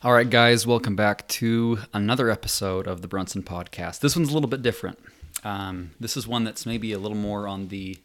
All 0.00 0.12
right, 0.12 0.30
guys, 0.30 0.64
welcome 0.64 0.94
back 0.94 1.26
to 1.26 1.80
another 1.92 2.30
episode 2.30 2.86
of 2.86 3.02
the 3.02 3.08
Brunson 3.08 3.42
Podcast. 3.42 3.98
This 3.98 4.14
one's 4.14 4.30
a 4.30 4.32
little 4.32 4.48
bit 4.48 4.62
different. 4.62 5.00
Um, 5.42 5.90
this 5.98 6.16
is 6.16 6.24
one 6.24 6.44
that's 6.44 6.64
maybe 6.64 6.92
a 6.92 7.00
little 7.00 7.16
more 7.16 7.48
on 7.48 7.66
the. 7.66 7.98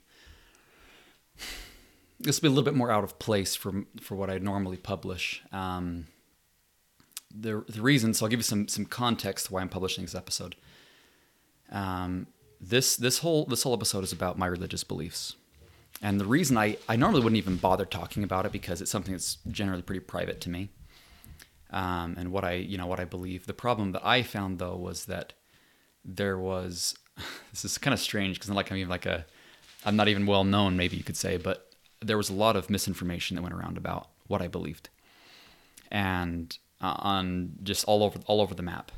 This 2.19 2.41
will 2.41 2.47
be 2.49 2.51
a 2.51 2.55
little 2.55 2.63
bit 2.63 2.73
more 2.73 2.89
out 2.89 3.03
of 3.03 3.19
place 3.19 3.55
for 3.55 3.83
for 4.01 4.15
what 4.15 4.31
I 4.31 4.39
normally 4.39 4.77
publish. 4.77 5.43
Um, 5.51 6.07
the 7.29 7.63
the 7.69 7.83
reason, 7.83 8.15
so 8.15 8.25
I'll 8.25 8.29
give 8.31 8.39
you 8.39 8.43
some 8.43 8.67
some 8.67 8.85
context 8.85 9.51
why 9.51 9.61
I'm 9.61 9.69
publishing 9.69 10.03
this 10.03 10.15
episode. 10.15 10.55
Um, 11.71 12.25
this 12.59 12.95
this 12.95 13.19
whole 13.19 13.45
this 13.45 13.61
whole 13.61 13.73
episode 13.75 14.03
is 14.03 14.11
about 14.11 14.35
my 14.35 14.47
religious 14.47 14.83
beliefs, 14.83 15.35
and 16.01 16.19
the 16.19 16.25
reason 16.25 16.57
I 16.57 16.77
I 16.89 16.95
normally 16.95 17.21
wouldn't 17.21 17.37
even 17.37 17.57
bother 17.57 17.85
talking 17.85 18.23
about 18.23 18.47
it 18.47 18.51
because 18.51 18.81
it's 18.81 18.89
something 18.89 19.13
that's 19.13 19.37
generally 19.47 19.83
pretty 19.83 19.99
private 19.99 20.41
to 20.41 20.49
me 20.49 20.69
um, 21.73 22.15
and 22.17 22.31
what 22.31 22.43
I 22.43 22.53
you 22.53 22.77
know 22.77 22.85
what 22.85 22.99
I 22.99 23.05
believe. 23.05 23.47
The 23.47 23.53
problem 23.53 23.91
that 23.91 24.05
I 24.05 24.21
found 24.23 24.59
though 24.59 24.75
was 24.75 25.05
that 25.05 25.33
there 26.05 26.37
was 26.37 26.95
this 27.51 27.65
is 27.65 27.77
kind 27.77 27.93
of 27.93 27.99
strange 27.99 28.37
because 28.39 28.49
like 28.51 28.71
I'm 28.71 28.77
even 28.77 28.89
like 28.89 29.05
a 29.05 29.25
I'm 29.85 29.95
not 29.95 30.07
even 30.07 30.25
well 30.25 30.45
known 30.45 30.77
maybe 30.77 30.95
you 30.95 31.03
could 31.03 31.17
say, 31.17 31.35
but 31.37 31.73
there 31.99 32.17
was 32.17 32.29
a 32.29 32.33
lot 32.33 32.55
of 32.55 32.69
misinformation 32.69 33.35
that 33.35 33.41
went 33.41 33.55
around 33.55 33.77
about 33.77 34.09
what 34.27 34.41
I 34.41 34.47
believed, 34.47 34.89
and 35.91 36.57
uh, 36.79 36.95
on 36.99 37.53
just 37.63 37.85
all 37.85 38.03
over 38.03 38.19
all 38.27 38.39
over 38.39 38.53
the 38.53 38.63
map. 38.63 38.91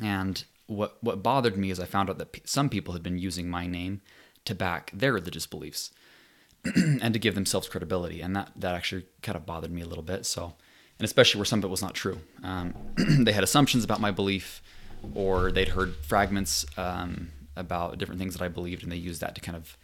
And 0.00 0.44
what 0.68 0.96
what 1.02 1.22
bothered 1.22 1.56
me 1.56 1.70
is 1.70 1.80
I 1.80 1.86
found 1.86 2.08
out 2.08 2.18
that 2.18 2.32
p- 2.32 2.42
some 2.44 2.68
people 2.68 2.94
had 2.94 3.02
been 3.02 3.18
using 3.18 3.50
my 3.50 3.66
name 3.66 4.00
to 4.44 4.54
back 4.54 4.92
their 4.94 5.12
religious 5.12 5.46
beliefs 5.46 5.90
and 6.64 7.12
to 7.12 7.18
give 7.18 7.34
themselves 7.34 7.68
credibility, 7.68 8.20
and 8.20 8.36
that 8.36 8.52
that 8.54 8.76
actually 8.76 9.06
kind 9.22 9.34
of 9.34 9.44
bothered 9.44 9.72
me 9.72 9.82
a 9.82 9.86
little 9.86 10.04
bit. 10.04 10.24
So 10.24 10.54
and 10.98 11.04
especially 11.04 11.38
where 11.38 11.44
some 11.44 11.60
of 11.60 11.64
it 11.64 11.68
was 11.68 11.82
not 11.82 11.94
true. 11.94 12.18
Um, 12.42 12.74
they 12.96 13.32
had 13.32 13.44
assumptions 13.44 13.84
about 13.84 14.00
my 14.00 14.10
belief, 14.10 14.62
or 15.14 15.52
they'd 15.52 15.68
heard 15.68 15.94
fragments 15.96 16.66
um, 16.76 17.28
about 17.56 17.98
different 17.98 18.20
things 18.20 18.34
that 18.34 18.42
I 18.42 18.48
believed, 18.48 18.82
and 18.82 18.90
they 18.90 18.96
used 18.96 19.20
that 19.20 19.34
to 19.36 19.40
kind 19.40 19.56
of 19.56 19.76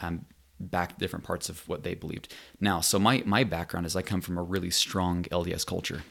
um, 0.00 0.26
back 0.58 0.98
different 0.98 1.24
parts 1.24 1.48
of 1.48 1.66
what 1.68 1.84
they 1.84 1.94
believed. 1.94 2.34
Now, 2.60 2.80
so 2.80 2.98
my 2.98 3.22
my 3.24 3.44
background 3.44 3.86
is 3.86 3.94
I 3.94 4.02
come 4.02 4.20
from 4.20 4.36
a 4.36 4.42
really 4.42 4.70
strong 4.70 5.24
LDS 5.24 5.64
culture. 5.64 6.02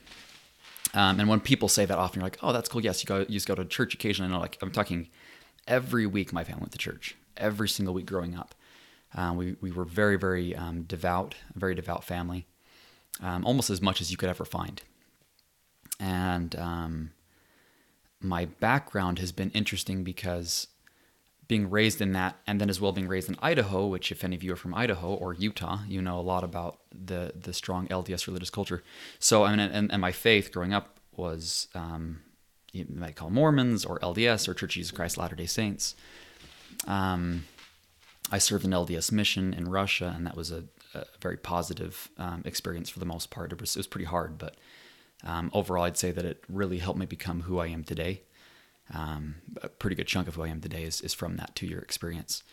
Um, 0.94 1.20
and 1.20 1.28
when 1.28 1.42
people 1.42 1.68
say 1.68 1.86
that 1.86 1.98
often, 1.98 2.22
you're 2.22 2.26
like, 2.26 2.40
"Oh, 2.42 2.54
that's 2.54 2.70
cool. 2.70 2.82
Yes, 2.82 3.04
you 3.04 3.08
go. 3.08 3.20
You 3.20 3.26
just 3.26 3.48
go 3.48 3.56
to 3.56 3.66
church 3.66 3.94
occasionally." 3.94 4.32
know, 4.32 4.40
like 4.40 4.58
I'm 4.62 4.72
talking 4.72 5.10
every 5.68 6.06
week. 6.06 6.32
My 6.32 6.46
family 6.46 6.62
went 6.62 6.72
to 6.72 6.78
church 6.78 7.16
every 7.36 7.68
single 7.68 7.94
week 7.94 8.06
growing 8.06 8.36
up. 8.36 8.56
Uh, 9.14 9.34
we 9.36 9.58
we 9.60 9.72
were 9.72 9.84
very 9.84 10.18
very 10.18 10.56
um, 10.56 10.84
devout, 10.84 11.36
very 11.54 11.76
devout 11.76 12.06
family 12.06 12.48
um, 13.22 13.46
almost 13.46 13.70
as 13.70 13.82
much 13.82 14.02
as 14.02 14.12
you 14.12 14.18
could 14.18 14.30
ever 14.30 14.46
find. 14.46 14.82
And 16.00 16.56
um, 16.56 17.12
my 18.22 18.46
background 18.46 19.20
has 19.20 19.32
been 19.32 19.52
interesting 19.52 20.04
because 20.04 20.68
being 21.48 21.70
raised 21.70 22.02
in 22.02 22.12
that, 22.12 22.36
and 22.46 22.60
then 22.60 22.70
as 22.70 22.82
well 22.82 22.92
being 22.92 23.08
raised 23.08 23.30
in 23.30 23.38
Idaho, 23.42 23.88
which 23.88 24.12
if 24.12 24.24
any 24.24 24.36
of 24.36 24.44
you 24.44 24.54
are 24.54 24.58
from 24.58 24.74
Idaho 24.74 25.14
or 25.14 25.34
Utah, 25.34 25.80
you 25.88 26.02
know 26.02 26.20
a 26.20 26.22
lot 26.22 26.44
about 26.44 26.80
the 26.94 27.32
the 27.40 27.54
strong 27.54 27.88
LDS 27.88 28.28
religious 28.28 28.50
culture. 28.50 28.84
So 29.20 29.44
I 29.44 29.52
mean, 29.52 29.60
and, 29.60 29.92
and 29.92 30.02
my 30.02 30.12
faith 30.12 30.52
growing 30.52 30.74
up 30.74 31.00
was 31.16 31.68
um, 31.74 32.22
you 32.74 32.86
might 32.90 33.16
call 33.16 33.30
Mormons 33.30 33.86
or 33.86 34.00
LDS 34.00 34.48
or 34.48 34.54
Church 34.54 34.64
of 34.64 34.70
Jesus 34.70 34.92
Christ 34.92 35.18
Latter 35.18 35.36
Day 35.36 35.46
Saints. 35.46 35.96
Um, 36.86 37.46
I 38.30 38.40
served 38.40 38.66
an 38.66 38.72
LDS 38.72 39.12
mission 39.12 39.54
in 39.54 39.70
Russia, 39.70 40.14
and 40.16 40.26
that 40.28 40.36
was 40.36 40.52
a 40.52 40.66
a 40.94 41.06
very 41.22 41.38
positive 41.38 42.10
um, 42.18 42.42
experience 42.46 42.90
for 42.90 43.00
the 43.00 43.06
most 43.06 43.30
part. 43.30 43.52
It 43.52 43.60
was, 43.60 43.76
it 43.76 43.80
was 43.80 43.88
pretty 43.88 44.06
hard, 44.06 44.38
but 44.38 44.56
um, 45.24 45.52
overall, 45.54 45.84
I'd 45.84 45.98
say 45.98 46.12
that 46.12 46.26
it 46.26 46.44
really 46.48 46.78
helped 46.78 47.00
me 47.00 47.06
become 47.06 47.42
who 47.42 47.60
I 47.60 47.68
am 47.68 47.84
today. 47.84 48.22
Um, 48.94 49.36
a 49.62 49.68
pretty 49.68 49.96
good 49.96 50.08
chunk 50.08 50.28
of 50.28 50.36
who 50.36 50.44
I 50.44 50.48
am 50.48 50.62
today 50.62 50.84
is, 50.84 51.02
is 51.02 51.14
from 51.14 51.38
that 51.38 51.56
two 51.56 51.68
year 51.68 51.80
experience. 51.80 52.44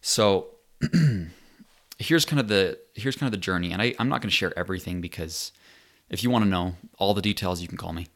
So 0.00 0.48
here's 1.98 2.24
kind 2.24 2.40
of 2.40 2.48
the 2.48 2.78
here's 2.94 3.16
kind 3.16 3.28
of 3.28 3.32
the 3.32 3.44
journey, 3.44 3.72
and 3.72 3.80
I, 3.80 3.94
I'm 3.98 4.08
not 4.08 4.20
going 4.20 4.30
to 4.30 4.36
share 4.36 4.56
everything 4.58 5.00
because 5.00 5.52
if 6.10 6.22
you 6.24 6.30
want 6.30 6.44
to 6.44 6.48
know 6.48 6.74
all 6.98 7.14
the 7.14 7.22
details, 7.22 7.62
you 7.62 7.68
can 7.68 7.78
call 7.78 7.92
me, 7.92 8.08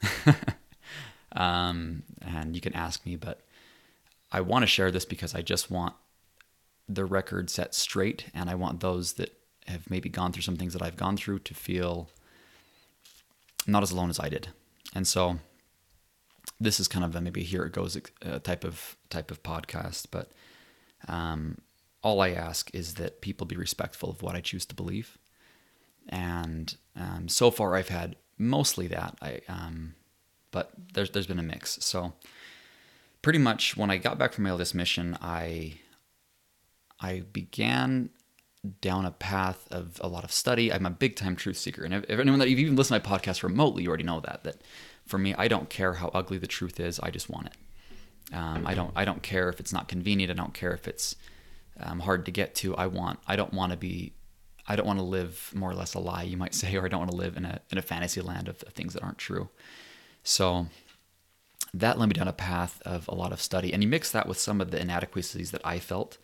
um, 1.32 2.02
and 2.20 2.54
you 2.54 2.60
can 2.60 2.74
ask 2.74 3.06
me. 3.06 3.16
But 3.16 3.40
I 4.32 4.40
want 4.40 4.64
to 4.64 4.66
share 4.66 4.90
this 4.90 5.04
because 5.04 5.34
I 5.34 5.42
just 5.42 5.70
want 5.70 5.94
the 6.88 7.04
record 7.04 7.50
set 7.50 7.74
straight, 7.74 8.26
and 8.34 8.48
I 8.48 8.54
want 8.54 8.80
those 8.80 9.14
that 9.14 9.36
have 9.66 9.90
maybe 9.90 10.08
gone 10.08 10.32
through 10.32 10.42
some 10.42 10.56
things 10.56 10.72
that 10.72 10.82
I've 10.82 10.96
gone 10.96 11.16
through 11.16 11.40
to 11.40 11.54
feel 11.54 12.08
not 13.66 13.82
as 13.82 13.90
alone 13.90 14.10
as 14.10 14.20
I 14.20 14.28
did. 14.28 14.48
And 14.94 15.06
so 15.06 15.38
this 16.60 16.78
is 16.78 16.88
kind 16.88 17.04
of 17.04 17.14
a 17.14 17.20
maybe 17.20 17.42
here 17.42 17.64
it 17.64 17.72
goes 17.72 17.98
uh, 18.24 18.38
type 18.38 18.64
of 18.64 18.96
type 19.10 19.30
of 19.30 19.42
podcast, 19.42 20.06
but 20.10 20.30
um, 21.08 21.58
all 22.02 22.20
I 22.20 22.30
ask 22.30 22.72
is 22.74 22.94
that 22.94 23.20
people 23.20 23.46
be 23.46 23.56
respectful 23.56 24.10
of 24.10 24.22
what 24.22 24.36
I 24.36 24.40
choose 24.40 24.64
to 24.66 24.74
believe. 24.74 25.18
And 26.08 26.76
um, 26.94 27.28
so 27.28 27.50
far, 27.50 27.74
I've 27.74 27.88
had 27.88 28.16
mostly 28.38 28.86
that. 28.88 29.16
I, 29.20 29.40
um, 29.48 29.94
but 30.52 30.70
there's 30.94 31.10
there's 31.10 31.26
been 31.26 31.38
a 31.38 31.42
mix. 31.42 31.78
So 31.84 32.12
pretty 33.22 33.38
much 33.40 33.76
when 33.76 33.90
I 33.90 33.96
got 33.96 34.18
back 34.18 34.32
from 34.32 34.44
my 34.44 34.50
LDS 34.50 34.72
mission, 34.72 35.18
I 35.20 35.78
I 37.06 37.20
began 37.32 38.10
down 38.80 39.06
a 39.06 39.12
path 39.12 39.68
of 39.70 40.00
a 40.00 40.08
lot 40.08 40.24
of 40.24 40.32
study. 40.32 40.72
I'm 40.72 40.86
a 40.86 40.90
big 40.90 41.14
time 41.14 41.36
truth 41.36 41.56
seeker. 41.56 41.84
And 41.84 41.94
if, 41.94 42.04
if 42.08 42.18
anyone 42.18 42.40
that 42.40 42.50
you've 42.50 42.58
even 42.58 42.74
listened 42.74 43.02
to 43.02 43.08
my 43.08 43.16
podcast 43.16 43.42
remotely, 43.42 43.84
you 43.84 43.88
already 43.88 44.04
know 44.04 44.20
that. 44.20 44.42
That 44.42 44.62
for 45.06 45.18
me, 45.18 45.34
I 45.38 45.46
don't 45.46 45.70
care 45.70 45.94
how 45.94 46.08
ugly 46.08 46.38
the 46.38 46.48
truth 46.48 46.80
is. 46.80 46.98
I 47.00 47.10
just 47.10 47.30
want 47.30 47.46
it. 47.46 48.34
Um, 48.34 48.66
I 48.66 48.74
don't. 48.74 48.90
I 48.96 49.04
don't 49.04 49.22
care 49.22 49.48
if 49.48 49.60
it's 49.60 49.72
not 49.72 49.86
convenient. 49.86 50.32
I 50.32 50.34
don't 50.34 50.52
care 50.52 50.72
if 50.72 50.88
it's 50.88 51.14
um, 51.78 52.00
hard 52.00 52.24
to 52.26 52.32
get 52.32 52.56
to. 52.56 52.74
I 52.74 52.88
want. 52.88 53.20
I 53.26 53.36
don't 53.36 53.54
want 53.54 53.70
to 53.70 53.78
be. 53.78 54.12
I 54.66 54.74
don't 54.74 54.86
want 54.86 54.98
to 54.98 55.04
live 55.04 55.52
more 55.54 55.70
or 55.70 55.74
less 55.74 55.94
a 55.94 56.00
lie, 56.00 56.24
you 56.24 56.36
might 56.36 56.54
say, 56.54 56.74
or 56.74 56.84
I 56.84 56.88
don't 56.88 56.98
want 56.98 57.12
to 57.12 57.16
live 57.16 57.36
in 57.36 57.44
a 57.44 57.60
in 57.70 57.78
a 57.78 57.82
fantasy 57.82 58.20
land 58.20 58.48
of, 58.48 58.64
of 58.64 58.72
things 58.72 58.94
that 58.94 59.04
aren't 59.04 59.18
true. 59.18 59.48
So 60.24 60.66
that 61.72 62.00
led 62.00 62.08
me 62.08 62.14
down 62.14 62.26
a 62.26 62.32
path 62.32 62.82
of 62.84 63.06
a 63.06 63.14
lot 63.14 63.32
of 63.32 63.40
study, 63.40 63.72
and 63.72 63.80
you 63.80 63.88
mix 63.88 64.10
that 64.10 64.26
with 64.26 64.38
some 64.38 64.60
of 64.60 64.72
the 64.72 64.80
inadequacies 64.80 65.52
that 65.52 65.64
I 65.64 65.78
felt 65.78 66.18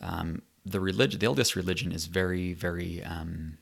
um, 0.00 0.42
the 0.64 0.80
religion, 0.80 1.20
the 1.20 1.26
LDS 1.26 1.56
religion, 1.56 1.92
is 1.92 2.06
very, 2.06 2.52
very. 2.52 3.02
Um, 3.04 3.58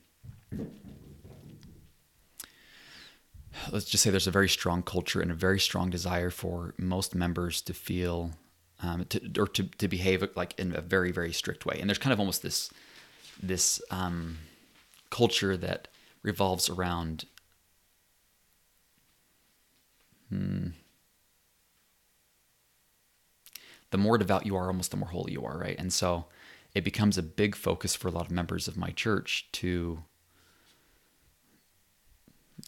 let's 3.73 3.87
just 3.87 4.03
say 4.03 4.11
there's 4.11 4.27
a 4.27 4.33
very 4.33 4.49
strong 4.49 4.83
culture 4.83 5.21
and 5.21 5.31
a 5.31 5.35
very 5.35 5.59
strong 5.59 5.91
desire 5.91 6.31
for 6.31 6.75
most 6.79 7.15
members 7.15 7.61
to 7.63 7.75
feel 7.75 8.33
um, 8.83 9.05
to, 9.07 9.21
or 9.39 9.49
to, 9.49 9.65
to 9.65 9.89
behave 9.89 10.25
like 10.37 10.59
in 10.59 10.75
a 10.75 10.81
very 10.81 11.11
very 11.11 11.33
strict 11.33 11.67
way 11.67 11.77
and 11.81 11.91
there's 11.91 11.99
kind 11.99 12.13
of 12.13 12.21
almost 12.21 12.43
this 12.43 12.71
this 13.43 13.83
um, 13.91 14.39
culture 15.11 15.57
that 15.57 15.89
revolves 16.23 16.69
around 16.69 17.25
the 23.91 23.99
more 23.99 24.19
devout 24.19 24.47
you 24.47 24.57
are, 24.57 24.67
almost 24.67 24.91
the 24.91 24.97
more 24.97 25.09
holy 25.09 25.33
you 25.33 25.45
are, 25.45 25.59
right? 25.59 25.77
And 25.79 25.93
so 25.93 26.27
it 26.75 26.85
becomes 26.85 27.17
a 27.17 27.23
big 27.23 27.55
focus 27.55 27.95
for 27.95 28.09
a 28.09 28.11
lot 28.11 28.27
of 28.27 28.31
members 28.31 28.69
of 28.69 28.77
my 28.77 28.91
church 28.91 29.49
to 29.53 30.05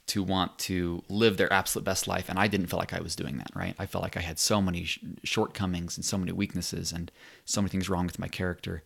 to 0.06 0.22
want 0.22 0.56
to 0.56 1.02
live 1.08 1.36
their 1.36 1.52
absolute 1.52 1.84
best 1.84 2.06
life. 2.06 2.28
And 2.28 2.38
i 2.38 2.46
didn't 2.46 2.66
feel 2.66 2.78
like 2.78 2.92
i 2.92 3.00
was 3.00 3.16
doing 3.16 3.38
that 3.38 3.50
right? 3.54 3.74
I 3.78 3.86
felt 3.86 4.02
like 4.02 4.16
i 4.16 4.20
had 4.20 4.38
so 4.38 4.62
many 4.62 4.84
sh- 4.84 5.00
shortcomings 5.24 5.96
and 5.96 6.04
so 6.04 6.16
many 6.16 6.32
weaknesses 6.32 6.92
and 6.92 7.10
so 7.44 7.60
many 7.60 7.70
things 7.70 7.88
wrong 7.88 8.06
with 8.06 8.18
my 8.18 8.28
character. 8.28 8.82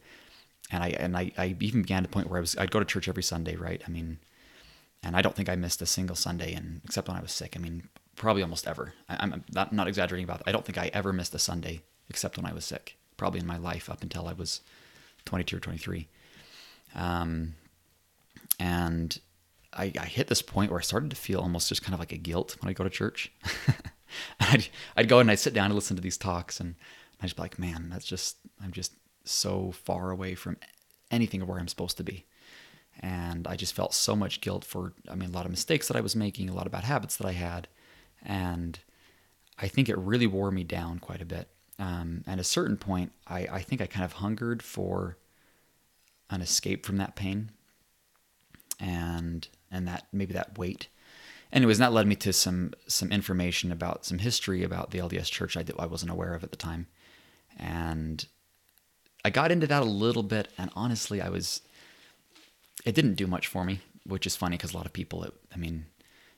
And 0.71 0.83
i 0.83 0.89
and 0.89 1.17
I, 1.17 1.33
I 1.37 1.57
even 1.61 1.83
began 1.83 2.03
to 2.03 2.09
point 2.09 2.29
where 2.29 2.39
i 2.39 2.41
was 2.41 2.57
i'd 2.57 2.71
go 2.71 2.79
to 2.79 2.85
church 2.85 3.09
every 3.09 3.23
sunday 3.23 3.57
right? 3.57 3.83
I 3.87 3.91
mean 3.91 4.19
and 5.03 5.17
i 5.17 5.23
don't 5.23 5.37
think 5.37 5.49
i 5.49 5.57
missed 5.57 5.83
a 5.83 5.87
single 5.87 6.17
sunday 6.17 6.55
and 6.55 6.81
except 6.85 7.09
when 7.09 7.17
i 7.17 7.23
was 7.23 7.33
sick. 7.33 7.55
I 7.57 7.61
mean 7.61 7.89
probably 8.17 8.43
almost 8.43 8.67
ever. 8.67 8.95
I, 9.09 9.23
am 9.25 9.45
not, 9.53 9.73
not 9.73 9.89
exaggerating 9.89 10.25
about 10.25 10.39
that. 10.39 10.49
I 10.49 10.53
don't 10.53 10.65
think 10.65 10.79
i 10.79 10.91
ever 10.95 11.13
missed 11.13 11.35
a 11.35 11.39
sunday 11.39 11.83
except 12.09 12.37
when 12.37 12.47
I 12.47 12.53
was 12.53 12.65
sick, 12.65 12.97
probably 13.17 13.41
in 13.41 13.47
my 13.47 13.59
life 13.59 13.91
up 13.91 14.03
until 14.03 14.27
I 14.27 14.33
was 14.33 14.61
22 15.25 15.57
or 15.57 15.61
23. 15.61 16.09
Um, 16.95 17.55
and 18.59 19.19
I, 19.73 19.93
I, 19.99 20.07
hit 20.07 20.29
this 20.29 20.43
point 20.43 20.71
where 20.71 20.79
I 20.79 20.85
started 20.85 21.11
to 21.11 21.17
feel 21.17 21.41
almost 21.41 21.69
just 21.69 21.83
kind 21.83 21.95
of 21.95 21.99
like 21.99 22.13
a 22.13 22.17
guilt 22.17 22.57
when 22.61 22.71
I 22.71 22.73
go 22.73 22.85
to 22.85 22.91
church. 22.91 23.33
I'd, 24.41 24.69
I'd 24.97 25.09
go 25.09 25.19
and 25.19 25.31
I'd 25.31 25.41
sit 25.41 25.55
down 25.55 25.67
and 25.67 25.75
listen 25.75 25.97
to 25.97 26.03
these 26.03 26.17
talks, 26.17 26.61
and 26.61 26.77
I'd 27.21 27.25
just 27.25 27.37
be 27.37 27.43
like, 27.43 27.59
man, 27.59 27.89
that's 27.91 28.05
just, 28.05 28.37
I'm 28.63 28.71
just 28.71 28.93
so 29.25 29.73
far 29.73 30.11
away 30.11 30.35
from 30.35 30.57
anything 31.11 31.43
of 31.43 31.49
where 31.49 31.59
I'm 31.59 31.69
supposed 31.69 31.97
to 31.97 32.05
be. 32.05 32.27
And 33.01 33.49
I 33.49 33.57
just 33.57 33.75
felt 33.75 33.93
so 33.93 34.15
much 34.15 34.41
guilt 34.41 34.65
for, 34.65 34.93
I 35.11 35.17
mean, 35.17 35.31
a 35.31 35.33
lot 35.33 35.47
of 35.47 35.51
mistakes 35.51 35.89
that 35.89 35.97
I 35.97 36.01
was 36.01 36.15
making, 36.15 36.49
a 36.49 36.55
lot 36.55 36.67
of 36.67 36.73
bad 36.73 36.85
habits 36.85 37.17
that 37.17 37.27
I 37.27 37.33
had. 37.33 37.67
And 38.23 38.79
I 39.59 39.69
think 39.69 39.89
it 39.89 39.99
really 39.99 40.29
wore 40.29 40.51
me 40.51 40.63
down 40.63 41.01
quite 41.01 41.21
a 41.21 41.27
bit. 41.27 41.49
Um, 41.79 42.23
at 42.27 42.39
a 42.39 42.45
certain 42.45 42.77
point, 42.77 43.13
I, 43.27 43.49
I 43.51 43.61
think 43.61 43.81
I 43.81 43.87
kind 43.87 44.05
of 44.05 44.15
hungered 44.15 44.63
for 44.63 45.17
an 46.31 46.41
escape 46.41 46.87
from 46.87 46.97
that 46.99 47.17
pain 47.17 47.51
and 48.81 49.49
and 49.71 49.87
that 49.89 50.07
maybe 50.13 50.33
that 50.35 50.59
weight. 50.59 50.89
anyways, 51.53 51.79
that 51.79 51.93
led 51.93 52.07
me 52.07 52.17
to 52.17 52.33
some 52.33 52.73
some 52.87 53.11
information 53.11 53.73
about 53.73 54.05
some 54.05 54.19
history 54.19 54.63
about 54.63 54.91
the 54.91 54.99
LDS 54.99 55.31
Church 55.31 55.57
I 55.57 55.63
did, 55.63 55.77
I 55.79 55.87
wasn't 55.87 56.13
aware 56.13 56.35
of 56.35 56.45
at 56.45 56.51
the 56.51 56.57
time, 56.57 56.87
and 57.59 58.27
I 59.25 59.31
got 59.31 59.51
into 59.51 59.67
that 59.67 59.83
a 59.83 59.87
little 59.87 60.23
bit. 60.23 60.49
And 60.59 60.71
honestly, 60.75 61.21
I 61.21 61.29
was 61.29 61.61
it 62.85 62.95
didn't 62.95 63.15
do 63.15 63.27
much 63.27 63.47
for 63.47 63.65
me, 63.65 63.81
which 64.07 64.27
is 64.27 64.37
funny 64.37 64.57
because 64.57 64.75
a 64.75 64.77
lot 64.77 64.87
of 64.87 64.93
people, 64.93 65.25
it, 65.25 65.33
I 65.53 65.57
mean, 65.57 65.87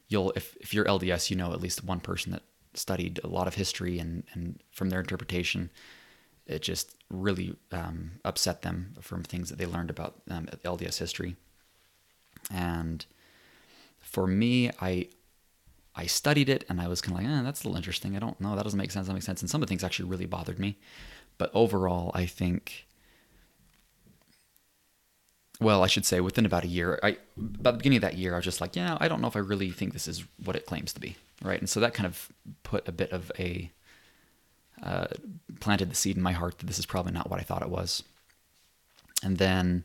you'll 0.08 0.32
if 0.32 0.56
if 0.60 0.72
you're 0.72 0.84
LDS, 0.84 1.30
you 1.30 1.36
know 1.36 1.52
at 1.52 1.60
least 1.60 1.84
one 1.84 2.00
person 2.00 2.32
that 2.32 2.42
studied 2.78 3.20
a 3.24 3.28
lot 3.28 3.46
of 3.46 3.54
history 3.54 3.98
and 3.98 4.24
and 4.32 4.60
from 4.70 4.90
their 4.90 5.00
interpretation 5.00 5.70
it 6.46 6.62
just 6.62 6.94
really 7.10 7.56
um, 7.72 8.12
upset 8.24 8.62
them 8.62 8.94
from 9.00 9.22
things 9.22 9.48
that 9.50 9.58
they 9.58 9.66
learned 9.66 9.90
about 9.90 10.14
um, 10.30 10.46
LDS 10.64 10.98
history. 10.98 11.36
And 12.52 13.04
for 14.00 14.26
me, 14.26 14.70
I 14.80 15.08
I 15.98 16.06
studied 16.06 16.48
it 16.48 16.64
and 16.68 16.80
I 16.80 16.88
was 16.88 17.00
kind 17.00 17.18
of 17.18 17.24
like, 17.24 17.32
eh, 17.32 17.42
that's 17.42 17.64
a 17.64 17.66
little 17.66 17.76
interesting. 17.76 18.16
I 18.16 18.18
don't 18.18 18.40
know. 18.40 18.54
That 18.54 18.64
doesn't 18.64 18.78
make 18.78 18.90
sense. 18.90 19.06
That 19.06 19.14
makes 19.14 19.24
sense. 19.26 19.40
And 19.40 19.50
some 19.50 19.62
of 19.62 19.66
the 19.66 19.70
things 19.70 19.82
actually 19.82 20.08
really 20.08 20.26
bothered 20.26 20.58
me. 20.58 20.78
But 21.38 21.50
overall, 21.54 22.10
I 22.14 22.26
think, 22.26 22.85
well, 25.60 25.82
I 25.82 25.86
should 25.86 26.04
say 26.04 26.20
within 26.20 26.46
about 26.46 26.64
a 26.64 26.68
year, 26.68 26.98
I, 27.02 27.16
by 27.36 27.70
the 27.70 27.78
beginning 27.78 27.98
of 27.98 28.02
that 28.02 28.16
year, 28.16 28.34
I 28.34 28.36
was 28.36 28.44
just 28.44 28.60
like, 28.60 28.76
yeah, 28.76 28.96
I 29.00 29.08
don't 29.08 29.20
know 29.20 29.28
if 29.28 29.36
I 29.36 29.40
really 29.40 29.70
think 29.70 29.92
this 29.92 30.06
is 30.08 30.24
what 30.44 30.56
it 30.56 30.66
claims 30.66 30.92
to 30.94 31.00
be. 31.00 31.16
Right. 31.42 31.58
And 31.58 31.68
so 31.68 31.80
that 31.80 31.94
kind 31.94 32.06
of 32.06 32.28
put 32.62 32.88
a 32.88 32.92
bit 32.92 33.10
of 33.12 33.30
a, 33.38 33.70
uh, 34.82 35.06
planted 35.60 35.90
the 35.90 35.94
seed 35.94 36.16
in 36.16 36.22
my 36.22 36.32
heart 36.32 36.58
that 36.58 36.66
this 36.66 36.78
is 36.78 36.86
probably 36.86 37.12
not 37.12 37.30
what 37.30 37.40
I 37.40 37.42
thought 37.42 37.62
it 37.62 37.70
was. 37.70 38.02
And 39.22 39.38
then 39.38 39.84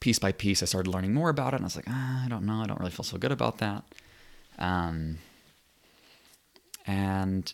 piece 0.00 0.18
by 0.18 0.32
piece, 0.32 0.62
I 0.62 0.66
started 0.66 0.90
learning 0.90 1.14
more 1.14 1.30
about 1.30 1.54
it, 1.54 1.56
and 1.56 1.64
I 1.64 1.66
was 1.66 1.76
like, 1.76 1.86
ah, 1.88 2.24
I 2.24 2.28
don't 2.28 2.44
know, 2.44 2.60
I 2.60 2.66
don't 2.66 2.78
really 2.78 2.92
feel 2.92 3.04
so 3.04 3.18
good 3.18 3.32
about 3.32 3.58
that. 3.58 3.84
Um, 4.58 5.18
and 6.86 7.52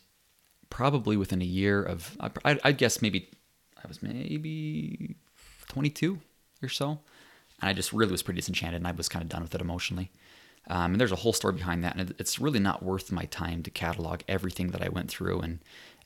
probably 0.68 1.16
within 1.16 1.40
a 1.40 1.46
year 1.46 1.82
of, 1.82 2.16
I, 2.44 2.58
I 2.64 2.72
guess 2.72 3.00
maybe 3.00 3.30
I 3.82 3.88
was 3.88 4.02
maybe 4.02 5.16
22 5.68 6.18
or 6.62 6.68
so, 6.68 6.98
and 7.60 7.70
I 7.70 7.72
just 7.72 7.92
really 7.92 8.12
was 8.12 8.22
pretty 8.22 8.40
disenchanted, 8.40 8.80
and 8.80 8.88
I 8.88 8.92
was 8.92 9.08
kind 9.08 9.22
of 9.22 9.28
done 9.28 9.42
with 9.42 9.54
it 9.54 9.60
emotionally. 9.60 10.10
Um, 10.68 10.92
and 10.92 11.00
there's 11.00 11.12
a 11.12 11.16
whole 11.16 11.32
story 11.32 11.54
behind 11.54 11.82
that, 11.84 11.96
and 11.96 12.14
it's 12.18 12.38
really 12.38 12.60
not 12.60 12.82
worth 12.82 13.10
my 13.10 13.24
time 13.26 13.62
to 13.62 13.70
catalog 13.70 14.20
everything 14.28 14.68
that 14.68 14.82
I 14.82 14.88
went 14.88 15.10
through 15.10 15.40
and 15.40 15.60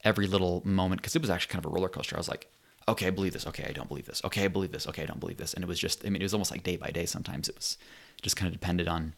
every 0.05 0.27
little 0.27 0.63
moment 0.65 1.01
because 1.01 1.17
it 1.17 1.23
was 1.23 1.31
actually 1.31 1.53
kind 1.53 1.65
of 1.65 1.71
a 1.71 1.75
roller 1.75 1.89
coaster. 1.89 2.17
I 2.17 2.19
was 2.19 2.29
like, 2.29 2.47
okay, 2.87 3.07
I 3.07 3.11
believe 3.11 3.33
this. 3.33 3.47
Okay, 3.47 3.65
I 3.69 3.73
don't 3.73 3.89
believe 3.89 4.07
this. 4.07 4.23
Okay, 4.25 4.45
I 4.45 4.49
believe 4.49 4.73
this. 4.73 4.87
Okay, 4.87 5.03
I 5.03 5.07
don't 5.07 5.21
believe 5.21 5.39
this. 5.39 5.55
And 5.55 5.65
it 5.65 5.67
was 5.67 5.79
just, 5.79 6.05
I 6.05 6.11
mean, 6.11 6.21
it 6.21 6.25
was 6.25 6.35
almost 6.35 6.51
like 6.51 6.63
day 6.63 6.77
by 6.77 6.91
day. 6.91 7.07
Sometimes 7.07 7.49
it 7.49 7.57
was 7.57 7.79
just 8.23 8.37
kind 8.37 8.47
of 8.47 8.53
depended 8.53 8.87
on 8.87 9.15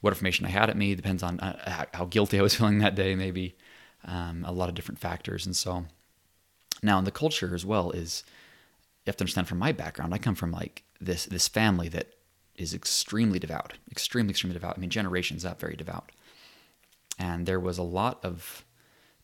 what 0.00 0.12
information 0.12 0.46
I 0.46 0.50
had 0.50 0.70
at 0.70 0.76
me. 0.76 0.94
Depends 0.94 1.22
on 1.22 1.38
uh, 1.40 1.84
how 1.92 2.06
guilty 2.06 2.38
I 2.38 2.42
was 2.42 2.54
feeling 2.56 2.78
that 2.78 2.94
day, 2.94 3.14
maybe 3.14 3.56
um, 4.04 4.44
a 4.46 4.52
lot 4.52 4.68
of 4.68 4.74
different 4.74 4.98
factors. 4.98 5.46
And 5.46 5.54
so 5.54 5.84
now 6.82 6.98
in 6.98 7.04
the 7.04 7.10
culture 7.10 7.54
as 7.54 7.64
well 7.64 7.90
is 7.90 8.24
you 9.04 9.10
have 9.10 9.16
to 9.16 9.22
understand 9.22 9.48
from 9.48 9.58
my 9.58 9.72
background. 9.72 10.14
I 10.14 10.18
come 10.18 10.34
from 10.34 10.50
like 10.50 10.82
this 11.00 11.26
this 11.26 11.48
family 11.48 11.88
that 11.90 12.14
is 12.56 12.72
extremely 12.72 13.38
devout, 13.38 13.74
extremely 13.90 14.30
extremely 14.30 14.54
devout. 14.54 14.76
I 14.76 14.80
mean, 14.80 14.90
generations 14.90 15.44
up, 15.44 15.60
very 15.60 15.76
devout. 15.76 16.12
And 17.18 17.46
there 17.46 17.60
was 17.60 17.78
a 17.78 17.82
lot 17.82 18.24
of 18.24 18.64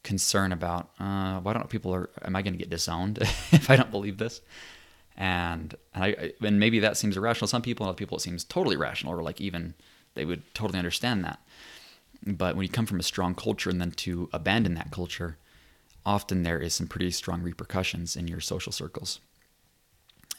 concern 0.02 0.50
about 0.50 0.90
uh, 0.98 1.38
why 1.40 1.52
don't 1.52 1.68
people 1.68 1.94
are 1.94 2.10
am 2.24 2.36
I 2.36 2.42
going 2.42 2.54
to 2.54 2.58
get 2.58 2.70
disowned 2.70 3.18
if 3.52 3.70
I 3.70 3.76
don't 3.76 3.90
believe 3.90 4.18
this? 4.18 4.40
And 5.16 5.74
and 5.94 6.04
I 6.04 6.32
and 6.40 6.58
maybe 6.58 6.78
that 6.80 6.96
seems 6.96 7.16
irrational 7.16 7.48
some 7.48 7.62
people, 7.62 7.86
and 7.86 7.90
other 7.90 7.98
people 7.98 8.16
it 8.16 8.22
seems 8.22 8.44
totally 8.44 8.76
rational, 8.76 9.14
or 9.14 9.22
like 9.22 9.40
even 9.40 9.74
they 10.14 10.24
would 10.24 10.42
totally 10.54 10.78
understand 10.78 11.24
that. 11.24 11.40
But 12.26 12.54
when 12.54 12.64
you 12.64 12.68
come 12.70 12.86
from 12.86 13.00
a 13.00 13.04
strong 13.04 13.34
culture 13.34 13.70
and 13.70 13.80
then 13.80 13.92
to 13.92 14.28
abandon 14.32 14.74
that 14.74 14.90
culture, 14.90 15.38
often 16.04 16.42
there 16.42 16.58
is 16.58 16.74
some 16.74 16.86
pretty 16.86 17.10
strong 17.10 17.42
repercussions 17.42 18.16
in 18.16 18.28
your 18.28 18.40
social 18.40 18.72
circles. 18.72 19.20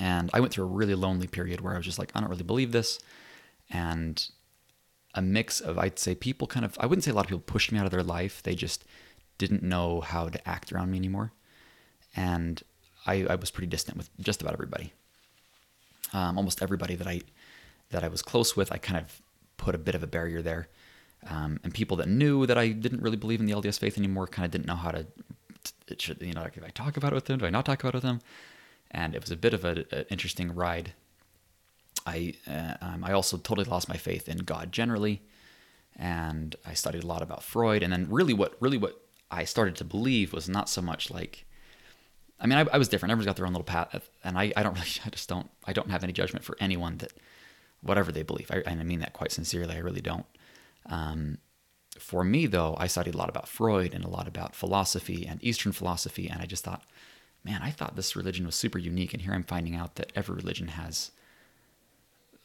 And 0.01 0.31
I 0.33 0.39
went 0.39 0.51
through 0.51 0.63
a 0.63 0.67
really 0.67 0.95
lonely 0.95 1.27
period 1.27 1.61
where 1.61 1.75
I 1.75 1.77
was 1.77 1.85
just 1.85 1.99
like, 1.99 2.11
I 2.15 2.19
don't 2.19 2.29
really 2.29 2.41
believe 2.41 2.71
this. 2.71 2.99
And 3.69 4.27
a 5.13 5.21
mix 5.21 5.61
of, 5.61 5.77
I'd 5.77 5.99
say, 5.99 6.15
people 6.15 6.47
kind 6.47 6.65
of, 6.65 6.75
I 6.79 6.87
wouldn't 6.87 7.03
say 7.03 7.11
a 7.11 7.13
lot 7.13 7.25
of 7.25 7.27
people 7.27 7.43
pushed 7.45 7.71
me 7.71 7.77
out 7.77 7.85
of 7.85 7.91
their 7.91 8.01
life. 8.01 8.41
They 8.41 8.55
just 8.55 8.83
didn't 9.37 9.61
know 9.61 10.01
how 10.01 10.27
to 10.29 10.49
act 10.49 10.73
around 10.73 10.89
me 10.89 10.97
anymore. 10.97 11.33
And 12.15 12.63
I, 13.05 13.27
I 13.29 13.35
was 13.35 13.51
pretty 13.51 13.67
distant 13.67 13.95
with 13.95 14.09
just 14.19 14.41
about 14.41 14.53
everybody. 14.53 14.91
Um, 16.13 16.35
almost 16.35 16.63
everybody 16.63 16.95
that 16.95 17.07
I 17.07 17.21
that 17.91 18.03
I 18.03 18.07
was 18.07 18.23
close 18.23 18.55
with, 18.57 18.71
I 18.71 18.77
kind 18.77 18.97
of 18.97 19.21
put 19.57 19.75
a 19.75 19.77
bit 19.77 19.93
of 19.93 20.01
a 20.01 20.07
barrier 20.07 20.41
there. 20.41 20.67
Um, 21.29 21.59
and 21.63 21.73
people 21.73 21.97
that 21.97 22.07
knew 22.07 22.47
that 22.47 22.57
I 22.57 22.69
didn't 22.69 23.03
really 23.03 23.17
believe 23.17 23.39
in 23.39 23.45
the 23.45 23.53
LDS 23.53 23.77
faith 23.77 23.97
anymore 23.97 24.25
kind 24.25 24.45
of 24.45 24.51
didn't 24.51 24.65
know 24.65 24.75
how 24.75 24.91
to, 24.91 25.05
you 26.19 26.33
know, 26.33 26.41
like, 26.41 26.55
do 26.55 26.61
I 26.65 26.69
talk 26.69 26.97
about 26.97 27.11
it 27.11 27.15
with 27.15 27.25
them? 27.25 27.37
Do 27.39 27.45
I 27.45 27.51
not 27.51 27.65
talk 27.65 27.81
about 27.81 27.93
it 27.93 27.97
with 27.97 28.03
them? 28.03 28.21
And 28.91 29.15
it 29.15 29.21
was 29.21 29.31
a 29.31 29.37
bit 29.37 29.53
of 29.53 29.63
an 29.63 29.85
interesting 30.09 30.53
ride. 30.53 30.93
I 32.05 32.33
uh, 32.49 32.75
um, 32.81 33.03
I 33.03 33.13
also 33.13 33.37
totally 33.37 33.69
lost 33.69 33.87
my 33.87 33.97
faith 33.97 34.27
in 34.27 34.39
God 34.39 34.71
generally, 34.71 35.21
and 35.95 36.55
I 36.65 36.73
studied 36.73 37.03
a 37.03 37.07
lot 37.07 37.21
about 37.21 37.43
Freud. 37.43 37.83
And 37.83 37.93
then 37.93 38.07
really, 38.09 38.33
what 38.33 38.57
really 38.59 38.77
what 38.77 39.01
I 39.29 39.45
started 39.45 39.75
to 39.77 39.83
believe 39.83 40.33
was 40.33 40.49
not 40.49 40.67
so 40.67 40.81
much 40.81 41.09
like, 41.09 41.45
I 42.39 42.47
mean, 42.47 42.57
I, 42.57 42.65
I 42.73 42.77
was 42.77 42.89
different. 42.89 43.11
Everyone's 43.11 43.27
got 43.27 43.37
their 43.37 43.45
own 43.45 43.53
little 43.53 43.63
path, 43.63 44.09
and 44.23 44.37
I, 44.37 44.51
I 44.55 44.63
don't 44.63 44.73
really, 44.75 44.89
I 45.05 45.09
just 45.09 45.29
don't, 45.29 45.49
I 45.65 45.73
don't 45.73 45.89
have 45.89 46.03
any 46.03 46.13
judgment 46.13 46.43
for 46.43 46.57
anyone 46.59 46.97
that, 46.97 47.13
whatever 47.81 48.11
they 48.11 48.23
believe. 48.23 48.51
I, 48.51 48.57
and 48.65 48.79
I 48.79 48.83
mean 48.83 48.99
that 48.99 49.13
quite 49.13 49.31
sincerely. 49.31 49.75
I 49.75 49.79
really 49.79 50.01
don't. 50.01 50.25
Um, 50.87 51.37
for 51.97 52.23
me, 52.23 52.47
though, 52.47 52.75
I 52.77 52.87
studied 52.87 53.15
a 53.15 53.17
lot 53.17 53.29
about 53.29 53.47
Freud 53.47 53.93
and 53.93 54.03
a 54.03 54.09
lot 54.09 54.27
about 54.27 54.55
philosophy 54.55 55.25
and 55.25 55.43
Eastern 55.43 55.71
philosophy, 55.71 56.27
and 56.29 56.41
I 56.41 56.45
just 56.45 56.63
thought, 56.63 56.83
man, 57.43 57.61
I 57.61 57.71
thought 57.71 57.95
this 57.95 58.15
religion 58.15 58.45
was 58.45 58.55
super 58.55 58.77
unique, 58.77 59.13
and 59.13 59.21
here 59.21 59.33
I'm 59.33 59.43
finding 59.43 59.75
out 59.75 59.95
that 59.95 60.11
every 60.15 60.35
religion 60.35 60.69
has 60.69 61.11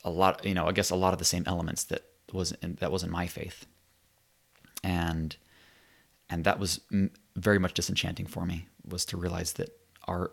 a 0.04 0.10
lot, 0.10 0.44
you 0.44 0.54
know, 0.54 0.66
I 0.66 0.72
guess 0.72 0.90
a 0.90 0.96
lot 0.96 1.12
of 1.12 1.18
the 1.18 1.24
same 1.24 1.44
elements 1.46 1.84
that 1.84 2.02
was 2.32 2.52
in, 2.62 2.76
that 2.80 2.92
was 2.92 3.02
in 3.02 3.10
my 3.10 3.26
faith, 3.26 3.66
and 4.82 5.36
and 6.28 6.44
that 6.44 6.58
was 6.58 6.80
very 7.36 7.58
much 7.58 7.74
disenchanting 7.74 8.26
for 8.26 8.46
me 8.46 8.66
was 8.88 9.04
to 9.06 9.16
realize 9.16 9.54
that 9.54 9.70
our 10.08 10.32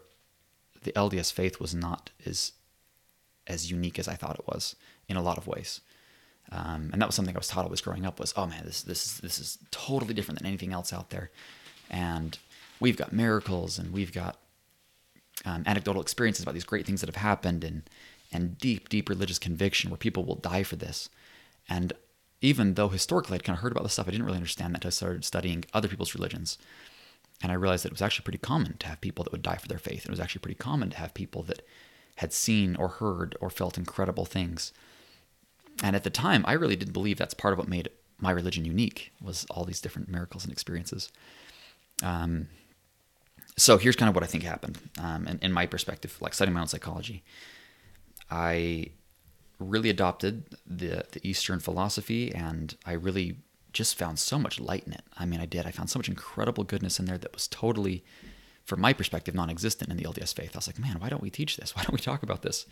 the 0.83 0.91
LDS 0.93 1.31
faith 1.31 1.59
was 1.59 1.73
not 1.73 2.11
as 2.25 2.53
as 3.47 3.69
unique 3.69 3.99
as 3.99 4.07
I 4.07 4.15
thought 4.15 4.39
it 4.39 4.47
was 4.47 4.75
in 5.07 5.17
a 5.17 5.21
lot 5.21 5.37
of 5.37 5.47
ways. 5.47 5.81
Um, 6.51 6.89
and 6.91 7.01
that 7.01 7.07
was 7.07 7.15
something 7.15 7.35
I 7.35 7.39
was 7.39 7.47
taught 7.47 7.65
always 7.65 7.81
growing 7.81 8.05
up 8.05 8.19
was, 8.19 8.33
oh 8.35 8.45
man, 8.45 8.63
this 8.65 8.83
this 8.83 9.05
is 9.05 9.17
this 9.19 9.39
is 9.39 9.57
totally 9.71 10.13
different 10.13 10.39
than 10.39 10.47
anything 10.47 10.73
else 10.73 10.93
out 10.93 11.09
there, 11.09 11.31
and 11.89 12.37
we've 12.79 12.97
got 12.97 13.13
miracles 13.13 13.79
and 13.79 13.93
we've 13.93 14.13
got 14.13 14.37
um, 15.45 15.63
anecdotal 15.65 16.01
experiences 16.01 16.43
about 16.43 16.53
these 16.53 16.63
great 16.63 16.85
things 16.85 17.01
that 17.01 17.09
have 17.09 17.23
happened 17.23 17.63
and 17.63 17.83
and 18.31 18.57
deep 18.57 18.89
deep 18.89 19.09
religious 19.09 19.37
conviction 19.37 19.89
where 19.89 19.97
people 19.97 20.25
will 20.25 20.35
die 20.35 20.63
for 20.63 20.75
this, 20.75 21.09
and 21.69 21.93
even 22.41 22.73
though 22.73 22.89
historically 22.89 23.35
I'd 23.35 23.43
kind 23.43 23.57
of 23.57 23.61
heard 23.61 23.71
about 23.71 23.83
this 23.83 23.93
stuff, 23.93 24.07
I 24.07 24.11
didn't 24.11 24.25
really 24.25 24.37
understand 24.37 24.73
that 24.73 24.79
until 24.79 24.89
I 24.89 24.91
started 24.91 25.23
studying 25.23 25.63
other 25.73 25.87
people's 25.87 26.13
religions. 26.13 26.57
And 27.41 27.51
I 27.51 27.55
realized 27.55 27.83
that 27.83 27.89
it 27.89 27.93
was 27.93 28.01
actually 28.01 28.25
pretty 28.25 28.37
common 28.37 28.77
to 28.77 28.87
have 28.87 29.01
people 29.01 29.23
that 29.23 29.31
would 29.31 29.41
die 29.41 29.55
for 29.55 29.67
their 29.67 29.77
faith. 29.77 30.05
It 30.05 30.11
was 30.11 30.19
actually 30.19 30.41
pretty 30.41 30.57
common 30.57 30.89
to 30.91 30.97
have 30.97 31.13
people 31.13 31.41
that 31.43 31.65
had 32.17 32.33
seen 32.33 32.75
or 32.75 32.87
heard 32.89 33.35
or 33.41 33.49
felt 33.49 33.77
incredible 33.77 34.25
things. 34.25 34.73
And 35.81 35.95
at 35.95 36.03
the 36.03 36.09
time, 36.09 36.43
I 36.45 36.53
really 36.53 36.75
did 36.75 36.93
believe 36.93 37.17
that's 37.17 37.33
part 37.33 37.53
of 37.53 37.57
what 37.57 37.67
made 37.67 37.89
my 38.19 38.31
religion 38.31 38.65
unique 38.65 39.11
was 39.21 39.45
all 39.49 39.65
these 39.65 39.81
different 39.81 40.09
miracles 40.09 40.43
and 40.43 40.53
experiences. 40.53 41.11
Um, 42.01 42.47
so 43.57 43.77
here's 43.77 43.95
kind 43.95 44.09
of 44.09 44.15
what 44.15 44.23
I 44.23 44.27
think 44.27 44.43
happened, 44.43 44.79
um, 44.99 45.27
in, 45.27 45.39
in 45.41 45.51
my 45.51 45.65
perspective, 45.65 46.17
like 46.21 46.33
studying 46.33 46.53
my 46.53 46.61
own 46.61 46.67
psychology. 46.67 47.23
I 48.31 48.87
really 49.59 49.89
adopted 49.89 50.45
the 50.65 51.05
the 51.11 51.27
Eastern 51.27 51.59
philosophy, 51.59 52.33
and 52.33 52.75
I 52.85 52.93
really 52.93 53.37
just 53.71 53.97
found 53.97 54.19
so 54.19 54.37
much 54.37 54.59
light 54.59 54.83
in 54.85 54.93
it. 54.93 55.03
I 55.17 55.25
mean, 55.25 55.39
I 55.39 55.45
did. 55.45 55.65
I 55.65 55.71
found 55.71 55.89
so 55.89 55.99
much 55.99 56.07
incredible 56.07 56.63
goodness 56.63 56.99
in 56.99 57.05
there 57.05 57.17
that 57.17 57.33
was 57.33 57.47
totally, 57.47 58.03
from 58.65 58.81
my 58.81 58.93
perspective, 58.93 59.33
non-existent 59.33 59.89
in 59.89 59.97
the 59.97 60.03
LDS 60.03 60.33
faith. 60.33 60.51
I 60.53 60.59
was 60.59 60.67
like, 60.67 60.79
man, 60.79 60.97
why 60.99 61.09
don't 61.09 61.23
we 61.23 61.31
teach 61.31 61.57
this? 61.57 61.75
Why 61.75 61.83
don't 61.83 61.93
we 61.93 61.99
talk 61.99 62.23
about 62.23 62.43
this? 62.43 62.65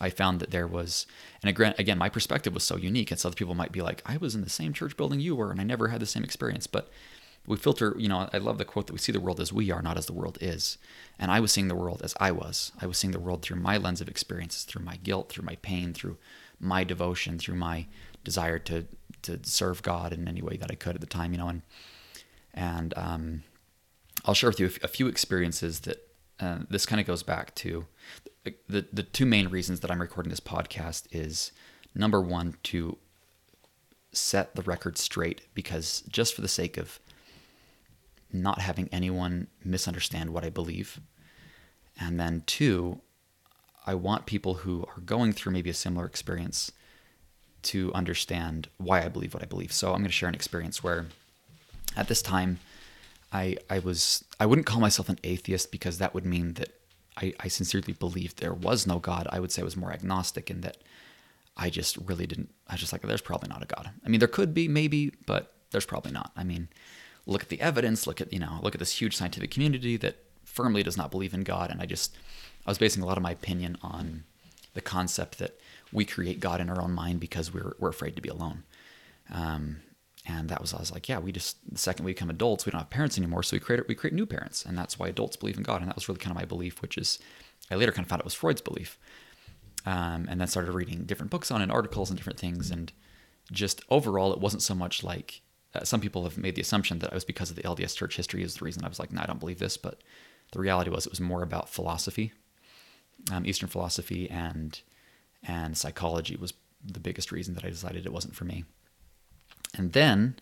I 0.00 0.10
found 0.10 0.40
that 0.40 0.50
there 0.50 0.66
was, 0.66 1.06
and 1.42 1.50
again, 1.50 1.74
again, 1.78 1.98
my 1.98 2.08
perspective 2.08 2.54
was 2.54 2.64
so 2.64 2.76
unique, 2.76 3.10
and 3.10 3.20
so 3.20 3.28
other 3.28 3.36
people 3.36 3.54
might 3.54 3.72
be 3.72 3.82
like, 3.82 4.02
I 4.06 4.16
was 4.16 4.34
in 4.34 4.42
the 4.42 4.50
same 4.50 4.72
church 4.72 4.96
building 4.96 5.20
you 5.20 5.36
were, 5.36 5.50
and 5.50 5.60
I 5.60 5.64
never 5.64 5.88
had 5.88 6.00
the 6.00 6.06
same 6.06 6.24
experience, 6.24 6.66
but 6.66 6.90
we 7.48 7.56
filter 7.56 7.94
you 7.98 8.08
know 8.08 8.28
i 8.32 8.38
love 8.38 8.58
the 8.58 8.64
quote 8.64 8.86
that 8.86 8.92
we 8.92 8.98
see 8.98 9.10
the 9.10 9.20
world 9.20 9.40
as 9.40 9.52
we 9.52 9.70
are 9.70 9.82
not 9.82 9.96
as 9.96 10.06
the 10.06 10.12
world 10.12 10.38
is. 10.40 10.78
And 11.18 11.30
i 11.30 11.40
was 11.40 11.50
seeing 11.50 11.68
the 11.68 11.74
world 11.74 12.02
as 12.04 12.14
i 12.20 12.30
was. 12.30 12.72
I 12.80 12.86
was 12.86 12.98
seeing 12.98 13.12
the 13.12 13.18
world 13.18 13.42
through 13.42 13.60
my 13.60 13.76
lens 13.78 14.00
of 14.00 14.08
experiences 14.08 14.64
through 14.64 14.84
my 14.84 14.96
guilt 14.96 15.30
through 15.30 15.44
my 15.44 15.56
pain 15.56 15.92
through 15.94 16.18
my 16.60 16.84
devotion 16.84 17.38
through 17.38 17.56
my 17.56 17.86
desire 18.22 18.58
to 18.60 18.86
to 19.22 19.40
serve 19.42 19.82
god 19.82 20.12
in 20.12 20.28
any 20.28 20.42
way 20.42 20.56
that 20.56 20.70
i 20.70 20.74
could 20.74 20.94
at 20.94 21.00
the 21.00 21.06
time 21.06 21.32
you 21.32 21.38
know 21.38 21.48
and 21.48 21.62
and 22.54 22.94
um, 22.96 23.42
i'll 24.24 24.34
share 24.34 24.50
with 24.50 24.60
you 24.60 24.70
a 24.82 24.88
few 24.88 25.08
experiences 25.08 25.80
that 25.80 26.06
uh, 26.40 26.58
this 26.70 26.86
kind 26.86 27.00
of 27.00 27.06
goes 27.06 27.22
back 27.22 27.54
to 27.54 27.86
the 28.68 28.86
the 28.92 29.02
two 29.02 29.26
main 29.26 29.48
reasons 29.48 29.80
that 29.80 29.90
i'm 29.90 30.00
recording 30.00 30.30
this 30.30 30.40
podcast 30.40 31.06
is 31.10 31.52
number 31.94 32.20
one 32.20 32.56
to 32.62 32.98
set 34.12 34.54
the 34.54 34.62
record 34.62 34.98
straight 34.98 35.42
because 35.54 36.02
just 36.08 36.34
for 36.34 36.40
the 36.40 36.48
sake 36.48 36.76
of 36.76 36.98
not 38.32 38.60
having 38.60 38.88
anyone 38.92 39.48
misunderstand 39.64 40.30
what 40.30 40.44
I 40.44 40.50
believe. 40.50 41.00
And 42.00 42.18
then, 42.18 42.42
two, 42.46 43.00
I 43.86 43.94
want 43.94 44.26
people 44.26 44.54
who 44.54 44.84
are 44.84 45.00
going 45.00 45.32
through 45.32 45.52
maybe 45.52 45.70
a 45.70 45.74
similar 45.74 46.06
experience 46.06 46.70
to 47.62 47.92
understand 47.94 48.68
why 48.76 49.02
I 49.02 49.08
believe 49.08 49.34
what 49.34 49.42
I 49.42 49.46
believe. 49.46 49.72
So 49.72 49.88
I'm 49.88 50.00
going 50.00 50.04
to 50.06 50.12
share 50.12 50.28
an 50.28 50.34
experience 50.34 50.82
where 50.82 51.06
at 51.96 52.08
this 52.08 52.22
time 52.22 52.58
I 53.32 53.56
I 53.68 53.78
was 53.80 54.24
I 54.38 54.46
wouldn't 54.46 54.66
call 54.66 54.80
myself 54.80 55.08
an 55.08 55.18
atheist 55.24 55.72
because 55.72 55.98
that 55.98 56.14
would 56.14 56.24
mean 56.24 56.54
that 56.54 56.70
I, 57.16 57.34
I 57.40 57.48
sincerely 57.48 57.94
believed 57.94 58.38
there 58.38 58.54
was 58.54 58.86
no 58.86 58.98
God. 58.98 59.26
I 59.30 59.40
would 59.40 59.50
say 59.50 59.62
I 59.62 59.64
was 59.64 59.76
more 59.76 59.92
agnostic 59.92 60.50
in 60.50 60.60
that 60.60 60.78
I 61.56 61.70
just 61.70 61.96
really 61.96 62.26
didn't 62.26 62.54
I 62.68 62.74
was 62.74 62.80
just 62.80 62.92
like 62.92 63.02
there's 63.02 63.20
probably 63.20 63.48
not 63.48 63.62
a 63.62 63.66
God. 63.66 63.90
I 64.04 64.08
mean 64.08 64.20
there 64.20 64.28
could 64.28 64.54
be 64.54 64.68
maybe, 64.68 65.12
but 65.26 65.54
there's 65.70 65.86
probably 65.86 66.12
not. 66.12 66.30
I 66.36 66.44
mean, 66.44 66.68
look 67.28 67.42
at 67.42 67.48
the 67.50 67.60
evidence, 67.60 68.06
look 68.06 68.20
at 68.20 68.32
you 68.32 68.40
know, 68.40 68.58
look 68.62 68.74
at 68.74 68.78
this 68.80 69.00
huge 69.00 69.16
scientific 69.16 69.50
community 69.50 69.96
that 69.98 70.16
firmly 70.44 70.82
does 70.82 70.96
not 70.96 71.10
believe 71.10 71.34
in 71.34 71.42
God. 71.42 71.70
And 71.70 71.80
I 71.80 71.86
just 71.86 72.16
I 72.66 72.70
was 72.70 72.78
basing 72.78 73.02
a 73.02 73.06
lot 73.06 73.16
of 73.16 73.22
my 73.22 73.30
opinion 73.30 73.76
on 73.82 74.24
the 74.74 74.80
concept 74.80 75.38
that 75.38 75.58
we 75.92 76.04
create 76.04 76.40
God 76.40 76.60
in 76.60 76.68
our 76.68 76.80
own 76.80 76.92
mind 76.92 77.20
because 77.20 77.52
we're 77.52 77.74
we're 77.78 77.90
afraid 77.90 78.16
to 78.16 78.22
be 78.22 78.28
alone. 78.28 78.64
Um, 79.32 79.82
and 80.26 80.48
that 80.48 80.60
was 80.60 80.74
I 80.74 80.78
was 80.78 80.90
like, 80.90 81.08
yeah, 81.08 81.18
we 81.18 81.30
just 81.32 81.56
the 81.70 81.78
second 81.78 82.04
we 82.04 82.12
become 82.12 82.30
adults, 82.30 82.66
we 82.66 82.70
don't 82.70 82.80
have 82.80 82.90
parents 82.90 83.18
anymore, 83.18 83.42
so 83.42 83.56
we 83.56 83.60
create 83.60 83.86
we 83.88 83.94
create 83.94 84.14
new 84.14 84.26
parents, 84.26 84.64
and 84.64 84.76
that's 84.76 84.98
why 84.98 85.08
adults 85.08 85.36
believe 85.36 85.56
in 85.56 85.62
God, 85.62 85.80
and 85.80 85.88
that 85.88 85.96
was 85.96 86.08
really 86.08 86.20
kind 86.20 86.32
of 86.32 86.40
my 86.40 86.44
belief, 86.44 86.82
which 86.82 86.98
is 86.98 87.18
I 87.70 87.74
later 87.76 87.92
kind 87.92 88.04
of 88.04 88.10
found 88.10 88.20
it 88.20 88.24
was 88.24 88.34
Freud's 88.34 88.60
belief, 88.60 88.98
um, 89.86 90.26
and 90.28 90.40
then 90.40 90.48
started 90.48 90.72
reading 90.72 91.04
different 91.04 91.30
books 91.30 91.50
on 91.50 91.62
it, 91.62 91.70
articles 91.70 92.10
and 92.10 92.18
different 92.18 92.38
things, 92.38 92.70
and 92.70 92.92
just 93.52 93.82
overall, 93.90 94.32
it 94.32 94.40
wasn't 94.40 94.62
so 94.62 94.74
much 94.74 95.02
like 95.02 95.40
uh, 95.74 95.84
some 95.84 96.00
people 96.00 96.24
have 96.24 96.38
made 96.38 96.54
the 96.54 96.62
assumption 96.62 96.98
that 97.00 97.08
it 97.12 97.14
was 97.14 97.24
because 97.24 97.50
of 97.50 97.56
the 97.56 97.62
LDS 97.62 97.96
Church 97.96 98.16
history 98.16 98.42
is 98.42 98.56
the 98.56 98.64
reason 98.64 98.84
I 98.84 98.88
was 98.88 98.98
like, 98.98 99.12
no, 99.12 99.22
I 99.22 99.26
don't 99.26 99.40
believe 99.40 99.58
this, 99.58 99.76
but 99.76 100.00
the 100.52 100.60
reality 100.60 100.90
was 100.90 101.06
it 101.06 101.12
was 101.12 101.20
more 101.20 101.42
about 101.42 101.68
philosophy, 101.68 102.32
um, 103.30 103.44
Eastern 103.44 103.68
philosophy, 103.68 104.30
and 104.30 104.80
and 105.46 105.76
psychology 105.76 106.36
was 106.36 106.54
the 106.84 107.00
biggest 107.00 107.30
reason 107.32 107.54
that 107.54 107.64
I 107.64 107.70
decided 107.70 108.06
it 108.06 108.12
wasn't 108.12 108.34
for 108.34 108.44
me. 108.44 108.64
And 109.74 109.92
then 109.92 110.36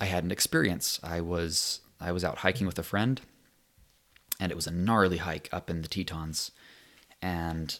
I 0.00 0.06
had 0.06 0.24
an 0.24 0.32
experience. 0.32 0.98
I 1.02 1.20
was 1.20 1.80
I 2.00 2.10
was 2.10 2.24
out 2.24 2.38
hiking 2.38 2.66
with 2.66 2.78
a 2.78 2.82
friend, 2.82 3.20
and 4.40 4.50
it 4.50 4.56
was 4.56 4.66
a 4.66 4.72
gnarly 4.72 5.18
hike 5.18 5.48
up 5.52 5.70
in 5.70 5.82
the 5.82 5.88
Tetons, 5.88 6.50
and 7.20 7.78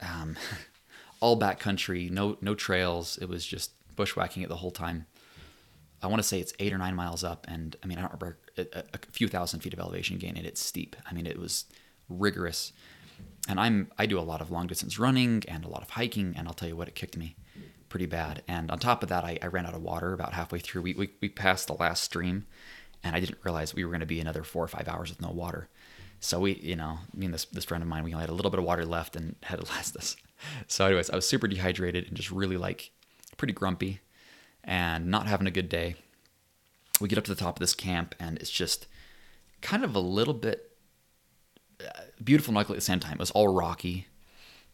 um, 0.00 0.36
all 1.20 1.38
backcountry, 1.38 2.10
no 2.10 2.36
no 2.40 2.56
trails. 2.56 3.16
It 3.18 3.28
was 3.28 3.46
just 3.46 3.70
bushwhacking 3.94 4.42
it 4.42 4.48
the 4.48 4.56
whole 4.56 4.72
time. 4.72 5.06
I 6.04 6.08
want 6.08 6.22
to 6.22 6.28
say 6.28 6.40
it's 6.40 6.52
eight 6.58 6.72
or 6.72 6.78
nine 6.78 6.94
miles 6.94 7.24
up, 7.24 7.46
and 7.48 7.76
I 7.82 7.86
mean 7.86 7.98
I 7.98 8.02
don't 8.02 8.12
remember 8.12 8.38
a, 8.58 8.84
a 8.94 8.98
few 9.10 9.28
thousand 9.28 9.60
feet 9.60 9.72
of 9.72 9.80
elevation 9.80 10.18
gain, 10.18 10.36
and 10.36 10.46
it's 10.46 10.60
steep. 10.60 10.96
I 11.08 11.14
mean 11.14 11.26
it 11.26 11.38
was 11.38 11.64
rigorous, 12.08 12.72
and 13.48 13.58
I'm 13.58 13.90
I 13.98 14.06
do 14.06 14.18
a 14.18 14.22
lot 14.22 14.40
of 14.40 14.50
long 14.50 14.66
distance 14.66 14.98
running 14.98 15.42
and 15.48 15.64
a 15.64 15.68
lot 15.68 15.82
of 15.82 15.90
hiking, 15.90 16.34
and 16.36 16.46
I'll 16.46 16.54
tell 16.54 16.68
you 16.68 16.76
what, 16.76 16.88
it 16.88 16.94
kicked 16.94 17.16
me 17.16 17.36
pretty 17.94 18.06
bad. 18.06 18.42
And 18.48 18.72
on 18.72 18.80
top 18.80 19.04
of 19.04 19.08
that, 19.10 19.22
I, 19.22 19.38
I 19.40 19.46
ran 19.46 19.66
out 19.66 19.74
of 19.74 19.80
water 19.80 20.12
about 20.12 20.32
halfway 20.32 20.58
through. 20.58 20.82
We, 20.82 20.94
we, 20.94 21.10
we 21.20 21.28
passed 21.28 21.68
the 21.68 21.74
last 21.74 22.02
stream, 22.02 22.44
and 23.04 23.14
I 23.14 23.20
didn't 23.20 23.38
realize 23.44 23.72
we 23.72 23.84
were 23.84 23.92
going 23.92 24.00
to 24.00 24.06
be 24.06 24.18
another 24.18 24.42
four 24.42 24.64
or 24.64 24.66
five 24.66 24.88
hours 24.88 25.10
with 25.10 25.22
no 25.22 25.30
water. 25.30 25.68
So 26.18 26.40
we, 26.40 26.54
you 26.54 26.74
know, 26.74 26.98
me 27.14 27.26
and 27.26 27.32
this, 27.32 27.44
this 27.44 27.64
friend 27.64 27.82
of 27.82 27.88
mine, 27.88 28.02
we 28.02 28.12
only 28.12 28.24
had 28.24 28.30
a 28.30 28.34
little 28.34 28.50
bit 28.50 28.58
of 28.58 28.64
water 28.64 28.84
left 28.84 29.14
and 29.14 29.36
had 29.44 29.60
to 29.60 29.66
last 29.70 29.94
us. 29.94 30.16
So 30.66 30.86
anyways, 30.86 31.08
I 31.08 31.14
was 31.14 31.28
super 31.28 31.46
dehydrated 31.46 32.08
and 32.08 32.16
just 32.16 32.32
really 32.32 32.56
like 32.56 32.90
pretty 33.36 33.52
grumpy 33.52 34.00
and 34.64 35.06
not 35.06 35.26
having 35.26 35.46
a 35.46 35.52
good 35.52 35.68
day. 35.68 35.94
We 37.00 37.08
get 37.08 37.18
up 37.18 37.24
to 37.24 37.34
the 37.34 37.40
top 37.40 37.56
of 37.56 37.60
this 37.60 37.74
camp 37.74 38.14
and 38.18 38.38
it's 38.38 38.50
just 38.50 38.86
kind 39.60 39.84
of 39.84 39.94
a 39.94 40.00
little 40.00 40.34
bit 40.34 40.72
uh, 41.80 42.02
beautiful 42.22 42.52
and 42.52 42.58
ugly 42.58 42.74
at 42.74 42.78
the 42.78 42.84
same 42.84 43.00
time. 43.00 43.14
It 43.14 43.18
was 43.18 43.30
all 43.32 43.48
rocky 43.48 44.06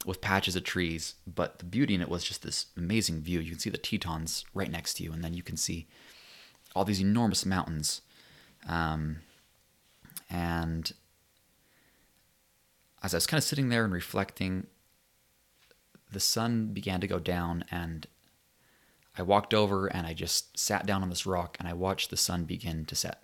with 0.07 0.21
patches 0.21 0.57
of 0.57 0.65
trees, 0.65 1.15
but 1.27 1.59
the 1.59 1.65
beauty 1.65 1.95
in 1.95 2.01
it 2.01 2.09
was 2.09 2.25
just 2.25 2.43
this 2.43 2.67
amazing 2.77 3.21
view. 3.21 3.41
You 3.41 3.51
can 3.51 3.59
see 3.59 3.71
the 3.71 3.79
Tetons 3.79 4.45
right 4.55 4.71
next 4.71 4.95
to 4.95 5.03
you, 5.05 5.13
and 5.13 5.23
then 5.23 5.35
you 5.35 5.43
can 5.43 5.57
see 5.57 5.87
all 6.75 6.85
these 6.85 7.01
enormous 7.01 7.45
mountains. 7.45 8.01
Um, 8.67 9.19
and 10.31 10.93
as 13.03 13.15
I 13.15 13.19
was 13.19 13.27
kind 13.27 13.39
of 13.39 13.45
sitting 13.45 13.69
there 13.69 13.85
and 13.85 13.93
reflecting, 13.93 14.67
the 16.11 16.21
sun 16.21 16.69
began 16.69 17.01
to 17.01 17.07
go 17.07 17.19
down, 17.19 17.65
and 17.71 18.07
I 19.19 19.23
walked 19.23 19.55
over 19.55 19.87
and 19.87 20.07
I 20.07 20.15
just 20.15 20.59
sat 20.59 20.87
down 20.87 21.03
on 21.03 21.11
this 21.11 21.27
rock 21.27 21.57
and 21.59 21.69
I 21.69 21.73
watched 21.73 22.11
the 22.11 22.17
sun 22.17 22.45
begin 22.45 22.85
to 22.87 22.95
set. 22.95 23.23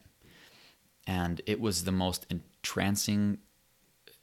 And 1.07 1.41
it 1.47 1.61
was 1.61 1.85
the 1.85 1.93
most 1.93 2.27
entrancing 2.29 3.39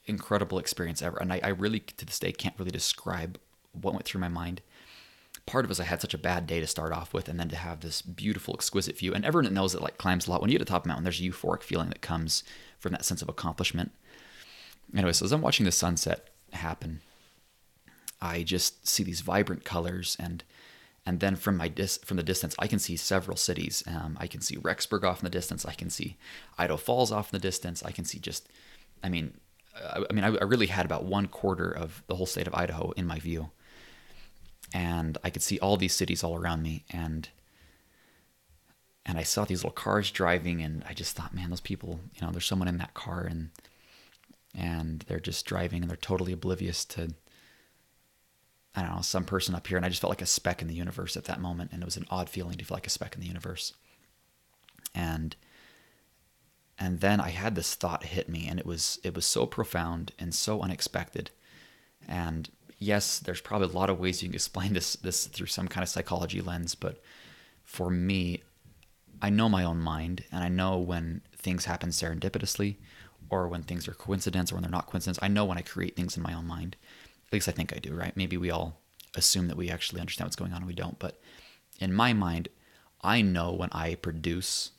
incredible 0.06 0.60
experience 0.60 1.02
ever. 1.02 1.18
And 1.18 1.32
I, 1.32 1.40
I 1.44 1.48
really, 1.50 1.80
to 1.80 2.06
this 2.06 2.20
day, 2.20 2.32
can't 2.32 2.56
really 2.60 2.72
describe 2.72 3.40
what 3.72 3.94
went 3.94 4.06
through 4.06 4.22
my 4.22 4.28
mind. 4.28 4.62
Part 5.46 5.66
of 5.66 5.70
it 5.70 5.72
was 5.72 5.80
I 5.80 5.86
had 5.86 6.02
such 6.02 6.14
a 6.14 6.18
bad 6.20 6.46
day 6.46 6.60
to 6.60 6.68
start 6.68 6.94
off 6.94 7.14
with, 7.14 7.28
and 7.28 7.40
then 7.40 7.50
to 7.50 7.56
have 7.56 7.80
this 7.80 8.02
beautiful, 8.02 8.54
exquisite 8.54 8.98
view. 8.98 9.14
And 9.14 9.26
everyone 9.26 9.54
knows 9.54 9.74
that 9.74 9.82
like 9.82 9.98
climbs 9.98 10.28
a 10.28 10.32
lot, 10.32 10.42
when 10.42 10.50
you 10.50 10.56
get 10.56 10.60
to 10.60 10.66
the 10.66 10.70
top 10.70 10.82
of 10.82 10.84
the 10.84 10.90
mountain, 10.90 11.04
there's 11.04 11.20
a 11.20 11.24
euphoric 11.24 11.64
feeling 11.64 11.90
that 11.90 12.02
comes 12.02 12.44
from 12.80 12.92
that 12.92 13.06
sense 13.06 13.22
of 13.22 13.30
accomplishment. 13.30 13.92
Anyway, 14.96 15.12
so 15.14 15.26
as 15.26 15.32
I'm 15.32 15.42
watching 15.42 15.66
the 15.66 15.72
sunset 15.72 16.30
happen, 16.52 17.02
I 18.22 18.44
just 18.44 18.88
see 18.88 19.04
these 19.04 19.22
vibrant 19.22 19.66
colors 19.66 20.16
and 20.20 20.44
and 21.06 21.20
then 21.20 21.36
from 21.36 21.58
my 21.58 21.68
dis- 21.68 22.00
from 22.04 22.18
the 22.18 22.24
distance, 22.24 22.56
I 22.60 22.68
can 22.68 22.80
see 22.80 22.96
several 22.96 23.38
cities. 23.38 23.84
Um, 23.88 24.18
I 24.20 24.28
can 24.28 24.42
see 24.42 24.56
Rexburg 24.58 25.04
off 25.04 25.20
in 25.20 25.26
the 25.26 25.30
distance. 25.30 25.66
I 25.66 25.74
can 25.74 25.90
see 25.90 26.18
Idaho 26.58 26.78
Falls 26.78 27.12
off 27.12 27.34
in 27.34 27.38
the 27.38 27.42
distance. 27.42 27.84
I 27.84 27.92
can 27.92 28.06
see 28.06 28.20
just, 28.20 28.48
I 29.04 29.10
mean, 29.10 29.38
I 29.76 30.14
mean, 30.14 30.24
I, 30.24 30.28
I 30.28 30.44
really 30.44 30.68
had 30.68 30.86
about 30.86 31.04
one 31.06 31.28
quarter 31.28 31.70
of 31.70 32.04
the 32.08 32.16
whole 32.16 32.26
state 32.26 32.48
of 32.48 32.56
Idaho 32.56 32.92
in 32.92 33.08
my 33.08 33.20
view, 33.20 33.50
and 34.74 35.18
I 35.24 35.30
could 35.30 35.42
see 35.42 35.60
all 35.60 35.78
these 35.78 35.96
cities 35.96 36.24
all 36.24 36.36
around 36.36 36.62
me, 36.62 36.86
and 36.90 37.30
and 39.06 39.18
I 39.18 39.24
saw 39.24 39.44
these 39.44 39.60
little 39.60 39.72
cars 39.72 40.12
driving, 40.12 40.62
and 40.62 40.84
I 40.88 40.94
just 40.94 41.16
thought, 41.16 41.34
man, 41.34 41.50
those 41.50 41.60
people, 41.60 42.00
you 42.16 42.26
know, 42.26 42.32
there's 42.32 42.46
someone 42.46 42.70
in 42.70 42.78
that 42.78 42.94
car, 42.94 43.28
and 43.30 43.50
and 44.56 45.04
they're 45.08 45.20
just 45.20 45.46
driving, 45.46 45.82
and 45.82 45.90
they're 45.90 45.98
totally 45.98 46.32
oblivious 46.32 46.86
to, 46.86 47.14
I 48.76 48.82
don't 48.82 48.96
know, 48.96 49.02
some 49.02 49.26
person 49.26 49.54
up 49.56 49.68
here, 49.68 49.78
and 49.78 49.86
I 49.86 49.90
just 49.90 50.02
felt 50.02 50.12
like 50.12 50.22
a 50.22 50.26
speck 50.26 50.62
in 50.62 50.68
the 50.68 50.74
universe 50.74 51.16
at 51.16 51.26
that 51.26 51.40
moment, 51.40 51.72
and 51.72 51.82
it 51.82 51.86
was 51.86 51.98
an 51.98 52.08
odd 52.10 52.30
feeling 52.30 52.58
to 52.58 52.66
feel 52.66 52.76
like 52.76 52.88
a 52.88 52.92
speck 52.92 53.14
in 53.16 53.22
the 53.22 53.28
universe, 53.28 53.74
and 54.96 55.36
and 56.80 57.00
then 57.00 57.20
I 57.22 57.30
had 57.30 57.56
this 57.56 57.76
thought 57.76 58.04
hit 58.04 58.28
me 58.28 58.48
and 58.48 58.60
it 58.60 58.66
was 58.66 59.00
it 59.04 59.16
was 59.16 59.26
so 59.26 59.46
profound 59.46 60.12
and 60.20 60.34
so 60.34 60.62
unexpected. 60.62 61.30
And 62.08 62.50
yes 62.80 63.20
there's 63.20 63.42
probably 63.42 63.70
a 63.70 63.78
lot 63.78 63.90
of 63.90 64.00
ways 64.00 64.22
you 64.22 64.30
can 64.30 64.36
explain 64.36 64.74
this 64.74 64.96
this 64.98 65.28
through 65.28 65.48
some 65.48 65.68
kind 65.68 65.84
of 65.84 65.90
psychology 65.90 66.42
lens 66.42 66.76
but 66.76 67.02
for 67.64 67.90
me 67.90 68.42
I 69.22 69.30
know 69.30 69.48
my 69.48 69.64
own 69.64 69.80
mind 69.80 70.26
and 70.32 70.44
I 70.44 70.50
know 70.50 70.78
when 70.78 71.22
things 71.38 71.66
happen 71.66 71.90
serendipitously 71.90 72.76
or 73.30 73.48
when 73.48 73.64
things 73.64 73.88
are 73.88 73.94
coincidence 73.94 74.52
or 74.52 74.56
when 74.56 74.64
they're 74.64 74.72
not 74.72 74.88
coincidence. 74.88 75.18
I 75.22 75.30
know 75.30 75.46
when 75.46 75.58
I 75.58 75.62
create 75.62 75.96
things 75.96 76.18
in 76.18 76.24
my 76.24 76.34
own 76.34 76.46
mind 76.46 76.76
at 77.34 77.38
least 77.38 77.50
I 77.50 77.52
think 77.52 77.74
I 77.76 77.80
do 77.80 77.94
right 77.94 78.16
maybe 78.16 78.38
we 78.38 78.52
all 78.52 78.80
assume 79.16 79.48
that 79.48 79.58
we 79.58 79.70
actually 79.70 80.00
understand 80.00 80.28
what's 80.28 80.36
going 80.36 80.54
on 80.54 80.60
and 80.60 80.68
we 80.68 80.74
don't 80.74 81.00
but 81.00 81.20
in 81.80 81.94
my 81.94 82.14
mind 82.14 82.50
I 83.04 83.22
know 83.22 83.52
when 83.52 83.70
I 83.74 83.96
produce 83.96 84.72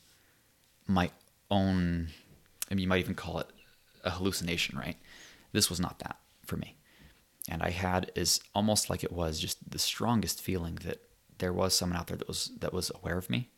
my 0.86 1.10
own, 1.50 2.08
I 2.70 2.74
mean, 2.74 2.82
you 2.82 2.88
might 2.88 3.00
even 3.00 3.14
call 3.14 3.38
it 3.38 3.48
a 4.02 4.10
hallucination, 4.10 4.78
right? 4.78 4.96
This 5.52 5.68
was 5.68 5.78
not 5.78 5.98
that 5.98 6.16
for 6.44 6.56
me. 6.56 6.76
And 7.48 7.62
I 7.62 7.70
had 7.70 8.10
is 8.14 8.40
almost 8.54 8.88
like 8.88 9.04
it 9.04 9.12
was 9.12 9.38
just 9.38 9.70
the 9.70 9.78
strongest 9.78 10.40
feeling 10.40 10.78
that 10.84 11.02
there 11.38 11.52
was 11.52 11.74
someone 11.74 11.98
out 11.98 12.06
there 12.06 12.16
that 12.16 12.28
was 12.28 12.50
that 12.60 12.72
was 12.72 12.90
aware 12.94 13.18
of 13.18 13.28
me 13.28 13.50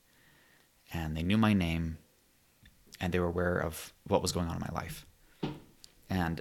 and 0.93 1.17
they 1.17 1.23
knew 1.23 1.37
my 1.37 1.53
name 1.53 1.99
and 3.01 3.13
they 3.13 3.21
were 3.21 3.27
aware 3.27 3.59
of 3.59 3.93
what 4.09 4.23
was 4.23 4.33
going 4.33 4.49
on 4.49 4.57
in 4.57 4.61
my 4.61 4.81
life. 4.81 5.07
And 6.11 6.41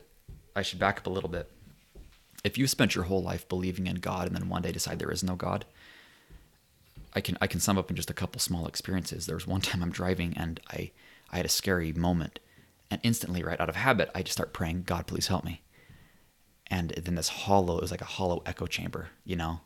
I 0.55 0.63
should 0.63 0.79
back 0.79 0.97
up 0.97 1.07
a 1.07 1.11
little 1.11 1.29
bit. 1.29 1.51
If 2.45 2.57
you 2.57 2.67
spent 2.67 2.95
your 2.95 3.05
whole 3.05 3.23
life 3.23 3.49
believing 3.49 3.87
in 3.87 3.95
God 3.97 4.27
and 4.27 4.35
then 4.35 4.49
one 4.49 4.61
day 4.61 4.71
decide 4.71 4.99
there 4.99 5.11
is 5.11 5.23
no 5.23 5.35
God, 5.35 5.65
I 7.13 7.21
can 7.21 7.37
I 7.41 7.47
can 7.47 7.59
sum 7.59 7.77
up 7.77 7.89
in 7.89 7.95
just 7.95 8.09
a 8.09 8.13
couple 8.13 8.39
small 8.39 8.67
experiences. 8.67 9.25
There 9.25 9.35
was 9.35 9.47
one 9.47 9.61
time 9.67 9.81
I'm 9.81 9.91
driving 9.91 10.33
and 10.37 10.59
I 10.69 10.91
I 11.31 11.37
had 11.37 11.45
a 11.45 11.49
scary 11.49 11.91
moment. 11.91 12.39
And 12.91 13.01
instantly, 13.03 13.43
right 13.43 13.59
out 13.59 13.67
of 13.67 13.75
habit, 13.75 14.11
I 14.13 14.21
just 14.21 14.37
start 14.37 14.53
praying, 14.53 14.83
God, 14.83 15.07
please 15.07 15.27
help 15.27 15.43
me. 15.43 15.63
And 16.67 16.91
then 16.91 17.15
this 17.15 17.29
hollow, 17.29 17.77
it 17.77 17.81
was 17.81 17.91
like 17.91 18.01
a 18.01 18.05
hollow 18.05 18.43
echo 18.45 18.67
chamber, 18.67 19.09
you 19.23 19.35
know? 19.35 19.61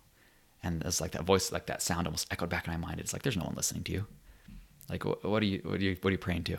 And 0.64 0.82
it's 0.84 1.02
like 1.02 1.12
that 1.12 1.24
voice, 1.24 1.52
like 1.52 1.66
that 1.66 1.82
sound 1.82 2.08
almost 2.08 2.32
echoed 2.32 2.50
back 2.50 2.66
in 2.66 2.74
my 2.74 2.80
mind. 2.80 3.00
It's 3.00 3.14
like, 3.14 3.24
there's 3.24 3.38
no 3.38 3.46
one 3.46 3.56
listening 3.56 3.84
to 3.84 3.92
you. 3.92 4.08
Like, 4.90 5.04
what, 5.06 5.44
are 5.44 5.46
you, 5.46 5.62
what 5.64 5.76
are 5.76 5.84
you, 5.84 5.98
what 6.02 6.10
are 6.10 6.12
you 6.12 6.18
praying 6.18 6.46
to? 6.46 6.58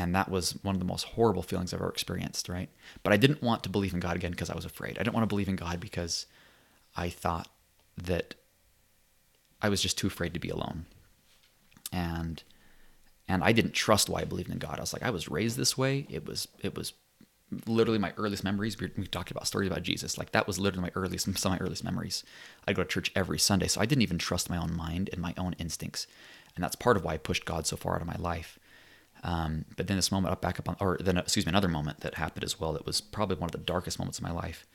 And 0.00 0.14
that 0.14 0.30
was 0.30 0.52
one 0.62 0.74
of 0.74 0.78
the 0.78 0.86
most 0.86 1.04
horrible 1.04 1.42
feelings 1.42 1.74
I've 1.74 1.80
ever 1.80 1.90
experienced, 1.90 2.48
right? 2.48 2.70
But 3.02 3.12
I 3.12 3.18
didn't 3.18 3.42
want 3.42 3.62
to 3.64 3.68
believe 3.68 3.92
in 3.92 4.00
God 4.00 4.16
again 4.16 4.30
because 4.30 4.48
I 4.48 4.54
was 4.54 4.64
afraid. 4.64 4.92
I 4.92 5.02
didn't 5.02 5.12
want 5.12 5.24
to 5.24 5.28
believe 5.28 5.48
in 5.48 5.56
God 5.56 5.78
because 5.78 6.24
I 6.96 7.10
thought 7.10 7.48
that 7.98 8.34
I 9.60 9.68
was 9.68 9.82
just 9.82 9.98
too 9.98 10.06
afraid 10.06 10.32
to 10.32 10.40
be 10.40 10.48
alone. 10.48 10.86
And 11.92 12.42
and 13.28 13.44
I 13.44 13.52
didn't 13.52 13.74
trust 13.74 14.08
why 14.08 14.22
I 14.22 14.24
believed 14.24 14.48
in 14.48 14.56
God. 14.56 14.78
I 14.78 14.80
was 14.80 14.94
like, 14.94 15.02
I 15.02 15.10
was 15.10 15.28
raised 15.28 15.58
this 15.58 15.76
way. 15.76 16.06
It 16.08 16.24
was 16.26 16.48
it 16.62 16.74
was 16.74 16.94
literally 17.66 17.98
my 17.98 18.14
earliest 18.16 18.42
memories. 18.42 18.80
We, 18.80 18.90
we 18.96 19.06
talked 19.06 19.30
about 19.30 19.46
stories 19.46 19.68
about 19.68 19.82
Jesus. 19.82 20.16
Like 20.16 20.32
that 20.32 20.46
was 20.46 20.58
literally 20.58 20.84
my 20.84 20.92
earliest 20.94 21.26
some 21.36 21.52
of 21.52 21.60
my 21.60 21.62
earliest 21.62 21.84
memories. 21.84 22.24
I'd 22.66 22.76
go 22.76 22.84
to 22.84 22.88
church 22.88 23.12
every 23.14 23.38
Sunday, 23.38 23.66
so 23.66 23.82
I 23.82 23.86
didn't 23.86 24.02
even 24.02 24.16
trust 24.16 24.48
my 24.48 24.56
own 24.56 24.74
mind 24.74 25.10
and 25.12 25.20
my 25.20 25.34
own 25.36 25.54
instincts, 25.58 26.06
and 26.56 26.64
that's 26.64 26.74
part 26.74 26.96
of 26.96 27.04
why 27.04 27.14
I 27.14 27.18
pushed 27.18 27.44
God 27.44 27.66
so 27.66 27.76
far 27.76 27.96
out 27.96 28.00
of 28.00 28.06
my 28.06 28.16
life. 28.18 28.58
Um, 29.22 29.66
but 29.76 29.86
then 29.86 29.96
this 29.96 30.12
moment, 30.12 30.32
up 30.32 30.40
back 30.40 30.58
up 30.58 30.68
on, 30.68 30.76
or 30.80 30.98
then 31.00 31.16
excuse 31.18 31.44
me, 31.44 31.50
another 31.50 31.68
moment 31.68 32.00
that 32.00 32.14
happened 32.14 32.44
as 32.44 32.58
well. 32.58 32.72
That 32.72 32.86
was 32.86 33.00
probably 33.00 33.36
one 33.36 33.48
of 33.48 33.52
the 33.52 33.58
darkest 33.58 33.98
moments 33.98 34.18
of 34.18 34.24
my 34.24 34.32
life. 34.32 34.66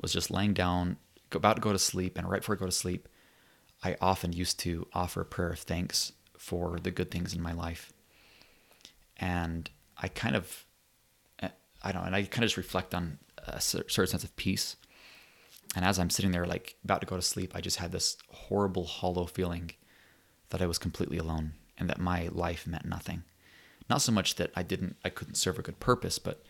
Was 0.00 0.12
just 0.12 0.30
laying 0.30 0.54
down, 0.54 0.96
about 1.30 1.56
to 1.56 1.62
go 1.62 1.72
to 1.72 1.78
sleep, 1.78 2.16
and 2.16 2.28
right 2.28 2.40
before 2.40 2.54
I 2.54 2.58
go 2.58 2.66
to 2.66 2.72
sleep, 2.72 3.08
I 3.84 3.96
often 4.00 4.32
used 4.32 4.58
to 4.60 4.86
offer 4.94 5.20
a 5.20 5.26
prayer 5.26 5.50
of 5.50 5.58
thanks 5.58 6.12
for 6.38 6.78
the 6.80 6.90
good 6.90 7.10
things 7.10 7.34
in 7.34 7.42
my 7.42 7.52
life. 7.52 7.92
And 9.18 9.68
I 9.98 10.08
kind 10.08 10.34
of, 10.34 10.64
eh, 11.40 11.48
I 11.82 11.92
don't 11.92 12.02
know, 12.02 12.06
and 12.06 12.16
I 12.16 12.22
kind 12.22 12.44
of 12.44 12.48
just 12.48 12.56
reflect 12.56 12.94
on 12.94 13.18
a 13.38 13.60
certain 13.60 14.06
sense 14.06 14.24
of 14.24 14.34
peace. 14.36 14.76
And 15.76 15.84
as 15.84 15.98
I'm 15.98 16.10
sitting 16.10 16.32
there, 16.32 16.46
like 16.46 16.76
about 16.84 17.00
to 17.00 17.06
go 17.06 17.16
to 17.16 17.22
sleep, 17.22 17.52
I 17.54 17.60
just 17.60 17.78
had 17.78 17.92
this 17.92 18.16
horrible, 18.30 18.84
hollow 18.84 19.26
feeling 19.26 19.72
that 20.50 20.62
I 20.62 20.66
was 20.66 20.78
completely 20.78 21.18
alone 21.18 21.52
and 21.78 21.88
that 21.88 21.98
my 21.98 22.28
life 22.32 22.66
meant 22.66 22.84
nothing. 22.84 23.24
Not 23.92 24.00
so 24.00 24.10
much 24.10 24.36
that 24.36 24.50
I 24.56 24.62
didn't, 24.62 24.96
I 25.04 25.10
couldn't 25.10 25.34
serve 25.34 25.58
a 25.58 25.62
good 25.62 25.78
purpose, 25.78 26.18
but 26.18 26.42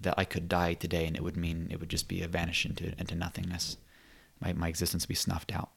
that 0.00 0.14
I 0.18 0.24
could 0.24 0.48
die 0.48 0.74
today 0.74 1.06
and 1.06 1.14
it 1.14 1.22
would 1.22 1.36
mean 1.36 1.68
it 1.70 1.78
would 1.78 1.88
just 1.88 2.08
be 2.08 2.20
a 2.20 2.26
vanish 2.26 2.66
into, 2.66 2.98
into 2.98 3.14
nothingness. 3.14 3.76
My, 4.40 4.52
my 4.54 4.66
existence 4.66 5.06
be 5.06 5.14
snuffed 5.14 5.54
out. 5.54 5.70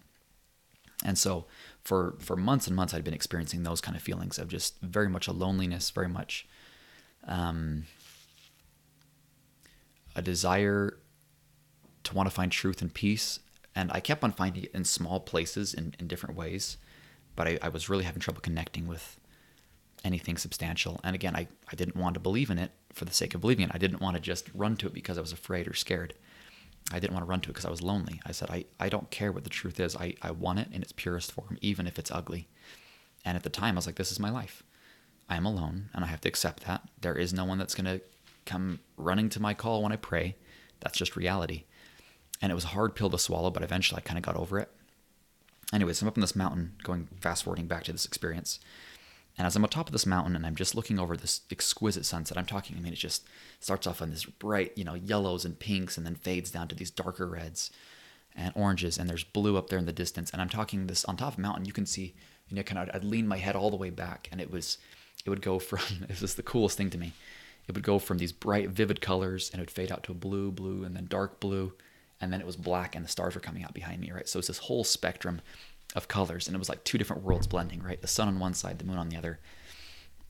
And 1.05 1.15
so 1.15 1.45
for 1.83 2.15
for 2.17 2.35
months 2.35 2.65
and 2.65 2.75
months, 2.75 2.95
I'd 2.95 3.03
been 3.03 3.13
experiencing 3.13 3.61
those 3.61 3.79
kind 3.79 3.95
of 3.95 4.01
feelings 4.01 4.39
of 4.39 4.47
just 4.47 4.81
very 4.81 5.07
much 5.07 5.27
a 5.27 5.33
loneliness, 5.33 5.91
very 5.91 6.09
much 6.09 6.47
um, 7.27 7.83
a 10.15 10.21
desire 10.23 10.97
to 12.05 12.15
want 12.15 12.27
to 12.27 12.33
find 12.33 12.51
truth 12.51 12.81
and 12.81 12.91
peace. 12.91 13.37
And 13.75 13.91
I 13.91 13.99
kept 13.99 14.23
on 14.23 14.31
finding 14.31 14.63
it 14.63 14.71
in 14.73 14.83
small 14.83 15.19
places 15.19 15.75
in, 15.75 15.93
in 15.99 16.07
different 16.07 16.35
ways, 16.35 16.77
but 17.35 17.47
I, 17.47 17.59
I 17.61 17.69
was 17.69 17.87
really 17.87 18.03
having 18.03 18.19
trouble 18.19 18.41
connecting 18.41 18.87
with 18.87 19.19
anything 20.03 20.37
substantial. 20.37 20.99
And 21.03 21.15
again, 21.15 21.35
I, 21.35 21.47
I 21.71 21.75
didn't 21.75 21.95
want 21.95 22.13
to 22.15 22.19
believe 22.19 22.49
in 22.49 22.59
it 22.59 22.71
for 22.91 23.05
the 23.05 23.13
sake 23.13 23.33
of 23.33 23.41
believing 23.41 23.65
it. 23.65 23.71
I 23.73 23.77
didn't 23.77 24.01
want 24.01 24.15
to 24.15 24.21
just 24.21 24.49
run 24.53 24.75
to 24.77 24.87
it 24.87 24.93
because 24.93 25.17
I 25.17 25.21
was 25.21 25.31
afraid 25.31 25.67
or 25.67 25.73
scared. 25.73 26.13
I 26.91 26.99
didn't 26.99 27.13
want 27.13 27.25
to 27.25 27.29
run 27.29 27.39
to 27.41 27.49
it 27.49 27.53
because 27.53 27.65
I 27.65 27.71
was 27.71 27.81
lonely. 27.81 28.19
I 28.25 28.33
said, 28.33 28.49
I, 28.51 28.65
I 28.79 28.89
don't 28.89 29.09
care 29.09 29.31
what 29.31 29.45
the 29.45 29.49
truth 29.49 29.79
is. 29.79 29.95
I, 29.95 30.15
I 30.21 30.31
want 30.31 30.59
it 30.59 30.67
in 30.71 30.81
its 30.81 30.91
purest 30.91 31.31
form, 31.31 31.57
even 31.61 31.87
if 31.87 31.97
it's 31.97 32.11
ugly. 32.11 32.47
And 33.23 33.37
at 33.37 33.43
the 33.43 33.49
time, 33.49 33.75
I 33.75 33.77
was 33.77 33.85
like, 33.85 33.95
this 33.95 34.11
is 34.11 34.19
my 34.19 34.29
life. 34.29 34.63
I 35.29 35.37
am 35.37 35.45
alone, 35.45 35.89
and 35.93 36.03
I 36.03 36.07
have 36.07 36.21
to 36.21 36.29
accept 36.29 36.65
that. 36.65 36.81
There 36.99 37.15
is 37.15 37.33
no 37.33 37.45
one 37.45 37.57
that's 37.57 37.75
going 37.75 37.85
to 37.85 38.03
come 38.45 38.81
running 38.97 39.29
to 39.29 39.41
my 39.41 39.53
call 39.53 39.81
when 39.81 39.93
I 39.93 39.95
pray. 39.95 40.35
That's 40.81 40.97
just 40.97 41.15
reality. 41.15 41.63
And 42.41 42.51
it 42.51 42.55
was 42.55 42.65
a 42.65 42.69
hard 42.69 42.93
pill 42.95 43.09
to 43.09 43.17
swallow, 43.17 43.49
but 43.49 43.63
eventually 43.63 43.99
I 43.99 44.07
kind 44.07 44.17
of 44.17 44.23
got 44.23 44.35
over 44.35 44.59
it. 44.59 44.69
Anyways, 45.71 46.01
I'm 46.01 46.09
up 46.09 46.17
in 46.17 46.21
this 46.21 46.35
mountain, 46.35 46.73
going 46.83 47.07
fast 47.21 47.45
forwarding 47.45 47.67
back 47.67 47.85
to 47.85 47.93
this 47.93 48.05
experience. 48.05 48.59
And 49.37 49.47
as 49.47 49.55
I'm 49.55 49.63
on 49.63 49.69
top 49.69 49.87
of 49.87 49.93
this 49.93 50.05
mountain 50.05 50.35
and 50.35 50.45
I'm 50.45 50.55
just 50.55 50.75
looking 50.75 50.99
over 50.99 51.17
this 51.17 51.41
exquisite 51.49 52.05
sunset, 52.05 52.37
I'm 52.37 52.45
talking, 52.45 52.77
I 52.77 52.79
mean, 52.79 52.93
it 52.93 52.97
just 52.97 53.27
starts 53.59 53.87
off 53.87 54.01
on 54.01 54.11
this 54.11 54.25
bright, 54.25 54.73
you 54.75 54.83
know, 54.83 54.93
yellows 54.93 55.43
and 55.43 55.57
pinks 55.57 55.97
and 55.97 56.05
then 56.05 56.15
fades 56.15 56.51
down 56.51 56.67
to 56.67 56.75
these 56.75 56.91
darker 56.91 57.27
reds 57.27 57.71
and 58.35 58.53
oranges. 58.55 58.97
And 58.97 59.09
there's 59.09 59.23
blue 59.23 59.57
up 59.57 59.69
there 59.69 59.79
in 59.79 59.85
the 59.85 59.93
distance. 59.93 60.29
And 60.29 60.41
I'm 60.41 60.49
talking 60.49 60.85
this 60.85 61.03
on 61.05 61.17
top 61.17 61.33
of 61.33 61.39
mountain, 61.39 61.65
you 61.65 61.73
can 61.73 61.87
see, 61.87 62.13
you 62.47 62.55
know, 62.55 62.63
kind 62.63 62.77
of, 62.77 62.95
I'd 62.95 63.03
lean 63.03 63.27
my 63.27 63.37
head 63.37 63.55
all 63.55 63.71
the 63.71 63.75
way 63.75 63.89
back 63.89 64.29
and 64.31 64.39
it 64.39 64.51
was, 64.51 64.77
it 65.25 65.29
would 65.31 65.41
go 65.41 65.57
from, 65.59 66.05
this 66.07 66.21
is 66.21 66.35
the 66.35 66.43
coolest 66.43 66.77
thing 66.77 66.91
to 66.91 66.97
me. 66.97 67.13
It 67.67 67.73
would 67.73 67.83
go 67.83 67.97
from 67.97 68.17
these 68.19 68.33
bright, 68.33 68.69
vivid 68.69 69.01
colors 69.01 69.49
and 69.51 69.59
it 69.59 69.63
would 69.63 69.71
fade 69.71 69.91
out 69.91 70.03
to 70.03 70.11
a 70.11 70.15
blue, 70.15 70.51
blue, 70.51 70.83
and 70.83 70.95
then 70.95 71.07
dark 71.07 71.39
blue. 71.39 71.73
And 72.21 72.31
then 72.31 72.39
it 72.39 72.45
was 72.45 72.55
black 72.55 72.95
and 72.95 73.03
the 73.03 73.09
stars 73.09 73.33
were 73.33 73.41
coming 73.41 73.63
out 73.63 73.73
behind 73.73 73.99
me, 73.99 74.11
right? 74.11 74.29
So 74.29 74.37
it's 74.37 74.47
this 74.47 74.59
whole 74.59 74.83
spectrum 74.83 75.41
of 75.95 76.07
colors 76.07 76.47
and 76.47 76.55
it 76.55 76.59
was 76.59 76.69
like 76.69 76.83
two 76.83 76.97
different 76.97 77.23
worlds 77.23 77.47
blending 77.47 77.81
right? 77.81 78.01
The 78.01 78.07
sun 78.07 78.27
on 78.27 78.39
one 78.39 78.53
side 78.53 78.79
the 78.79 78.85
moon 78.85 78.97
on 78.97 79.09
the 79.09 79.17
other 79.17 79.39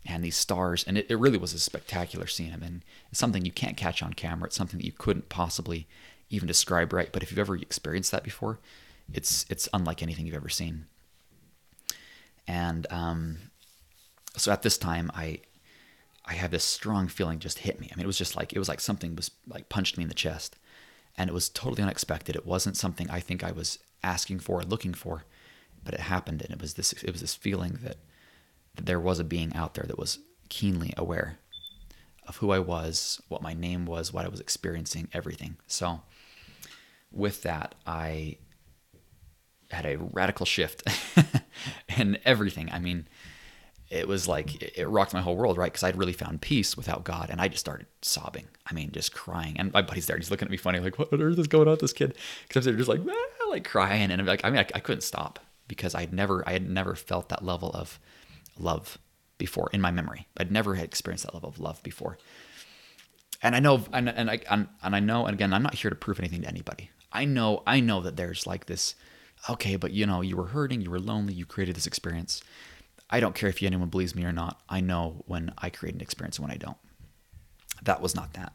and 0.06 0.24
these 0.24 0.36
stars 0.36 0.84
and 0.84 0.98
it, 0.98 1.10
it 1.10 1.16
really 1.16 1.38
was 1.38 1.54
a 1.54 1.60
spectacular 1.60 2.28
scene. 2.28 2.54
I 2.54 2.58
mean 2.58 2.84
it's 3.12 3.20
something 3.20 3.46
you 3.46 3.52
can't 3.52 3.78
catch 3.78 4.04
on 4.04 4.14
camera. 4.14 4.48
It's 4.48 4.56
something 4.56 4.80
that 4.80 4.86
you 4.86 4.92
couldn't 4.92 5.30
possibly 5.30 5.88
even 6.30 6.48
describe 6.48 6.94
right? 6.94 7.12
But 7.12 7.24
if 7.24 7.32
you've 7.32 7.40
ever 7.40 7.56
experienced 7.56 8.12
that 8.12 8.24
before 8.24 8.60
it's 9.14 9.46
it's 9.50 9.70
unlike 9.74 10.02
anything 10.02 10.26
you've 10.26 10.36
ever 10.36 10.50
seen. 10.50 10.86
And 12.48 12.86
um, 12.90 13.38
so 14.36 14.52
at 14.52 14.64
this 14.64 14.78
time 14.78 15.12
i 15.14 15.40
i 16.26 16.34
had 16.34 16.52
this 16.52 16.64
strong 16.64 17.08
feeling 17.08 17.40
just 17.40 17.60
hit 17.60 17.80
me. 17.80 17.90
I 17.92 17.96
mean 17.96 18.04
it 18.04 18.08
was 18.08 18.18
just 18.18 18.36
like 18.36 18.54
it 18.54 18.60
was 18.60 18.70
like 18.70 18.82
something 18.82 19.16
was 19.16 19.32
like 19.48 19.70
punched 19.70 19.98
me 19.98 20.04
in 20.04 20.10
the 20.10 20.16
chest 20.16 20.58
and 21.18 21.30
it 21.30 21.34
was 21.34 21.48
totally 21.48 21.84
unexpected. 21.84 22.36
It 22.36 22.46
wasn't 22.46 22.76
something 22.76 23.10
i 23.10 23.20
think 23.22 23.44
i 23.44 23.52
was 23.52 23.80
asking 24.04 24.40
for 24.40 24.60
or 24.60 24.64
looking 24.64 24.94
for 24.94 25.24
but 25.84 25.94
it 25.94 26.00
happened 26.02 26.42
and 26.42 26.52
it 26.52 26.62
was 26.62 26.76
this 26.76 26.94
it 26.94 27.12
was 27.12 27.22
this 27.22 27.36
feeling 27.36 27.80
that, 27.84 27.98
that 28.76 28.86
there 28.86 29.00
was 29.00 29.20
a 29.20 29.24
being 29.24 29.54
out 29.56 29.74
there 29.74 29.86
that 29.88 30.00
was 30.00 30.20
keenly 30.50 30.94
aware 30.98 31.40
of 32.28 32.38
who 32.38 32.52
I 32.52 32.60
was, 32.60 33.22
what 33.28 33.42
my 33.42 33.54
name 33.54 33.86
was, 33.86 34.14
what 34.14 34.26
I 34.26 34.30
was 34.30 34.40
experiencing, 34.40 35.10
everything. 35.14 35.58
So 35.68 36.02
with 37.12 37.44
that, 37.44 37.76
I 37.86 38.38
had 39.72 39.86
a 39.86 39.98
radical 39.98 40.46
shift 40.46 40.84
in 41.98 42.18
everything. 42.24 42.70
I 42.72 42.80
mean, 42.80 43.08
it 43.90 44.08
was 44.08 44.28
like 44.28 44.62
it 44.78 44.88
rocked 44.88 45.14
my 45.14 45.22
whole 45.22 45.36
world, 45.36 45.58
right? 45.58 45.72
Because 45.72 45.84
I'd 45.84 45.98
really 45.98 46.14
found 46.14 46.42
peace 46.42 46.76
without 46.78 47.04
God, 47.04 47.30
and 47.30 47.40
I 47.42 47.48
just 47.48 47.60
started 47.60 47.86
sobbing. 48.02 48.48
I 48.66 48.74
mean, 48.74 48.92
just 48.92 49.14
crying. 49.14 49.56
And 49.60 49.72
my 49.72 49.82
buddy's 49.82 50.08
there; 50.08 50.16
and 50.16 50.24
he's 50.24 50.32
looking 50.32 50.48
at 50.48 50.52
me 50.52 50.58
funny, 50.58 50.80
like, 50.80 50.98
"What 50.98 51.14
on 51.14 51.22
earth 51.22 51.38
is 51.38 51.48
going 51.48 51.68
on 51.68 51.74
with 51.74 51.82
this 51.82 51.94
kid?" 51.94 52.16
Because 52.48 52.66
I'm 52.66 52.78
just 52.78 52.90
like, 52.90 53.02
ah, 53.08 53.50
like 53.50 53.66
crying, 53.66 54.10
and 54.10 54.20
I'm 54.20 54.26
like, 54.26 54.44
I 54.44 54.50
mean, 54.50 54.60
I, 54.60 54.68
I 54.74 54.80
couldn't 54.80 55.02
stop 55.02 55.40
because 55.74 55.96
I'd 55.96 56.14
never 56.14 56.48
I 56.48 56.54
had 56.54 56.70
never 56.70 56.96
felt 56.96 57.30
that 57.30 57.44
level 57.44 57.72
of 57.72 58.00
love 58.58 58.98
before 59.38 59.70
in 59.74 59.82
my 59.82 59.92
memory. 59.92 60.28
I'd 60.38 60.52
never 60.52 60.76
had 60.76 60.86
experienced 60.86 61.26
that 61.26 61.34
level 61.34 61.50
of 61.50 61.60
love 61.60 61.82
before. 61.82 62.18
And 63.42 63.56
I 63.56 63.60
know 63.60 63.84
and 63.92 64.08
and 64.08 64.30
I 64.30 64.40
and, 64.50 64.68
and 64.84 64.96
I 64.96 65.00
know 65.00 65.26
and 65.26 65.34
again 65.34 65.54
I'm 65.54 65.64
not 65.64 65.76
here 65.76 65.90
to 65.90 65.96
prove 65.96 66.20
anything 66.20 66.44
to 66.44 66.48
anybody. 66.48 66.92
I 67.12 67.26
know 67.26 67.64
I 67.66 67.80
know 67.80 68.02
that 68.02 68.16
there's 68.16 68.46
like 68.46 68.68
this 68.68 68.96
okay, 69.50 69.76
but 69.76 69.92
you 69.92 70.06
know, 70.06 70.22
you 70.22 70.38
were 70.38 70.48
hurting, 70.48 70.82
you 70.82 70.90
were 70.90 71.00
lonely, 71.00 71.34
you 71.34 71.46
created 71.46 71.76
this 71.76 71.88
experience. 71.88 72.42
I 73.10 73.20
don't 73.20 73.36
care 73.36 73.50
if 73.50 73.62
anyone 73.62 73.90
believes 73.90 74.16
me 74.16 74.24
or 74.24 74.32
not. 74.32 74.62
I 74.70 74.80
know 74.80 75.24
when 75.28 75.54
I 75.58 75.70
create 75.70 75.96
an 75.96 76.02
experience 76.02 76.38
and 76.38 76.48
when 76.48 76.54
I 76.54 76.58
don't. 76.58 76.78
That 77.84 78.02
was 78.02 78.16
not 78.16 78.34
that. 78.34 78.54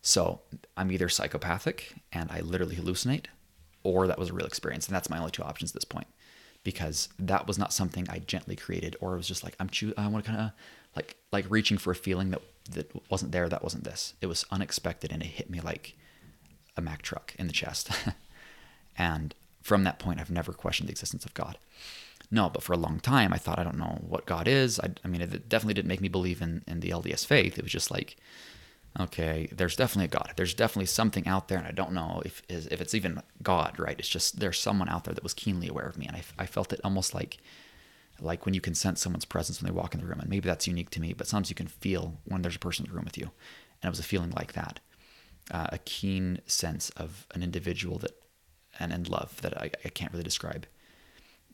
So 0.00 0.40
I'm 0.76 0.90
either 0.90 1.08
psychopathic 1.08 1.94
and 2.12 2.30
I 2.30 2.40
literally 2.40 2.76
hallucinate, 2.76 3.26
or 3.82 4.06
that 4.06 4.18
was 4.18 4.30
a 4.30 4.32
real 4.32 4.46
experience. 4.46 4.86
And 4.86 4.94
that's 4.94 5.10
my 5.10 5.18
only 5.18 5.30
two 5.30 5.42
options 5.42 5.70
at 5.70 5.74
this 5.74 5.84
point 5.84 6.06
because 6.66 7.08
that 7.16 7.46
was 7.46 7.58
not 7.58 7.72
something 7.72 8.08
I 8.10 8.18
gently 8.18 8.56
created 8.56 8.96
or 9.00 9.14
it 9.14 9.18
was 9.18 9.28
just 9.28 9.44
like 9.44 9.54
I'm 9.60 9.70
choo- 9.70 9.94
I 9.96 10.08
want 10.08 10.24
to 10.24 10.30
kind 10.32 10.42
of 10.42 10.50
like 10.96 11.14
like 11.30 11.46
reaching 11.48 11.78
for 11.78 11.92
a 11.92 11.94
feeling 11.94 12.30
that 12.30 12.42
that 12.72 12.90
wasn't 13.08 13.30
there 13.30 13.48
that 13.48 13.62
wasn't 13.62 13.84
this. 13.84 14.14
It 14.20 14.26
was 14.26 14.44
unexpected 14.50 15.12
and 15.12 15.22
it 15.22 15.26
hit 15.26 15.48
me 15.48 15.60
like 15.60 15.94
a 16.76 16.80
Mack 16.80 17.02
truck 17.02 17.34
in 17.38 17.46
the 17.46 17.52
chest. 17.52 17.90
And 18.98 19.34
from 19.62 19.84
that 19.84 19.98
point 19.98 20.20
I've 20.20 20.30
never 20.30 20.54
questioned 20.54 20.88
the 20.88 20.92
existence 20.92 21.26
of 21.26 21.34
God. 21.34 21.58
No 22.30 22.48
but 22.48 22.62
for 22.64 22.72
a 22.72 22.78
long 22.78 22.98
time 22.98 23.32
I 23.32 23.38
thought 23.38 23.58
I 23.58 23.62
don't 23.62 23.78
know 23.78 23.98
what 24.00 24.26
God 24.26 24.48
is. 24.48 24.80
I, 24.80 24.88
I 25.04 25.08
mean 25.08 25.20
it 25.20 25.48
definitely 25.48 25.74
didn't 25.74 25.88
make 25.88 26.00
me 26.00 26.08
believe 26.08 26.40
in 26.42 26.64
in 26.66 26.80
the 26.80 26.90
LDS 26.90 27.26
faith. 27.26 27.58
It 27.58 27.62
was 27.62 27.70
just 27.70 27.92
like 27.92 28.16
okay, 29.00 29.48
there's 29.52 29.76
definitely 29.76 30.06
a 30.06 30.18
God. 30.18 30.32
There's 30.36 30.54
definitely 30.54 30.86
something 30.86 31.26
out 31.26 31.48
there, 31.48 31.58
and 31.58 31.66
I 31.66 31.72
don't 31.72 31.92
know 31.92 32.22
if 32.24 32.42
if 32.48 32.80
it's 32.80 32.94
even 32.94 33.22
God, 33.42 33.78
right? 33.78 33.98
It's 33.98 34.08
just 34.08 34.40
there's 34.40 34.58
someone 34.58 34.88
out 34.88 35.04
there 35.04 35.14
that 35.14 35.22
was 35.22 35.34
keenly 35.34 35.68
aware 35.68 35.86
of 35.86 35.98
me, 35.98 36.06
and 36.06 36.16
I, 36.16 36.22
I 36.38 36.46
felt 36.46 36.72
it 36.72 36.80
almost 36.84 37.14
like 37.14 37.38
like 38.20 38.46
when 38.46 38.54
you 38.54 38.60
can 38.60 38.74
sense 38.74 39.00
someone's 39.00 39.26
presence 39.26 39.60
when 39.60 39.70
they 39.70 39.76
walk 39.78 39.94
in 39.94 40.00
the 40.00 40.06
room, 40.06 40.20
and 40.20 40.30
maybe 40.30 40.48
that's 40.48 40.66
unique 40.66 40.90
to 40.90 41.00
me, 41.00 41.12
but 41.12 41.26
sometimes 41.26 41.50
you 41.50 41.56
can 41.56 41.66
feel 41.66 42.18
when 42.24 42.42
there's 42.42 42.56
a 42.56 42.60
person 42.60 42.86
in 42.86 42.90
the 42.90 42.96
room 42.96 43.04
with 43.04 43.18
you, 43.18 43.30
and 43.82 43.88
it 43.88 43.90
was 43.90 44.00
a 44.00 44.04
feeling 44.04 44.30
like 44.30 44.54
that, 44.54 44.80
uh, 45.50 45.66
a 45.70 45.78
keen 45.78 46.40
sense 46.46 46.90
of 46.90 47.26
an 47.34 47.42
individual 47.42 47.98
that 47.98 48.12
and 48.78 48.92
and 48.92 49.08
love 49.08 49.40
that 49.42 49.56
I, 49.60 49.70
I 49.84 49.88
can't 49.88 50.12
really 50.12 50.24
describe. 50.24 50.66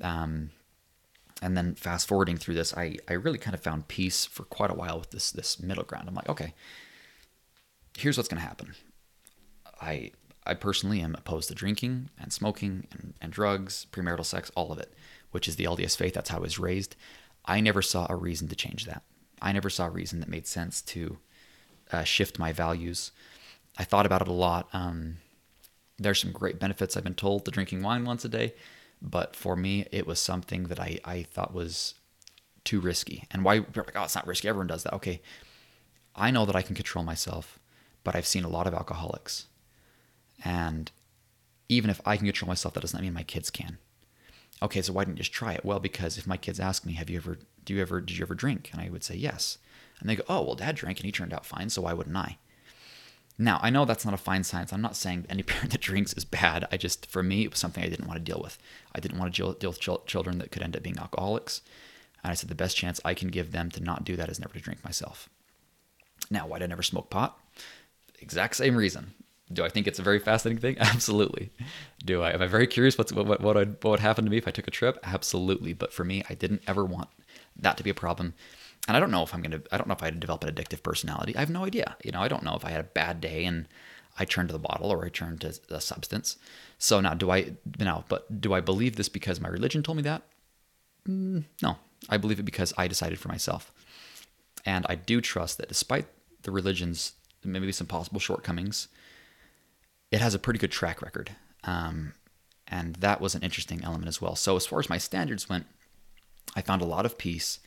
Um, 0.00 0.50
and 1.40 1.56
then 1.56 1.74
fast 1.74 2.06
forwarding 2.06 2.36
through 2.36 2.54
this, 2.54 2.72
I, 2.76 2.96
I 3.08 3.14
really 3.14 3.38
kind 3.38 3.54
of 3.54 3.60
found 3.60 3.88
peace 3.88 4.24
for 4.24 4.44
quite 4.44 4.70
a 4.70 4.74
while 4.74 4.98
with 5.00 5.10
this 5.10 5.32
this 5.32 5.60
middle 5.60 5.84
ground. 5.84 6.08
I'm 6.08 6.14
like, 6.14 6.28
okay, 6.28 6.54
here's 7.96 8.16
what's 8.16 8.28
going 8.28 8.40
to 8.40 8.46
happen. 8.48 8.74
I 9.80 10.12
I 10.44 10.54
personally 10.54 11.00
am 11.00 11.14
opposed 11.14 11.48
to 11.48 11.54
drinking 11.54 12.10
and 12.18 12.32
smoking 12.32 12.88
and, 12.90 13.14
and 13.20 13.32
drugs, 13.32 13.86
premarital 13.92 14.24
sex, 14.24 14.50
all 14.56 14.72
of 14.72 14.78
it, 14.78 14.92
which 15.30 15.46
is 15.46 15.56
the 15.56 15.64
LDS 15.64 15.96
faith. 15.96 16.14
That's 16.14 16.30
how 16.30 16.38
I 16.38 16.40
was 16.40 16.58
raised. 16.58 16.96
I 17.44 17.60
never 17.60 17.80
saw 17.80 18.06
a 18.08 18.16
reason 18.16 18.48
to 18.48 18.56
change 18.56 18.86
that. 18.86 19.02
I 19.40 19.52
never 19.52 19.70
saw 19.70 19.86
a 19.86 19.90
reason 19.90 20.20
that 20.20 20.28
made 20.28 20.46
sense 20.46 20.82
to 20.82 21.18
uh, 21.92 22.02
shift 22.04 22.38
my 22.38 22.52
values. 22.52 23.12
I 23.78 23.84
thought 23.84 24.06
about 24.06 24.22
it 24.22 24.28
a 24.28 24.32
lot. 24.32 24.68
Um, 24.72 25.18
there's 25.98 26.20
some 26.20 26.32
great 26.32 26.58
benefits 26.58 26.96
I've 26.96 27.04
been 27.04 27.14
told 27.14 27.44
to 27.44 27.50
drinking 27.50 27.82
wine 27.82 28.04
once 28.04 28.24
a 28.24 28.28
day, 28.28 28.54
But 29.00 29.34
for 29.36 29.56
me, 29.56 29.86
it 29.92 30.06
was 30.06 30.20
something 30.20 30.64
that 30.64 30.80
I, 30.80 30.98
I 31.04 31.22
thought 31.22 31.54
was 31.54 31.94
too 32.64 32.80
risky. 32.80 33.24
And 33.30 33.44
why 33.44 33.54
like, 33.58 33.96
oh, 33.96 34.04
it's 34.04 34.14
not 34.14 34.26
risky. 34.26 34.48
Everyone 34.48 34.68
does 34.68 34.84
that. 34.84 34.94
Okay. 34.94 35.20
I 36.14 36.30
know 36.30 36.44
that 36.46 36.56
I 36.56 36.62
can 36.62 36.74
control 36.74 37.04
myself, 37.04 37.58
but 38.04 38.14
I've 38.16 38.26
seen 38.26 38.44
a 38.44 38.48
lot 38.48 38.66
of 38.66 38.74
alcoholics. 38.74 39.46
And 40.44 40.90
even 41.68 41.90
if 41.90 42.00
I 42.04 42.16
can 42.16 42.26
control 42.26 42.48
myself, 42.48 42.74
that 42.74 42.80
does 42.80 42.92
not 42.92 43.02
mean 43.02 43.12
my 43.12 43.22
kids 43.22 43.50
can. 43.50 43.78
Okay, 44.60 44.82
so 44.82 44.92
why 44.92 45.04
didn't 45.04 45.16
you 45.16 45.22
just 45.22 45.32
try 45.32 45.52
it? 45.54 45.64
Well, 45.64 45.80
because 45.80 46.18
if 46.18 46.26
my 46.26 46.36
kids 46.36 46.60
ask 46.60 46.84
me, 46.84 46.92
have 46.94 47.10
you 47.10 47.16
ever, 47.16 47.38
do 47.64 47.74
you 47.74 47.80
ever, 47.80 48.00
did 48.00 48.16
you 48.16 48.24
ever 48.24 48.34
drink? 48.34 48.70
And 48.72 48.80
I 48.80 48.88
would 48.90 49.02
say 49.02 49.16
yes. 49.16 49.58
And 50.00 50.08
they 50.08 50.16
go, 50.16 50.24
oh, 50.28 50.42
well, 50.42 50.54
dad 50.54 50.76
drank 50.76 50.98
and 50.98 51.06
he 51.06 51.12
turned 51.12 51.32
out 51.32 51.46
fine, 51.46 51.70
so 51.70 51.82
why 51.82 51.92
wouldn't 51.92 52.16
I? 52.16 52.38
Now, 53.38 53.58
I 53.62 53.70
know 53.70 53.84
that's 53.84 54.04
not 54.04 54.14
a 54.14 54.18
fine 54.18 54.44
science. 54.44 54.72
I'm 54.72 54.82
not 54.82 54.96
saying 54.96 55.26
any 55.28 55.42
parent 55.42 55.72
that 55.72 55.80
drinks 55.80 56.12
is 56.12 56.24
bad. 56.24 56.66
I 56.70 56.76
just, 56.76 57.06
for 57.06 57.22
me, 57.22 57.44
it 57.44 57.50
was 57.50 57.58
something 57.58 57.82
I 57.82 57.88
didn't 57.88 58.06
want 58.06 58.18
to 58.18 58.32
deal 58.32 58.40
with. 58.42 58.58
I 58.94 59.00
didn't 59.00 59.18
want 59.18 59.34
to 59.34 59.54
deal, 59.58 59.70
with 59.70 60.06
children 60.06 60.38
that 60.38 60.50
could 60.50 60.62
end 60.62 60.76
up 60.76 60.82
being 60.82 60.98
alcoholics. 60.98 61.62
And 62.22 62.30
I 62.30 62.34
said, 62.34 62.48
the 62.48 62.54
best 62.54 62.76
chance 62.76 63.00
I 63.04 63.14
can 63.14 63.28
give 63.28 63.50
them 63.52 63.70
to 63.70 63.82
not 63.82 64.04
do 64.04 64.16
that 64.16 64.28
is 64.28 64.38
never 64.38 64.54
to 64.54 64.60
drink 64.60 64.84
myself. 64.84 65.28
Now, 66.30 66.46
why 66.46 66.58
did 66.58 66.66
I 66.66 66.68
never 66.68 66.82
smoke 66.82 67.10
pot? 67.10 67.38
Exact 68.22 68.56
same 68.56 68.76
reason. 68.76 69.12
Do 69.52 69.64
I 69.64 69.68
think 69.68 69.86
it's 69.86 69.98
a 69.98 70.02
very 70.02 70.18
fascinating 70.18 70.60
thing? 70.60 70.76
Absolutely. 70.80 71.50
Do 72.04 72.22
I? 72.22 72.32
Am 72.32 72.40
I 72.40 72.46
very 72.46 72.66
curious 72.66 72.96
what's, 72.96 73.12
what, 73.12 73.26
what, 73.26 73.40
what, 73.40 73.56
would, 73.56 73.76
what 73.82 73.90
would 73.90 74.00
happen 74.00 74.24
to 74.24 74.30
me 74.30 74.38
if 74.38 74.48
I 74.48 74.52
took 74.52 74.68
a 74.68 74.70
trip? 74.70 74.98
Absolutely. 75.02 75.72
But 75.74 75.92
for 75.92 76.04
me, 76.04 76.22
I 76.30 76.34
didn't 76.34 76.62
ever 76.66 76.84
want 76.84 77.08
that 77.56 77.76
to 77.76 77.82
be 77.82 77.90
a 77.90 77.94
problem. 77.94 78.34
And 78.88 78.96
I 78.96 79.00
don't 79.00 79.10
know 79.10 79.22
if 79.22 79.34
I'm 79.34 79.42
going 79.42 79.60
to, 79.60 79.62
I 79.70 79.76
don't 79.76 79.86
know 79.86 79.94
if 79.94 80.02
I 80.02 80.06
had 80.06 80.14
to 80.14 80.20
develop 80.20 80.44
an 80.44 80.54
addictive 80.54 80.82
personality. 80.82 81.36
I 81.36 81.40
have 81.40 81.50
no 81.50 81.64
idea. 81.64 81.96
You 82.02 82.12
know, 82.12 82.20
I 82.20 82.28
don't 82.28 82.42
know 82.44 82.54
if 82.54 82.64
I 82.64 82.70
had 82.70 82.80
a 82.80 82.84
bad 82.84 83.20
day 83.20 83.44
and 83.44 83.68
I 84.18 84.24
turned 84.24 84.48
to 84.48 84.52
the 84.52 84.58
bottle 84.58 84.90
or 84.90 85.04
I 85.04 85.08
turned 85.08 85.40
to 85.42 85.58
the 85.68 85.80
substance. 85.80 86.36
So 86.78 87.00
now, 87.00 87.14
do 87.14 87.30
I, 87.30 87.52
now, 87.78 88.04
but 88.08 88.40
do 88.40 88.54
I 88.54 88.60
believe 88.60 88.96
this 88.96 89.08
because 89.08 89.40
my 89.40 89.48
religion 89.48 89.82
told 89.82 89.96
me 89.96 90.02
that? 90.02 90.22
Mm, 91.08 91.44
no, 91.62 91.76
I 92.08 92.16
believe 92.16 92.40
it 92.40 92.44
because 92.44 92.72
I 92.76 92.88
decided 92.88 93.18
for 93.18 93.28
myself. 93.28 93.72
And 94.64 94.86
I 94.88 94.94
do 94.96 95.20
trust 95.20 95.58
that 95.58 95.68
despite 95.68 96.06
the 96.42 96.50
religion's 96.50 97.12
maybe 97.44 97.72
some 97.72 97.86
possible 97.86 98.20
shortcomings, 98.20 98.88
it 100.10 100.20
has 100.20 100.34
a 100.34 100.38
pretty 100.38 100.58
good 100.58 100.72
track 100.72 101.02
record. 101.02 101.34
Um, 101.64 102.14
and 102.68 102.96
that 102.96 103.20
was 103.20 103.34
an 103.34 103.42
interesting 103.42 103.82
element 103.84 104.08
as 104.08 104.20
well. 104.20 104.34
So, 104.34 104.56
as 104.56 104.66
far 104.66 104.80
as 104.80 104.88
my 104.88 104.98
standards 104.98 105.48
went, 105.48 105.66
I 106.56 106.62
found 106.62 106.82
a 106.82 106.86
lot 106.86 107.06
of 107.06 107.18
peace 107.18 107.58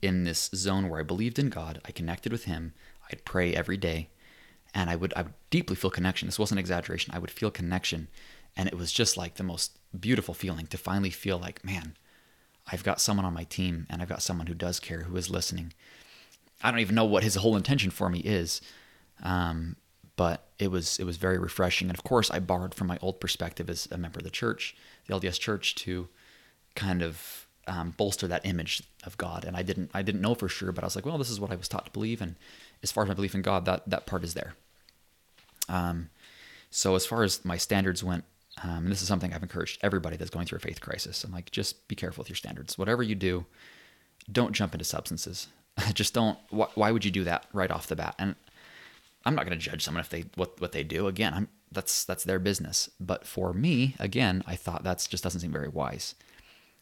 in 0.00 0.24
this 0.24 0.50
zone 0.54 0.88
where 0.88 1.00
I 1.00 1.04
believed 1.04 1.38
in 1.38 1.48
God. 1.48 1.80
I 1.84 1.90
connected 1.90 2.30
with 2.30 2.44
Him. 2.44 2.72
I'd 3.10 3.24
pray 3.24 3.54
every 3.54 3.76
day, 3.76 4.10
and 4.74 4.90
I 4.90 4.96
would 4.96 5.12
I 5.14 5.22
would 5.22 5.34
deeply 5.50 5.76
feel 5.76 5.90
connection. 5.90 6.26
This 6.26 6.38
wasn't 6.38 6.60
exaggeration. 6.60 7.14
I 7.14 7.18
would 7.18 7.30
feel 7.30 7.50
connection, 7.50 8.08
and 8.56 8.68
it 8.68 8.76
was 8.76 8.92
just 8.92 9.16
like 9.16 9.34
the 9.34 9.42
most 9.42 9.78
beautiful 9.98 10.34
feeling 10.34 10.66
to 10.68 10.78
finally 10.78 11.10
feel 11.10 11.38
like, 11.38 11.64
man, 11.64 11.96
I've 12.70 12.84
got 12.84 13.00
someone 13.00 13.26
on 13.26 13.34
my 13.34 13.44
team, 13.44 13.86
and 13.90 14.00
I've 14.00 14.08
got 14.08 14.22
someone 14.22 14.46
who 14.46 14.54
does 14.54 14.80
care, 14.80 15.02
who 15.02 15.16
is 15.16 15.30
listening. 15.30 15.72
I 16.62 16.70
don't 16.70 16.80
even 16.80 16.94
know 16.94 17.04
what 17.04 17.24
His 17.24 17.34
whole 17.36 17.56
intention 17.56 17.90
for 17.90 18.08
me 18.08 18.20
is, 18.20 18.60
um, 19.24 19.76
but 20.16 20.46
it 20.58 20.70
was 20.70 20.98
it 20.98 21.04
was 21.04 21.16
very 21.16 21.38
refreshing. 21.38 21.88
And 21.88 21.98
of 21.98 22.04
course, 22.04 22.30
I 22.30 22.38
borrowed 22.38 22.74
from 22.74 22.86
my 22.86 22.98
old 23.02 23.20
perspective 23.20 23.68
as 23.68 23.88
a 23.90 23.98
member 23.98 24.18
of 24.18 24.24
the 24.24 24.30
church, 24.30 24.76
the 25.06 25.14
LDS 25.14 25.40
Church, 25.40 25.74
to 25.76 26.08
kind 26.74 27.02
of 27.02 27.46
um, 27.66 27.94
bolster 27.96 28.28
that 28.28 28.44
image 28.46 28.82
of 29.04 29.16
God. 29.18 29.44
And 29.44 29.56
I 29.56 29.62
didn't 29.62 29.90
I 29.94 30.02
didn't 30.02 30.20
know 30.20 30.34
for 30.34 30.48
sure, 30.48 30.72
but 30.72 30.84
I 30.84 30.86
was 30.86 30.96
like, 30.96 31.06
well, 31.06 31.18
this 31.18 31.30
is 31.30 31.40
what 31.40 31.50
I 31.50 31.56
was 31.56 31.68
taught 31.68 31.86
to 31.86 31.90
believe, 31.90 32.22
and 32.22 32.36
as 32.82 32.92
far 32.92 33.04
as 33.04 33.08
my 33.08 33.14
belief 33.14 33.34
in 33.34 33.42
God, 33.42 33.64
that 33.64 33.88
that 33.88 34.06
part 34.06 34.24
is 34.24 34.34
there. 34.34 34.54
Um, 35.68 36.10
so 36.70 36.94
as 36.94 37.06
far 37.06 37.22
as 37.22 37.44
my 37.44 37.56
standards 37.56 38.04
went, 38.04 38.24
um, 38.62 38.88
this 38.88 39.00
is 39.00 39.08
something 39.08 39.32
I've 39.32 39.42
encouraged 39.42 39.80
everybody 39.82 40.16
that's 40.16 40.30
going 40.30 40.46
through 40.46 40.56
a 40.56 40.60
faith 40.60 40.80
crisis. 40.80 41.24
I'm 41.24 41.32
like, 41.32 41.50
just 41.50 41.88
be 41.88 41.94
careful 41.94 42.22
with 42.22 42.28
your 42.28 42.36
standards. 42.36 42.76
Whatever 42.76 43.02
you 43.02 43.14
do, 43.14 43.46
don't 44.30 44.52
jump 44.52 44.74
into 44.74 44.84
substances. 44.84 45.48
just 45.94 46.14
don't. 46.14 46.38
Wh- 46.50 46.76
why 46.76 46.92
would 46.92 47.04
you 47.04 47.10
do 47.10 47.24
that 47.24 47.46
right 47.52 47.70
off 47.70 47.86
the 47.86 47.96
bat? 47.96 48.14
And 48.18 48.36
I'm 49.24 49.34
not 49.34 49.46
going 49.46 49.58
to 49.58 49.64
judge 49.64 49.82
someone 49.82 50.00
if 50.00 50.10
they 50.10 50.24
what 50.34 50.60
what 50.60 50.72
they 50.72 50.82
do. 50.82 51.06
Again, 51.06 51.32
I'm 51.34 51.48
that's 51.72 52.04
that's 52.04 52.24
their 52.24 52.38
business. 52.38 52.90
But 53.00 53.26
for 53.26 53.52
me, 53.52 53.96
again, 53.98 54.42
I 54.46 54.56
thought 54.56 54.84
that 54.84 55.06
just 55.08 55.24
doesn't 55.24 55.40
seem 55.40 55.52
very 55.52 55.68
wise 55.68 56.14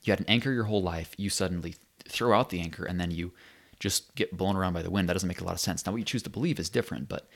you 0.02 0.11
had 0.12 0.20
an 0.20 0.26
anchor 0.28 0.52
your 0.52 0.64
whole 0.64 0.83
life, 0.83 1.14
you 1.16 1.31
suddenly 1.31 1.76
throw 2.09 2.38
out 2.38 2.50
the 2.50 2.61
anchor 2.61 2.85
and 2.85 3.00
then 3.00 3.11
you 3.11 3.33
just 3.78 4.14
get 4.14 4.37
blown 4.37 4.57
around 4.57 4.72
by 4.72 4.83
the 4.83 4.90
wind. 4.90 5.09
That 5.09 5.14
doesn't 5.14 5.28
make 5.28 5.40
a 5.40 5.44
lot 5.44 5.55
of 5.55 5.61
sense. 5.61 5.85
Now, 5.85 5.92
what 5.92 5.98
you 5.98 6.05
choose 6.05 6.22
to 6.24 6.31
believe 6.31 6.59
is 6.59 6.68
different, 6.68 7.09
but 7.09 7.28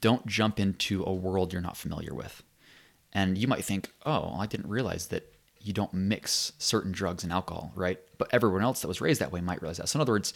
don't 0.00 0.26
jump 0.26 0.58
into 0.58 1.04
a 1.04 1.12
world 1.12 1.52
you're 1.52 1.62
not 1.62 1.76
familiar 1.76 2.14
with. 2.14 2.42
And 3.12 3.38
you 3.38 3.46
might 3.46 3.64
think, 3.64 3.92
oh, 4.04 4.34
I 4.38 4.46
didn't 4.46 4.68
realize 4.68 5.08
that 5.08 5.32
you 5.60 5.72
don't 5.72 5.94
mix 5.94 6.52
certain 6.58 6.92
drugs 6.92 7.22
and 7.22 7.32
alcohol, 7.32 7.72
right? 7.74 7.98
But 8.18 8.28
everyone 8.32 8.62
else 8.62 8.80
that 8.80 8.88
was 8.88 9.00
raised 9.00 9.20
that 9.20 9.32
way 9.32 9.40
might 9.40 9.62
realize 9.62 9.78
that. 9.78 9.88
So, 9.88 9.98
in 9.98 10.00
other 10.00 10.12
words, 10.12 10.34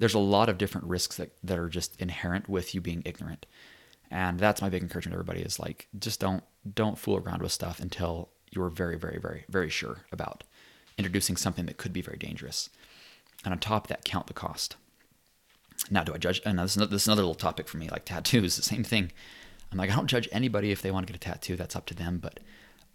there's 0.00 0.14
a 0.14 0.18
lot 0.18 0.48
of 0.48 0.58
different 0.58 0.88
risks 0.88 1.16
that, 1.18 1.30
that 1.44 1.58
are 1.58 1.68
just 1.68 2.00
inherent 2.00 2.48
with 2.48 2.74
you 2.74 2.80
being 2.80 3.02
ignorant. 3.04 3.46
And 4.10 4.40
that's 4.40 4.60
my 4.60 4.68
big 4.68 4.82
encouragement 4.82 5.12
to 5.12 5.20
everybody 5.20 5.42
is 5.42 5.60
like, 5.60 5.86
just 5.96 6.18
don't 6.18 6.42
don't 6.74 6.98
fool 6.98 7.16
around 7.16 7.40
with 7.40 7.52
stuff 7.52 7.80
until 7.80 8.28
you're 8.50 8.68
very, 8.68 8.98
very, 8.98 9.18
very, 9.18 9.44
very 9.48 9.70
sure 9.70 9.98
about 10.12 10.44
introducing 10.98 11.36
something 11.36 11.66
that 11.66 11.78
could 11.78 11.92
be 11.92 12.02
very 12.02 12.18
dangerous. 12.18 12.68
And 13.44 13.52
on 13.52 13.58
top 13.58 13.84
of 13.84 13.88
that, 13.88 14.04
count 14.04 14.26
the 14.26 14.34
cost. 14.34 14.76
Now, 15.90 16.04
do 16.04 16.12
I 16.12 16.18
judge? 16.18 16.42
And 16.44 16.58
this, 16.58 16.74
this 16.74 17.02
is 17.02 17.08
another 17.08 17.22
little 17.22 17.34
topic 17.34 17.68
for 17.68 17.78
me, 17.78 17.88
like 17.88 18.04
tattoos, 18.04 18.56
the 18.56 18.62
same 18.62 18.84
thing. 18.84 19.12
I'm 19.70 19.78
like, 19.78 19.90
I 19.90 19.96
don't 19.96 20.06
judge 20.06 20.28
anybody 20.32 20.72
if 20.72 20.82
they 20.82 20.90
want 20.90 21.06
to 21.06 21.12
get 21.12 21.22
a 21.22 21.28
tattoo. 21.30 21.56
That's 21.56 21.76
up 21.76 21.86
to 21.86 21.94
them. 21.94 22.18
But 22.18 22.40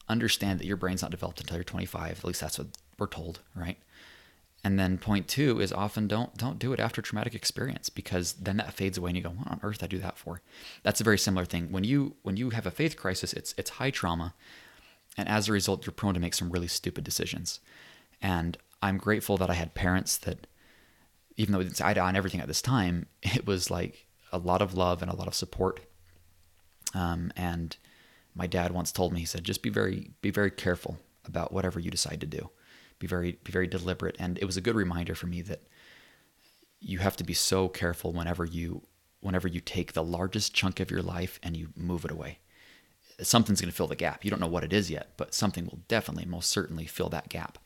understand 0.09 0.59
that 0.59 0.67
your 0.67 0.77
brain's 0.77 1.01
not 1.01 1.11
developed 1.11 1.39
until 1.39 1.57
you're 1.57 1.63
25. 1.63 2.19
At 2.19 2.25
least 2.25 2.41
that's 2.41 2.59
what 2.59 2.67
we're 2.99 3.07
told, 3.07 3.39
right? 3.55 3.77
And 4.65 4.79
then 4.79 4.97
point 4.97 5.27
two 5.27 5.61
is 5.61 5.71
often 5.71 6.07
don't 6.07 6.35
don't 6.37 6.57
do 6.57 6.73
it 6.73 6.79
after 6.79 6.99
traumatic 6.99 7.35
experience 7.35 7.91
because 7.91 8.33
then 8.33 8.57
that 8.57 8.73
fades 8.73 8.97
away 8.97 9.11
and 9.11 9.17
you 9.17 9.21
go, 9.21 9.29
what 9.29 9.47
on 9.47 9.59
earth 9.61 9.83
I 9.83 9.87
do 9.87 9.99
that 9.99 10.17
for? 10.17 10.41
That's 10.81 10.99
a 10.99 11.03
very 11.03 11.19
similar 11.19 11.45
thing. 11.45 11.71
When 11.71 11.83
you 11.83 12.15
when 12.23 12.35
you 12.35 12.49
have 12.49 12.65
a 12.65 12.71
faith 12.71 12.97
crisis, 12.97 13.31
it's 13.31 13.53
it's 13.59 13.69
high 13.69 13.91
trauma, 13.91 14.33
and 15.15 15.29
as 15.29 15.47
a 15.47 15.51
result, 15.51 15.85
you're 15.85 15.93
prone 15.93 16.15
to 16.15 16.19
make 16.19 16.33
some 16.33 16.49
really 16.49 16.67
stupid 16.67 17.03
decisions. 17.03 17.59
And 18.23 18.57
I'm 18.81 18.97
grateful 18.97 19.37
that 19.37 19.51
I 19.51 19.53
had 19.53 19.75
parents 19.75 20.17
that, 20.17 20.47
even 21.37 21.53
though 21.53 21.61
didn't 21.61 21.79
eye 21.79 21.93
to 21.93 21.99
eye 21.99 22.07
on 22.07 22.15
everything 22.15 22.41
at 22.41 22.47
this 22.47 22.63
time, 22.63 23.05
it 23.21 23.45
was 23.45 23.69
like 23.69 24.07
a 24.31 24.39
lot 24.39 24.63
of 24.63 24.73
love 24.73 25.03
and 25.03 25.11
a 25.11 25.15
lot 25.15 25.27
of 25.27 25.35
support. 25.35 25.79
Um, 26.95 27.31
and 27.35 27.77
my 28.33 28.47
dad 28.47 28.71
once 28.71 28.91
told 28.91 29.13
me, 29.13 29.19
he 29.19 29.25
said, 29.27 29.43
just 29.43 29.61
be 29.61 29.69
very, 29.69 30.09
be 30.21 30.31
very 30.31 30.49
careful 30.49 30.97
about 31.23 31.51
whatever 31.53 31.79
you 31.79 31.91
decide 31.91 32.19
to 32.21 32.27
do. 32.27 32.49
Be 33.05 33.09
very, 33.09 33.37
be 33.43 33.51
very 33.51 33.67
deliberate. 33.67 34.15
And 34.17 34.39
it 34.39 34.45
was 34.45 34.57
a 34.57 34.61
good 34.61 34.75
reminder 34.75 35.13
for 35.13 35.27
me 35.27 35.43
that 35.43 35.61
you 36.79 36.97
have 36.99 37.15
to 37.17 37.23
be 37.23 37.35
so 37.35 37.69
careful 37.69 38.11
whenever 38.11 38.45
you, 38.45 38.81
whenever 39.19 39.47
you 39.47 39.59
take 39.59 39.93
the 39.93 40.03
largest 40.03 40.55
chunk 40.55 40.79
of 40.79 40.89
your 40.89 41.03
life 41.03 41.39
and 41.43 41.55
you 41.55 41.69
move 41.75 42.03
it 42.03 42.09
away. 42.09 42.39
Something's 43.21 43.61
going 43.61 43.69
to 43.69 43.75
fill 43.75 43.87
the 43.87 43.95
gap. 43.95 44.25
You 44.25 44.31
don't 44.31 44.41
know 44.41 44.47
what 44.47 44.63
it 44.63 44.73
is 44.73 44.89
yet, 44.89 45.11
but 45.17 45.35
something 45.35 45.65
will 45.65 45.81
definitely, 45.87 46.25
most 46.25 46.49
certainly 46.49 46.87
fill 46.87 47.09
that 47.09 47.29
gap 47.29 47.59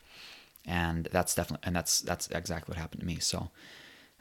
and 0.66 1.08
that's 1.10 1.34
definitely 1.34 1.66
and 1.66 1.74
that's 1.74 2.00
that's 2.00 2.28
exactly 2.28 2.72
what 2.72 2.78
happened 2.78 3.00
to 3.00 3.06
me 3.06 3.18
so 3.18 3.50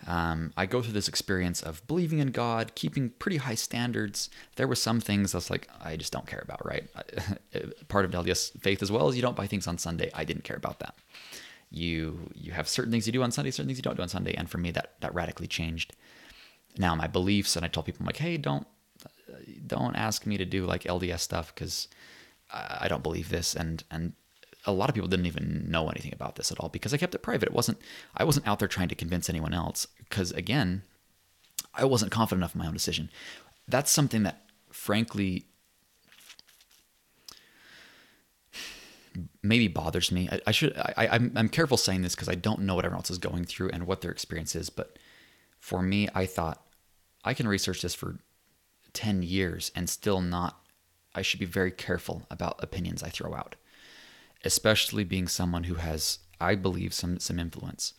um, 0.08 0.54
I 0.56 0.66
go 0.66 0.82
through 0.82 0.94
this 0.94 1.08
experience 1.08 1.62
of 1.62 1.86
believing 1.88 2.20
in 2.20 2.30
God, 2.30 2.74
keeping 2.76 3.10
pretty 3.10 3.38
high 3.38 3.56
standards. 3.56 4.30
There 4.56 4.68
were 4.68 4.76
some 4.76 5.00
things 5.02 5.34
was 5.34 5.50
like, 5.50 5.68
I 5.82 5.98
just 5.98 6.14
don't 6.14 6.26
care 6.26 6.42
about, 6.42 6.66
right? 6.66 6.88
Part 7.90 8.06
of 8.06 8.12
LDS 8.12 8.60
faith 8.62 8.82
as 8.82 8.92
well 8.92 9.10
is 9.10 9.16
you 9.16 9.22
don't 9.22 9.36
buy 9.36 9.48
things 9.48 9.68
on 9.68 9.78
Sunday. 9.78 10.10
I 10.14 10.24
didn't 10.24 10.44
care 10.44 10.56
about 10.56 10.80
that. 10.80 10.96
You 11.72 12.32
you 12.34 12.52
have 12.52 12.68
certain 12.68 12.92
things 12.92 13.06
you 13.06 13.14
do 13.14 13.22
on 13.22 13.32
Sunday, 13.32 13.52
certain 13.52 13.68
things 13.68 13.78
you 13.78 13.84
don't 13.84 13.96
do 13.96 14.02
on 14.02 14.10
Sunday, 14.10 14.34
and 14.34 14.50
for 14.50 14.58
me 14.58 14.72
that 14.72 14.94
that 15.02 15.14
radically 15.14 15.48
changed. 15.48 15.94
Now 16.78 16.96
my 16.96 17.06
beliefs, 17.06 17.56
and 17.56 17.64
I 17.64 17.68
tell 17.68 17.84
people 17.84 18.02
I'm 18.02 18.08
like, 18.08 18.18
hey, 18.18 18.38
don't 18.38 18.66
don't 19.68 19.96
ask 19.96 20.26
me 20.26 20.38
to 20.38 20.46
do 20.46 20.66
like 20.66 20.84
LDS 20.84 21.20
stuff 21.20 21.54
because 21.54 21.88
I 22.52 22.88
don't 22.88 23.04
believe 23.04 23.30
this, 23.30 23.56
and 23.56 23.84
and 23.92 24.14
a 24.66 24.72
lot 24.72 24.90
of 24.90 24.96
people 24.96 25.08
didn't 25.08 25.26
even 25.26 25.66
know 25.70 25.90
anything 25.90 26.14
about 26.14 26.36
this 26.36 26.52
at 26.52 26.60
all 26.60 26.70
because 26.70 26.94
I 26.94 26.98
kept 26.98 27.16
it 27.16 27.20
private. 27.20 27.48
It 27.48 27.54
wasn't 27.54 27.80
I 28.16 28.24
wasn't 28.24 28.48
out 28.48 28.60
there 28.60 28.68
trying 28.68 28.90
to 28.90 28.96
convince 28.96 29.30
anyone 29.30 29.54
else 29.54 29.88
because 29.98 30.32
again, 30.32 30.84
I 31.74 31.86
wasn't 31.86 32.12
confident 32.12 32.42
enough 32.42 32.56
in 32.56 32.60
my 32.60 32.68
own 32.68 32.74
decision. 32.74 33.10
That's 33.68 33.92
something 33.92 34.24
that 34.24 34.44
frankly 34.72 35.46
maybe 39.42 39.68
bothers 39.68 40.12
me. 40.12 40.30
I, 40.32 40.40
I 40.48 40.52
should 40.52 40.78
I, 40.78 41.08
I'm 41.12 41.32
I'm 41.36 41.50
careful 41.50 41.78
saying 41.78 42.02
this 42.02 42.16
because 42.16 42.30
I 42.30 42.36
don't 42.36 42.62
know 42.62 42.76
what 42.76 42.86
everyone 42.86 43.00
else 43.00 43.12
is 43.12 43.18
going 43.18 43.46
through 43.46 43.70
and 43.70 43.88
what 43.88 44.02
their 44.02 44.12
experience 44.12 44.56
is, 44.56 44.70
but 44.70 44.98
for 45.60 45.82
me, 45.82 46.08
I 46.16 46.26
thought 46.26 46.66
I 47.24 47.34
can 47.34 47.48
research 47.48 47.82
this 47.82 47.94
for 47.94 48.18
10 48.94 49.24
years 49.24 49.72
and 49.76 49.90
still 49.90 50.22
not 50.22 50.62
I 51.14 51.22
should 51.22 51.40
be 51.40 51.46
very 51.46 51.72
careful 51.72 52.26
about 52.30 52.64
opinions 52.64 53.04
I 53.04 53.10
throw 53.10 53.34
out 53.34 53.56
especially 54.44 55.04
being 55.04 55.28
someone 55.28 55.66
who 55.66 55.76
has, 55.76 56.20
I 56.40 56.56
believe, 56.56 56.94
some 56.94 57.20
some 57.20 57.40
influence. 57.40 57.94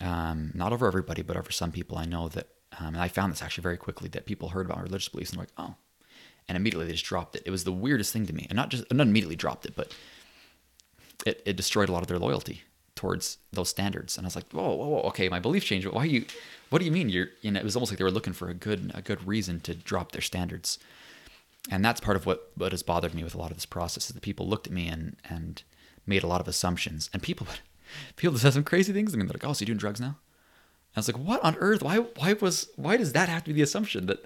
Um, 0.00 0.52
not 0.54 0.72
over 0.72 0.86
everybody, 0.86 1.22
but 1.22 1.36
over 1.36 1.50
some 1.50 1.72
people 1.72 1.96
I 1.96 2.04
know 2.04 2.28
that, 2.28 2.48
um, 2.78 2.88
and 2.88 3.00
I 3.00 3.08
found 3.08 3.32
this 3.32 3.42
actually 3.42 3.62
very 3.62 3.78
quickly 3.78 4.10
that 4.10 4.26
people 4.26 4.50
heard 4.50 4.66
about 4.66 4.82
religious 4.82 5.08
beliefs 5.08 5.30
and 5.30 5.38
were 5.38 5.44
like, 5.44 5.52
oh, 5.56 5.74
and 6.48 6.56
immediately 6.56 6.86
they 6.86 6.92
just 6.92 7.06
dropped 7.06 7.34
it. 7.34 7.42
It 7.46 7.50
was 7.50 7.64
the 7.64 7.72
weirdest 7.72 8.12
thing 8.12 8.26
to 8.26 8.34
me, 8.34 8.46
and 8.50 8.56
not 8.56 8.68
just 8.68 8.84
not 8.92 9.06
immediately 9.06 9.36
dropped 9.36 9.64
it, 9.64 9.74
but 9.74 9.94
it, 11.24 11.42
it 11.46 11.56
destroyed 11.56 11.88
a 11.88 11.92
lot 11.92 12.02
of 12.02 12.08
their 12.08 12.18
loyalty 12.18 12.62
towards 12.94 13.38
those 13.52 13.68
standards. 13.68 14.16
And 14.16 14.26
I 14.26 14.28
was 14.28 14.36
like, 14.36 14.50
whoa, 14.52 14.74
whoa, 14.74 14.88
whoa, 14.88 15.00
okay, 15.02 15.28
my 15.28 15.38
belief 15.38 15.64
changed. 15.64 15.86
Why 15.86 16.04
you? 16.04 16.26
What 16.70 16.80
do 16.80 16.84
you 16.84 16.90
mean? 16.90 17.08
You're, 17.08 17.28
you 17.42 17.50
know, 17.50 17.60
it 17.60 17.64
was 17.64 17.76
almost 17.76 17.92
like 17.92 17.98
they 17.98 18.04
were 18.04 18.10
looking 18.10 18.32
for 18.32 18.48
a 18.48 18.54
good, 18.54 18.90
a 18.94 19.00
good 19.00 19.26
reason 19.26 19.60
to 19.60 19.74
drop 19.74 20.12
their 20.12 20.20
standards. 20.22 20.78
And 21.70 21.84
that's 21.84 22.00
part 22.00 22.16
of 22.16 22.26
what 22.26 22.52
what 22.56 22.72
has 22.72 22.82
bothered 22.82 23.14
me 23.14 23.24
with 23.24 23.34
a 23.34 23.38
lot 23.38 23.50
of 23.50 23.56
this 23.56 23.66
process 23.66 24.08
is 24.08 24.14
that 24.14 24.20
people 24.22 24.48
looked 24.48 24.66
at 24.66 24.72
me 24.72 24.88
and 24.88 25.16
and 25.28 25.62
made 26.06 26.22
a 26.22 26.26
lot 26.26 26.40
of 26.40 26.48
assumptions. 26.48 27.10
And 27.12 27.22
people, 27.22 27.46
would, 27.50 27.60
people 28.16 28.34
just 28.34 28.44
have 28.44 28.54
some 28.54 28.64
crazy 28.64 28.92
things. 28.92 29.12
I 29.12 29.16
mean, 29.16 29.26
they're 29.26 29.34
like, 29.34 29.44
oh, 29.44 29.52
so 29.52 29.62
you're 29.62 29.66
doing 29.66 29.78
drugs 29.78 30.00
now? 30.00 30.16
I 30.94 31.00
was 31.00 31.08
like, 31.08 31.18
what 31.18 31.44
on 31.44 31.56
earth? 31.56 31.82
Why, 31.82 31.98
why 31.98 32.32
was, 32.34 32.68
why 32.76 32.96
does 32.96 33.12
that 33.12 33.28
have 33.28 33.44
to 33.44 33.50
be 33.50 33.54
the 33.54 33.62
assumption 33.62 34.06
that 34.06 34.24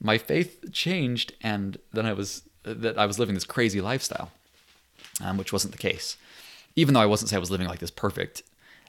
my 0.00 0.18
faith 0.18 0.72
changed 0.72 1.32
and 1.42 1.78
then 1.92 2.06
I 2.06 2.12
was, 2.12 2.42
that 2.62 2.96
I 2.96 3.06
was 3.06 3.18
living 3.18 3.34
this 3.34 3.44
crazy 3.44 3.80
lifestyle, 3.80 4.30
um, 5.20 5.36
which 5.36 5.52
wasn't 5.52 5.72
the 5.72 5.78
case. 5.78 6.16
Even 6.76 6.94
though 6.94 7.00
I 7.00 7.06
wasn't 7.06 7.30
say 7.30 7.36
I 7.36 7.40
was 7.40 7.50
living 7.50 7.66
like 7.66 7.80
this 7.80 7.90
perfect 7.90 8.42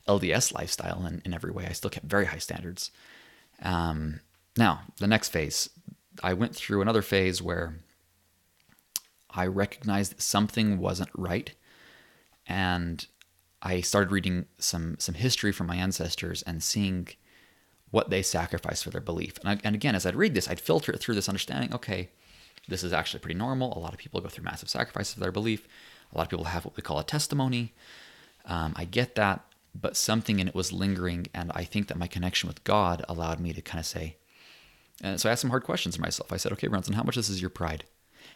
LDS 0.07 0.53
lifestyle 0.53 1.05
in, 1.07 1.21
in 1.25 1.33
every 1.33 1.51
way, 1.51 1.65
I 1.65 1.71
still 1.71 1.89
kept 1.89 2.05
very 2.05 2.25
high 2.25 2.37
standards. 2.37 2.91
Um, 3.63 4.19
now, 4.55 4.81
the 4.97 5.07
next 5.07 5.29
phase, 5.29 5.69
I 6.21 6.33
went 6.33 6.55
through 6.55 6.81
another 6.83 7.01
phase 7.01 7.41
where 7.41 7.79
I 9.33 9.47
recognized 9.47 10.11
that 10.11 10.21
something 10.21 10.77
wasn't 10.77 11.09
right 11.15 11.53
and 12.45 13.05
I 13.61 13.81
started 13.81 14.11
reading 14.11 14.45
some 14.57 14.97
some 14.99 15.15
history 15.15 15.51
from 15.51 15.67
my 15.67 15.77
ancestors 15.77 16.41
and 16.43 16.61
seeing 16.61 17.07
what 17.91 18.09
they 18.09 18.21
sacrificed 18.21 18.83
for 18.83 18.89
their 18.89 19.01
belief. 19.01 19.37
And, 19.39 19.49
I, 19.49 19.59
and 19.63 19.75
again, 19.75 19.95
as 19.95 20.05
I'd 20.05 20.15
read 20.15 20.33
this, 20.33 20.49
I'd 20.49 20.59
filter 20.59 20.91
it 20.91 20.99
through 20.99 21.15
this 21.15 21.29
understanding. 21.29 21.73
Okay, 21.73 22.09
this 22.67 22.83
is 22.83 22.91
actually 22.91 23.21
pretty 23.21 23.37
normal. 23.37 23.77
A 23.77 23.79
lot 23.79 23.93
of 23.93 23.99
people 23.99 24.19
go 24.19 24.27
through 24.27 24.43
massive 24.43 24.69
sacrifices 24.69 25.13
for 25.13 25.19
their 25.21 25.31
belief. 25.31 25.67
A 26.11 26.17
lot 26.17 26.23
of 26.23 26.29
people 26.29 26.45
have 26.45 26.65
what 26.65 26.75
we 26.75 26.83
call 26.83 26.99
a 26.99 27.03
testimony. 27.03 27.73
Um, 28.45 28.73
I 28.75 28.85
get 28.85 29.15
that, 29.15 29.45
but 29.73 29.95
something 29.95 30.39
in 30.39 30.47
it 30.47 30.55
was 30.55 30.73
lingering, 30.73 31.27
and 31.33 31.51
I 31.55 31.63
think 31.63 31.87
that 31.87 31.97
my 31.97 32.07
connection 32.07 32.47
with 32.47 32.63
God 32.63 33.05
allowed 33.07 33.39
me 33.39 33.53
to 33.53 33.61
kind 33.61 33.79
of 33.79 33.85
say. 33.85 34.17
And 35.01 35.19
so 35.19 35.29
I 35.29 35.31
asked 35.31 35.41
some 35.41 35.49
hard 35.49 35.63
questions 35.63 35.95
to 35.95 36.01
myself. 36.01 36.33
I 36.33 36.37
said, 36.37 36.51
"Okay, 36.51 36.67
Brunson, 36.67 36.95
how 36.95 37.03
much 37.03 37.15
of 37.15 37.21
this 37.21 37.29
is 37.29 37.41
your 37.41 37.49
pride? 37.49 37.85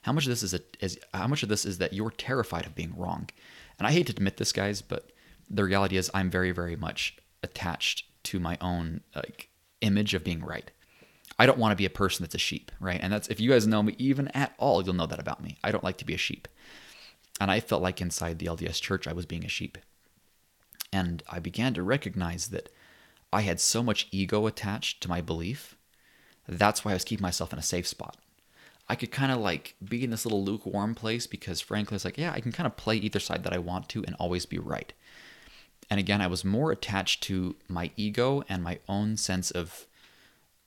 How 0.04 0.14
much 0.14 0.26
of 0.26 0.30
this 0.30 0.44
is, 0.44 0.54
a, 0.54 0.62
is 0.80 1.00
how 1.14 1.28
much 1.28 1.44
of 1.44 1.50
this 1.50 1.66
is 1.66 1.78
that 1.78 1.94
you're 1.94 2.12
terrified 2.12 2.66
of 2.66 2.76
being 2.76 2.96
wrong?" 2.96 3.30
And 3.78 3.88
I 3.88 3.92
hate 3.92 4.08
to 4.08 4.14
admit 4.14 4.38
this, 4.38 4.52
guys, 4.52 4.82
but 4.82 5.12
the 5.50 5.64
reality 5.64 5.98
is 5.98 6.12
I'm 6.14 6.30
very, 6.30 6.52
very 6.52 6.76
much 6.76 7.18
attached 7.44 8.06
to 8.24 8.40
my 8.40 8.58
own 8.62 9.02
like 9.16 9.50
image 9.82 10.14
of 10.14 10.24
being 10.24 10.44
right. 10.44 10.72
I 11.40 11.46
don't 11.46 11.60
want 11.60 11.72
to 11.72 11.78
be 11.78 11.86
a 11.86 11.90
person 11.90 12.24
that's 12.24 12.36
a 12.36 12.40
sheep, 12.40 12.72
right? 12.80 13.00
And 13.02 13.14
that's 13.14 13.28
if 13.28 13.40
you 13.40 13.52
guys 13.52 13.68
know 13.68 13.84
me 13.84 13.96
even 13.98 14.28
at 14.30 14.54
all, 14.58 14.84
you'll 14.84 14.96
know 14.96 15.06
that 15.06 15.20
about 15.20 15.44
me. 15.44 15.58
I 15.64 15.72
don't 15.72 15.84
like 15.84 15.98
to 15.98 16.06
be 16.06 16.16
a 16.16 16.18
sheep. 16.18 16.48
And 17.40 17.52
I 17.52 17.60
felt 17.60 17.84
like 17.84 18.02
inside 18.02 18.40
the 18.40 18.48
LDS 18.48 18.82
church 18.82 19.08
I 19.08 19.14
was 19.14 19.26
being 19.28 19.46
a 19.46 19.50
sheep. 19.50 19.78
And 20.92 21.22
I 21.30 21.40
began 21.40 21.74
to 21.76 21.84
recognize 21.84 22.48
that 22.48 22.70
I 23.32 23.42
had 23.42 23.60
so 23.60 23.84
much 23.84 24.08
ego 24.12 24.48
attached 24.48 25.02
to 25.02 25.10
my 25.10 25.22
belief. 25.22 25.76
That's 26.48 26.84
why 26.84 26.92
I 26.92 26.96
was 26.96 27.04
keeping 27.04 27.24
myself 27.24 27.54
in 27.54 27.60
a 27.60 27.64
safe 27.64 27.86
spot. 27.86 28.18
I 28.90 28.96
could 28.96 29.12
kind 29.12 29.32
of 29.32 29.40
like 29.40 29.76
be 29.84 30.04
in 30.04 30.12
this 30.12 30.26
little 30.26 30.44
lukewarm 30.44 30.96
place 30.96 31.28
because 31.28 31.60
frankly, 31.60 31.96
it's 31.96 32.06
like, 32.06 32.18
yeah, 32.18 32.32
I 32.32 32.40
can 32.40 32.52
kind 32.52 32.68
of 32.68 32.78
play 32.78 32.96
either 32.96 33.20
side 33.20 33.44
that 33.44 33.54
I 33.54 33.58
want 33.58 33.90
to 33.90 34.04
and 34.06 34.16
always 34.16 34.46
be 34.46 34.60
right. 34.60 34.94
And 35.90 36.00
again, 36.00 36.22
I 36.22 36.28
was 36.28 36.44
more 36.44 36.72
attached 36.72 37.24
to 37.24 37.56
my 37.68 37.92
ego 37.96 38.44
and 38.50 38.64
my 38.64 38.80
own 38.88 39.18
sense 39.18 39.52
of 39.52 39.88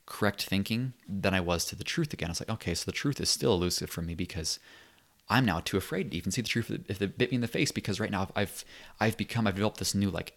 correct 0.07 0.45
thinking 0.45 0.93
than 1.09 1.35
I 1.35 1.41
was 1.41 1.65
to 1.67 1.77
the 1.77 1.85
truth 1.85 2.13
again. 2.13 2.29
I 2.29 2.33
was 2.33 2.41
like, 2.41 2.51
okay, 2.51 2.75
so 2.75 2.85
the 2.85 2.93
truth 2.93 3.21
is 3.21 3.31
still 3.31 3.55
elusive 3.55 3.91
for 3.91 4.03
me 4.03 4.15
because 4.15 4.59
I'm 5.29 5.45
now 5.45 5.61
too 5.61 5.77
afraid 5.77 6.11
to 6.11 6.17
even 6.17 6.33
see 6.33 6.43
the 6.43 6.49
truth 6.49 6.71
if 6.89 7.01
it 7.01 7.17
bit 7.17 7.31
me 7.31 7.37
in 7.37 7.41
the 7.41 7.49
face 7.49 7.71
because 7.71 8.01
right 8.01 8.11
now 8.11 8.29
I've 8.35 8.65
I've 8.99 9.17
become 9.17 9.47
I've 9.47 9.55
developed 9.55 9.79
this 9.79 9.95
new 9.95 10.11
like 10.11 10.37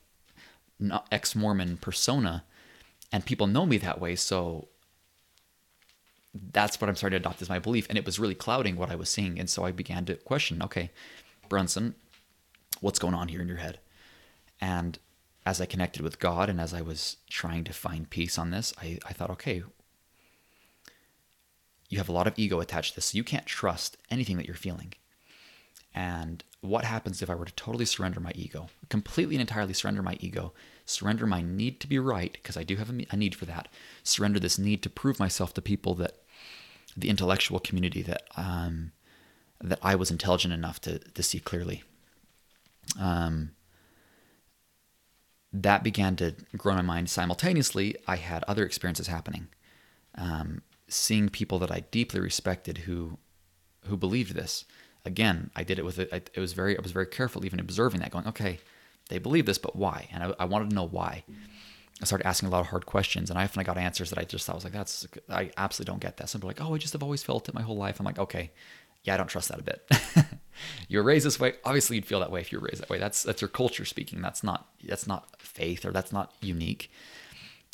ex-Mormon 1.12 1.78
persona 1.78 2.44
and 3.12 3.26
people 3.26 3.48
know 3.48 3.66
me 3.66 3.78
that 3.78 4.00
way 4.00 4.16
so 4.16 4.68
that's 6.34 6.82
what 6.82 6.90
I'm 6.90 6.96
starting 6.96 7.20
to 7.20 7.28
adopt 7.28 7.42
as 7.42 7.50
my 7.50 7.60
belief. 7.60 7.86
And 7.90 7.98
it 7.98 8.06
was 8.06 8.20
really 8.20 8.36
clouding 8.36 8.76
what 8.76 8.90
I 8.90 8.96
was 8.96 9.10
seeing. 9.10 9.40
And 9.40 9.50
so 9.50 9.66
I 9.66 9.72
began 9.72 10.06
to 10.06 10.16
question, 10.16 10.64
okay, 10.64 10.90
Brunson, 11.48 11.96
what's 12.82 13.00
going 13.00 13.14
on 13.14 13.28
here 13.28 13.42
in 13.42 13.48
your 13.48 13.58
head? 13.58 13.80
And 14.60 14.98
as 15.46 15.62
I 15.62 15.66
connected 15.66 16.02
with 16.02 16.20
God 16.20 16.50
and 16.50 16.60
as 16.60 16.74
I 16.74 16.82
was 16.82 17.18
trying 17.30 17.64
to 17.66 17.74
find 17.74 18.10
peace 18.10 18.38
on 18.38 18.52
this, 18.52 18.74
I, 18.82 18.98
I 19.06 19.14
thought, 19.14 19.30
okay, 19.32 19.64
you 21.90 21.98
have 21.98 22.10
a 22.10 22.14
lot 22.14 22.28
of 22.28 22.34
ego 22.38 22.60
attached 22.60 22.92
to 22.92 22.96
this. 22.96 23.06
So 23.08 23.18
you 23.18 23.24
can't 23.24 23.46
trust 23.46 23.98
anything 24.10 24.38
that 24.38 24.48
you're 24.48 24.56
feeling. 24.56 24.94
And 25.94 26.44
what 26.62 26.86
happens 26.86 27.22
if 27.22 27.30
I 27.30 27.36
were 27.36 27.46
to 27.46 27.54
totally 27.54 27.86
surrender 27.86 28.20
my 28.20 28.32
ego, 28.34 28.70
completely 28.90 29.36
and 29.36 29.42
entirely 29.42 29.74
surrender 29.74 30.02
my 30.02 30.18
ego, 30.20 30.54
surrender 30.86 31.28
my 31.28 31.42
need 31.44 31.80
to 31.82 31.88
be 31.88 32.00
right, 32.00 32.34
because 32.34 32.58
I 32.58 32.64
do 32.64 32.78
have 32.78 32.90
a 32.90 33.16
need 33.16 33.36
for 33.36 33.46
that, 33.46 33.68
surrender 34.02 34.40
this 34.40 34.58
need 34.58 34.82
to 34.84 34.90
prove 34.90 35.20
myself 35.20 35.54
to 35.54 35.62
people 35.62 35.94
that 35.96 36.23
the 36.96 37.10
intellectual 37.10 37.60
community 37.60 38.02
that 38.02 38.24
um, 38.38 38.92
that 39.62 39.80
I 39.82 39.96
was 39.96 40.12
intelligent 40.12 40.54
enough 40.54 40.80
to 40.82 41.00
to 41.00 41.24
see 41.24 41.40
clearly. 41.40 41.84
Um, 43.00 43.52
that 45.52 45.84
began 45.84 46.16
to 46.16 46.36
grow 46.58 46.74
in 46.74 46.86
my 46.86 46.96
mind. 46.96 47.10
Simultaneously, 47.10 47.96
I 48.08 48.16
had 48.16 48.44
other 48.48 48.66
experiences 48.66 49.08
happening, 49.08 49.48
um, 50.16 50.64
seeing 50.88 51.30
people 51.30 51.60
that 51.60 51.72
I 51.72 51.82
deeply 51.92 52.20
respected 52.20 52.80
who 52.80 53.18
who 53.86 53.98
believed 53.98 54.34
this. 54.36 54.66
Again, 55.06 55.52
I 55.56 55.64
did 55.64 55.78
it 55.78 55.86
with 55.86 56.00
it. 56.00 56.32
It 56.34 56.40
was 56.40 56.54
very 56.54 56.78
I 56.78 56.82
was 56.82 56.92
very 56.92 57.06
careful, 57.08 57.46
even 57.46 57.60
observing 57.60 58.02
that, 58.02 58.12
going, 58.12 58.28
okay, 58.28 58.60
they 59.10 59.20
believe 59.20 59.46
this, 59.46 59.58
but 59.58 59.76
why? 59.76 60.08
And 60.12 60.24
I, 60.24 60.34
I 60.40 60.46
wanted 60.46 60.70
to 60.70 60.76
know 60.76 60.88
why. 60.88 61.24
I 62.02 62.06
started 62.06 62.28
asking 62.28 62.48
a 62.48 62.52
lot 62.52 62.62
of 62.62 62.68
hard 62.68 62.86
questions, 62.86 63.30
and 63.30 63.38
I 63.38 63.48
finally 63.48 63.66
got 63.66 63.78
answers 63.78 64.10
that 64.10 64.20
I 64.20 64.24
just 64.24 64.46
thought 64.46 64.56
was 64.56 64.64
like, 64.64 64.74
"That's 64.74 65.08
I 65.30 65.52
absolutely 65.58 65.92
don't 65.92 66.02
get 66.02 66.18
that." 66.18 66.30
Some 66.30 66.42
people 66.42 66.50
are 66.50 66.54
like, 66.54 66.62
"Oh, 66.62 66.74
I 66.74 66.78
just 66.78 66.94
have 66.94 67.04
always 67.04 67.24
felt 67.24 67.48
it 67.48 67.56
my 67.56 67.62
whole 67.62 67.78
life." 67.78 68.00
I'm 68.00 68.06
like, 68.06 68.20
"Okay, 68.20 68.52
yeah, 69.04 69.14
I 69.14 69.18
don't 69.18 69.28
trust 69.28 69.50
that 69.50 69.60
a 69.60 69.64
bit." 69.64 69.90
you're 70.88 71.04
raised 71.04 71.26
this 71.26 71.40
way. 71.40 71.54
Obviously, 71.64 71.98
you'd 71.98 72.06
feel 72.06 72.20
that 72.20 72.32
way 72.32 72.42
if 72.42 72.52
you're 72.52 72.62
raised 72.62 72.82
that 72.82 72.90
way. 72.90 72.98
That's 72.98 73.24
that's 73.24 73.42
your 73.42 73.50
culture 73.50 73.86
speaking. 73.86 74.22
That's 74.22 74.44
not 74.44 74.70
that's 74.84 75.08
not 75.08 75.40
faith 75.40 75.86
or 75.86 75.92
that's 75.92 76.12
not 76.12 76.34
unique. 76.42 76.92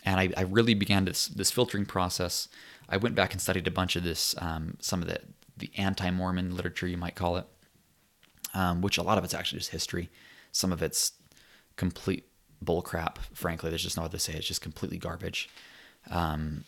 And 0.06 0.20
I, 0.20 0.30
I 0.38 0.42
really 0.44 0.74
began 0.74 1.06
this 1.06 1.28
this 1.28 1.52
filtering 1.52 1.86
process. 1.86 2.50
I 2.90 2.98
went 2.98 3.16
back 3.16 3.34
and 3.34 3.42
studied 3.42 3.68
a 3.68 3.72
bunch 3.72 3.96
of 3.96 4.04
this, 4.04 4.36
um, 4.40 4.78
some 4.80 5.02
of 5.02 5.08
the 5.08 5.20
the 5.58 5.72
anti-Mormon 5.78 6.56
literature, 6.56 6.88
you 6.88 6.98
might 6.98 7.16
call 7.16 7.38
it, 7.38 7.46
um, 8.54 8.82
which 8.82 8.98
a 8.98 9.04
lot 9.04 9.18
of 9.18 9.24
it's 9.24 9.34
actually 9.34 9.60
just 9.60 9.72
history. 9.72 10.10
Some 10.52 10.72
of 10.72 10.82
it's 10.82 11.14
complete 11.76 12.26
bullcrap. 12.64 13.18
Frankly, 13.34 13.70
there's 13.70 13.84
just 13.84 13.98
no 13.98 14.04
other 14.04 14.18
to 14.18 14.20
say. 14.20 14.34
It's 14.34 14.48
just 14.48 14.62
completely 14.62 14.98
garbage. 14.98 15.50
Um, 16.10 16.66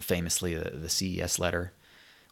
famously, 0.00 0.54
the, 0.54 0.70
the 0.70 0.88
CES 0.88 1.38
letter, 1.38 1.72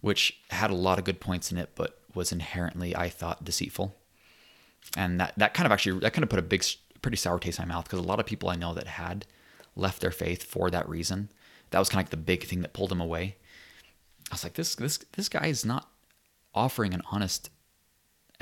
which 0.00 0.38
had 0.50 0.70
a 0.70 0.74
lot 0.74 0.98
of 0.98 1.04
good 1.04 1.20
points 1.20 1.52
in 1.52 1.58
it, 1.58 1.70
but 1.74 1.98
was 2.14 2.32
inherently, 2.32 2.94
I 2.94 3.08
thought, 3.08 3.44
deceitful. 3.44 3.94
And 4.96 5.20
that, 5.20 5.34
that 5.36 5.54
kind 5.54 5.66
of 5.66 5.72
actually 5.72 6.00
that 6.00 6.12
kind 6.12 6.24
of 6.24 6.28
put 6.28 6.38
a 6.38 6.42
big, 6.42 6.64
pretty 7.00 7.16
sour 7.16 7.38
taste 7.38 7.58
in 7.58 7.68
my 7.68 7.74
mouth 7.74 7.84
because 7.84 8.00
a 8.00 8.02
lot 8.02 8.20
of 8.20 8.26
people 8.26 8.48
I 8.48 8.56
know 8.56 8.74
that 8.74 8.86
had 8.86 9.26
left 9.76 10.00
their 10.00 10.10
faith 10.10 10.42
for 10.42 10.70
that 10.70 10.88
reason. 10.88 11.30
That 11.70 11.78
was 11.78 11.88
kind 11.88 12.00
of 12.00 12.06
like 12.06 12.10
the 12.10 12.16
big 12.18 12.44
thing 12.44 12.60
that 12.62 12.72
pulled 12.72 12.90
them 12.90 13.00
away. 13.00 13.36
I 14.30 14.34
was 14.34 14.44
like, 14.44 14.54
this 14.54 14.74
this 14.74 14.98
this 15.12 15.28
guy 15.28 15.46
is 15.46 15.64
not 15.64 15.88
offering 16.54 16.94
an 16.94 17.02
honest 17.10 17.50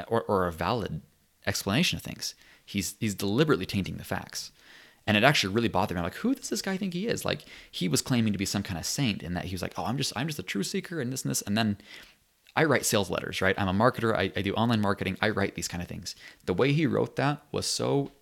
or, 0.09 0.23
or 0.23 0.47
a 0.47 0.53
valid 0.53 1.03
explanation 1.47 1.97
of 1.97 2.03
things. 2.03 2.35
He's 2.65 2.97
he's 3.01 3.15
deliberately 3.15 3.67
tainting 3.67 3.97
the 3.97 4.05
facts. 4.05 4.53
And 5.07 5.17
it 5.17 5.25
actually 5.25 5.55
really 5.55 5.69
bothered 5.69 5.97
me. 5.97 6.01
I'm 6.01 6.05
like, 6.05 6.15
who 6.15 6.35
does 6.35 6.51
this 6.51 6.63
guy 6.63 6.77
think 6.77 6.95
he 6.95 7.07
is? 7.07 7.25
Like, 7.25 7.45
he 7.71 7.89
was 7.89 8.03
claiming 8.03 8.33
to 8.33 8.39
be 8.39 8.45
some 8.45 8.63
kind 8.63 8.79
of 8.79 8.87
saint, 8.87 9.23
and 9.23 9.37
that 9.37 9.47
he 9.47 9.55
was 9.55 9.63
like, 9.63 9.75
oh, 9.77 9.85
I'm 9.85 9.97
just, 9.97 10.13
I'm 10.15 10.27
just 10.27 10.39
a 10.39 10.45
truth 10.45 10.67
seeker, 10.67 11.01
and 11.01 11.13
this 11.13 11.23
and 11.23 11.31
this. 11.31 11.43
And 11.43 11.57
then 11.57 11.79
I 12.55 12.65
write 12.65 12.85
sales 12.85 13.11
letters, 13.11 13.41
right? 13.41 13.59
I'm 13.59 13.69
a 13.69 13.73
marketer. 13.73 14.15
I, 14.15 14.31
I 14.37 14.43
do 14.43 14.53
online 14.55 14.81
marketing. 14.81 15.17
I 15.21 15.31
write 15.31 15.55
these 15.55 15.69
kind 15.69 15.83
of 15.83 15.89
things. 15.89 16.15
The 16.47 16.55
way 16.55 16.73
he 16.73 16.87
wrote 16.87 17.17
that 17.17 17.43
was 17.51 17.67
so, 17.67 18.13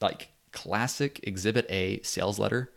like, 0.00 0.28
classic 0.52 1.20
Exhibit 1.24 1.66
A 1.68 2.00
sales 2.02 2.38
letter. 2.38 2.70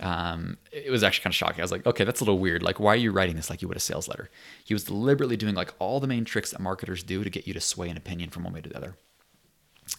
Um, 0.00 0.56
it 0.72 0.90
was 0.90 1.04
actually 1.04 1.22
kind 1.24 1.32
of 1.32 1.36
shocking. 1.36 1.60
I 1.60 1.64
was 1.64 1.70
like, 1.70 1.86
okay, 1.86 2.04
that's 2.04 2.20
a 2.20 2.24
little 2.24 2.38
weird. 2.38 2.62
Like, 2.62 2.80
why 2.80 2.94
are 2.94 2.96
you 2.96 3.12
writing 3.12 3.36
this 3.36 3.50
like 3.50 3.60
you 3.60 3.68
would 3.68 3.76
a 3.76 3.80
sales 3.80 4.08
letter? 4.08 4.30
He 4.64 4.72
was 4.72 4.84
deliberately 4.84 5.36
doing 5.36 5.54
like 5.54 5.74
all 5.78 6.00
the 6.00 6.06
main 6.06 6.24
tricks 6.24 6.50
that 6.50 6.60
marketers 6.60 7.02
do 7.02 7.22
to 7.22 7.30
get 7.30 7.46
you 7.46 7.52
to 7.52 7.60
sway 7.60 7.90
an 7.90 7.96
opinion 7.98 8.30
from 8.30 8.44
one 8.44 8.54
way 8.54 8.62
to 8.62 8.68
the 8.70 8.76
other. 8.76 8.96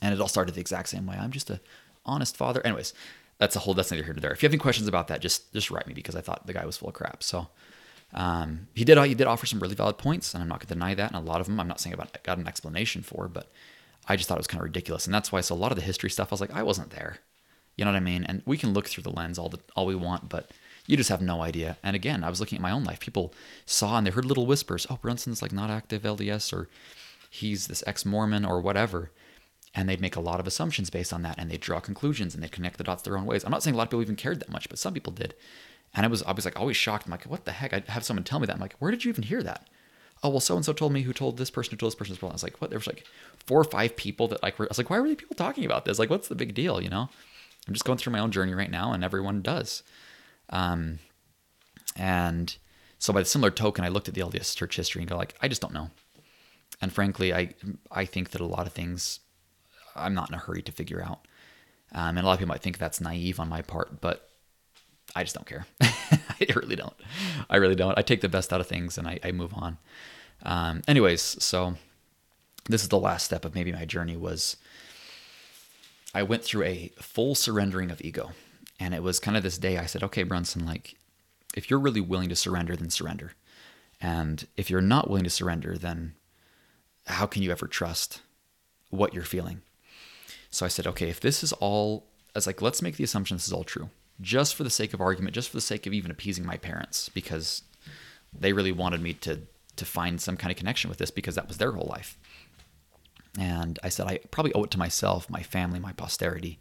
And 0.01 0.13
it 0.13 0.19
all 0.19 0.27
started 0.27 0.55
the 0.55 0.61
exact 0.61 0.89
same 0.89 1.05
way. 1.05 1.15
I'm 1.15 1.31
just 1.31 1.51
a 1.51 1.61
honest 2.05 2.37
father. 2.37 2.61
Anyways, 2.65 2.93
that's 3.37 3.55
a 3.55 3.59
whole 3.59 3.73
that's 3.73 3.91
neither 3.91 4.03
here 4.03 4.13
nor 4.13 4.21
there. 4.21 4.31
If 4.31 4.41
you 4.41 4.47
have 4.47 4.53
any 4.53 4.59
questions 4.59 4.87
about 4.87 5.07
that, 5.07 5.21
just 5.21 5.51
just 5.53 5.71
write 5.71 5.87
me 5.87 5.93
because 5.93 6.15
I 6.15 6.21
thought 6.21 6.47
the 6.47 6.53
guy 6.53 6.65
was 6.65 6.77
full 6.77 6.89
of 6.89 6.95
crap. 6.95 7.23
So 7.23 7.47
um, 8.13 8.67
he 8.73 8.85
did 8.85 8.97
he 9.05 9.15
did 9.15 9.27
offer 9.27 9.45
some 9.45 9.59
really 9.59 9.75
valid 9.75 9.97
points, 9.97 10.33
and 10.33 10.41
I'm 10.41 10.49
not 10.49 10.59
going 10.59 10.67
to 10.67 10.73
deny 10.73 10.93
that. 10.93 11.13
And 11.13 11.27
a 11.27 11.31
lot 11.31 11.41
of 11.41 11.47
them, 11.47 11.59
I'm 11.59 11.67
not 11.67 11.79
saying 11.79 11.93
about 11.93 12.21
got 12.23 12.37
an 12.37 12.47
explanation 12.47 13.01
for, 13.01 13.27
but 13.27 13.51
I 14.07 14.15
just 14.15 14.29
thought 14.29 14.37
it 14.37 14.39
was 14.39 14.47
kind 14.47 14.61
of 14.61 14.65
ridiculous, 14.65 15.05
and 15.05 15.13
that's 15.13 15.31
why. 15.31 15.41
So 15.41 15.55
a 15.55 15.57
lot 15.57 15.71
of 15.71 15.77
the 15.77 15.83
history 15.83 16.09
stuff, 16.09 16.31
I 16.31 16.35
was 16.35 16.41
like, 16.41 16.53
I 16.53 16.63
wasn't 16.63 16.91
there. 16.91 17.19
You 17.75 17.85
know 17.85 17.91
what 17.91 17.97
I 17.97 18.01
mean? 18.01 18.23
And 18.23 18.43
we 18.45 18.57
can 18.57 18.73
look 18.73 18.87
through 18.87 19.03
the 19.03 19.11
lens 19.11 19.39
all 19.39 19.49
the 19.49 19.59
all 19.75 19.85
we 19.85 19.95
want, 19.95 20.29
but 20.29 20.51
you 20.85 20.95
just 20.95 21.09
have 21.09 21.21
no 21.21 21.41
idea. 21.41 21.77
And 21.81 21.95
again, 21.95 22.23
I 22.23 22.29
was 22.29 22.39
looking 22.39 22.57
at 22.57 22.61
my 22.61 22.71
own 22.71 22.83
life. 22.83 22.99
People 22.99 23.33
saw 23.65 23.97
and 23.97 24.05
they 24.05 24.11
heard 24.11 24.25
little 24.25 24.45
whispers. 24.45 24.85
Oh, 24.89 24.99
Brunson's 25.01 25.41
like 25.41 25.51
not 25.51 25.71
active 25.71 26.03
LDS, 26.03 26.53
or 26.53 26.69
he's 27.29 27.67
this 27.67 27.83
ex-Mormon, 27.87 28.45
or 28.45 28.61
whatever 28.61 29.11
and 29.75 29.89
they'd 29.89 30.01
make 30.01 30.15
a 30.15 30.21
lot 30.21 30.39
of 30.39 30.47
assumptions 30.47 30.89
based 30.89 31.11
on 31.11 31.23
that 31.23 31.35
and 31.37 31.49
they'd 31.49 31.59
draw 31.59 31.79
conclusions 31.79 32.33
and 32.33 32.43
they'd 32.43 32.51
connect 32.51 32.77
the 32.77 32.83
dots 32.83 33.03
their 33.03 33.17
own 33.17 33.25
ways. 33.25 33.43
I'm 33.43 33.51
not 33.51 33.63
saying 33.63 33.73
a 33.73 33.77
lot 33.77 33.85
of 33.85 33.89
people 33.89 34.01
even 34.01 34.15
cared 34.15 34.39
that 34.39 34.49
much 34.51 34.69
but 34.69 34.79
some 34.79 34.93
people 34.93 35.13
did. 35.13 35.33
And 35.95 36.05
i 36.05 36.09
was 36.09 36.23
i 36.23 36.31
was 36.31 36.45
like 36.45 36.59
always 36.59 36.77
shocked. 36.77 37.05
I'm 37.05 37.11
like 37.11 37.23
what 37.25 37.45
the 37.45 37.51
heck? 37.51 37.73
I'd 37.73 37.87
have 37.89 38.03
someone 38.03 38.23
tell 38.23 38.39
me 38.39 38.45
that. 38.45 38.53
I'm 38.53 38.61
like 38.61 38.75
where 38.77 38.91
did 38.91 39.03
you 39.03 39.09
even 39.09 39.23
hear 39.23 39.41
that? 39.43 39.67
Oh 40.21 40.29
well 40.29 40.39
so 40.39 40.55
and 40.55 40.63
so 40.63 40.73
told 40.73 40.93
me 40.93 41.01
who 41.01 41.13
told 41.13 41.37
this 41.37 41.49
person 41.49 41.71
who 41.71 41.77
told 41.77 41.91
this 41.91 41.97
person 41.97 42.17
i 42.21 42.25
was 42.27 42.43
like 42.43 42.61
what? 42.61 42.69
There 42.69 42.79
was 42.79 42.87
like 42.87 43.05
four 43.45 43.59
or 43.59 43.65
five 43.65 43.95
people 43.95 44.27
that 44.29 44.43
like 44.43 44.57
were, 44.59 44.65
i 44.65 44.69
was 44.69 44.77
like 44.77 44.89
why 44.89 44.99
were 44.99 45.07
these 45.07 45.17
people 45.17 45.35
talking 45.35 45.65
about 45.65 45.85
this? 45.85 45.99
Like 45.99 46.09
what's 46.09 46.27
the 46.27 46.35
big 46.35 46.53
deal 46.53 46.81
you 46.81 46.89
know? 46.89 47.09
I'm 47.67 47.73
just 47.73 47.85
going 47.85 47.97
through 47.97 48.13
my 48.13 48.19
own 48.19 48.31
journey 48.31 48.53
right 48.53 48.71
now 48.71 48.93
and 48.93 49.03
everyone 49.03 49.41
does. 49.41 49.81
Um 50.49 50.99
and 51.95 52.55
so 52.99 53.11
by 53.11 53.21
the 53.21 53.25
similar 53.25 53.51
token 53.51 53.83
i 53.83 53.89
looked 53.89 54.07
at 54.07 54.13
the 54.13 54.21
lds 54.21 54.55
church 54.55 54.75
history 54.75 55.01
and 55.01 55.09
go 55.09 55.17
like 55.17 55.35
i 55.41 55.47
just 55.47 55.61
don't 55.61 55.73
know. 55.73 55.89
And 56.79 56.93
frankly 56.93 57.33
i 57.33 57.49
i 57.91 58.05
think 58.05 58.31
that 58.31 58.41
a 58.41 58.45
lot 58.45 58.67
of 58.67 58.73
things 58.73 59.19
I'm 59.95 60.13
not 60.13 60.29
in 60.29 60.35
a 60.35 60.39
hurry 60.39 60.61
to 60.63 60.71
figure 60.71 61.03
out. 61.03 61.27
Um, 61.93 62.17
and 62.17 62.19
a 62.19 62.23
lot 62.23 62.33
of 62.33 62.39
people 62.39 62.49
might 62.49 62.61
think 62.61 62.77
that's 62.77 62.99
naive 62.99 63.39
on 63.39 63.49
my 63.49 63.61
part, 63.61 64.01
but 64.01 64.29
I 65.15 65.23
just 65.23 65.35
don't 65.35 65.47
care. 65.47 65.65
I 65.81 66.47
really 66.55 66.75
don't. 66.75 66.95
I 67.49 67.57
really 67.57 67.75
don't. 67.75 67.97
I 67.97 68.01
take 68.01 68.21
the 68.21 68.29
best 68.29 68.51
out 68.51 68.61
of 68.61 68.67
things 68.67 68.97
and 68.97 69.07
I, 69.07 69.19
I 69.23 69.31
move 69.31 69.53
on. 69.53 69.77
Um, 70.43 70.81
anyways, 70.87 71.21
so 71.43 71.75
this 72.65 72.81
is 72.81 72.89
the 72.89 72.99
last 72.99 73.25
step 73.25 73.45
of 73.45 73.55
maybe 73.55 73.71
my 73.71 73.85
journey 73.85 74.17
was 74.17 74.57
I 76.13 76.23
went 76.23 76.43
through 76.43 76.63
a 76.63 76.91
full 76.97 77.35
surrendering 77.35 77.91
of 77.91 78.01
ego. 78.01 78.31
And 78.79 78.93
it 78.93 79.03
was 79.03 79.19
kind 79.19 79.37
of 79.37 79.43
this 79.43 79.57
day 79.57 79.77
I 79.77 79.85
said, 79.85 80.03
okay, 80.03 80.23
Brunson, 80.23 80.65
like, 80.65 80.95
if 81.55 81.69
you're 81.69 81.79
really 81.79 82.01
willing 82.01 82.29
to 82.29 82.35
surrender, 82.35 82.75
then 82.75 82.89
surrender. 82.89 83.33
And 84.01 84.45
if 84.57 84.69
you're 84.69 84.81
not 84.81 85.07
willing 85.07 85.23
to 85.23 85.29
surrender, 85.29 85.77
then 85.77 86.15
how 87.05 87.25
can 87.25 87.43
you 87.43 87.51
ever 87.51 87.67
trust 87.67 88.21
what 88.89 89.13
you're 89.13 89.23
feeling? 89.23 89.61
So 90.53 90.67
I 90.67 90.69
said, 90.69 90.85
okay, 90.85 91.09
if 91.09 91.19
this 91.19 91.43
is 91.43 91.51
all, 91.53 92.05
I 92.35 92.37
was 92.37 92.45
like, 92.45 92.61
let's 92.61 92.83
make 92.83 92.97
the 92.97 93.03
assumption 93.03 93.37
this 93.37 93.47
is 93.47 93.53
all 93.53 93.63
true, 93.63 93.89
just 94.21 94.53
for 94.53 94.63
the 94.63 94.69
sake 94.69 94.93
of 94.93 95.01
argument, 95.01 95.33
just 95.33 95.49
for 95.49 95.57
the 95.57 95.61
sake 95.61 95.87
of 95.87 95.93
even 95.93 96.11
appeasing 96.11 96.45
my 96.45 96.57
parents, 96.57 97.09
because 97.09 97.63
they 98.31 98.53
really 98.53 98.71
wanted 98.71 99.01
me 99.01 99.13
to 99.13 99.41
to 99.77 99.85
find 99.85 100.21
some 100.21 100.37
kind 100.37 100.51
of 100.51 100.57
connection 100.57 100.87
with 100.87 100.99
this 100.99 101.09
because 101.09 101.33
that 101.33 101.47
was 101.47 101.57
their 101.57 101.71
whole 101.71 101.87
life. 101.87 102.19
And 103.39 103.79
I 103.81 103.89
said, 103.89 104.05
I 104.05 104.19
probably 104.29 104.53
owe 104.53 104.65
it 104.65 104.71
to 104.71 104.77
myself, 104.77 105.27
my 105.27 105.41
family, 105.41 105.79
my 105.79 105.93
posterity, 105.93 106.59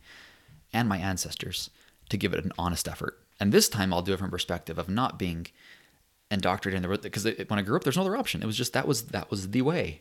and 0.73 0.89
my 0.89 0.97
ancestors 0.97 1.69
to 2.09 2.17
give 2.17 2.33
it 2.33 2.43
an 2.43 2.53
honest 2.57 2.89
effort. 2.89 3.19
And 3.39 3.53
this 3.53 3.69
time 3.69 3.93
I'll 3.93 4.01
do 4.01 4.15
it 4.15 4.19
from 4.19 4.31
perspective 4.31 4.79
of 4.79 4.89
not 4.89 5.19
being 5.19 5.49
indoctrinated 6.31 6.83
in 6.83 6.91
the 6.91 6.99
because 6.99 7.25
when 7.25 7.59
I 7.59 7.63
grew 7.63 7.77
up, 7.77 7.85
there's 7.85 7.99
no 7.99 8.03
other 8.05 8.17
option. 8.17 8.43
It 8.43 8.47
was 8.47 8.57
just 8.57 8.73
that 8.73 8.89
was 8.89 9.03
that 9.09 9.31
was 9.31 9.51
the 9.51 9.61
way, 9.61 10.01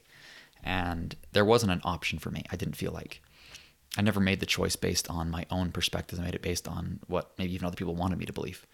and 0.64 1.18
there 1.34 1.44
wasn't 1.44 1.74
an 1.74 1.82
option 1.84 2.20
for 2.20 2.32
me. 2.32 2.46
I 2.50 2.56
didn't 2.56 2.78
feel 2.78 2.94
like. 2.94 3.22
I 3.98 4.02
never 4.02 4.20
made 4.20 4.40
the 4.40 4.46
choice 4.46 4.76
based 4.76 5.10
on 5.10 5.30
my 5.30 5.46
own 5.50 5.72
perspectives. 5.72 6.20
I 6.20 6.24
made 6.24 6.36
it 6.36 6.42
based 6.42 6.68
on 6.68 7.00
what 7.08 7.32
maybe 7.38 7.54
even 7.54 7.68
other 7.68 7.76
people 7.76 7.96
wanted 7.96 8.18
me 8.18 8.26
to 8.26 8.34
believe. 8.34 8.66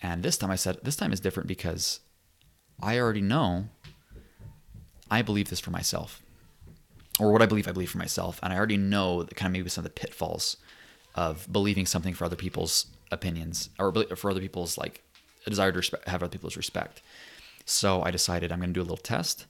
And 0.00 0.22
this 0.22 0.38
time 0.38 0.50
I 0.50 0.56
said, 0.56 0.78
this 0.82 0.96
time 0.96 1.12
is 1.12 1.20
different 1.20 1.48
because 1.48 2.00
I 2.80 2.98
already 2.98 3.20
know 3.20 3.66
I 5.10 5.22
believe 5.22 5.50
this 5.50 5.58
for 5.58 5.70
myself. 5.70 6.22
Or 7.18 7.32
what 7.32 7.42
I 7.42 7.46
believe 7.46 7.66
I 7.66 7.72
believe 7.72 7.90
for 7.90 7.98
myself. 7.98 8.38
And 8.42 8.52
I 8.52 8.56
already 8.56 8.76
know 8.76 9.24
that 9.24 9.34
kind 9.34 9.48
of 9.48 9.52
maybe 9.54 9.68
some 9.70 9.84
of 9.84 9.92
the 9.92 10.00
pitfalls 10.00 10.56
of 11.16 11.50
believing 11.50 11.84
something 11.84 12.14
for 12.14 12.24
other 12.24 12.36
people's 12.36 12.86
opinions 13.10 13.70
or 13.78 13.92
for 14.14 14.30
other 14.30 14.40
people's 14.40 14.78
like 14.78 15.02
a 15.46 15.50
desire 15.50 15.72
to 15.72 15.78
respect, 15.78 16.06
have 16.06 16.22
other 16.22 16.30
people's 16.30 16.56
respect. 16.56 17.02
So 17.64 18.02
I 18.02 18.12
decided 18.12 18.52
I'm 18.52 18.60
going 18.60 18.70
to 18.70 18.74
do 18.74 18.82
a 18.82 18.82
little 18.82 18.96
test. 18.96 19.46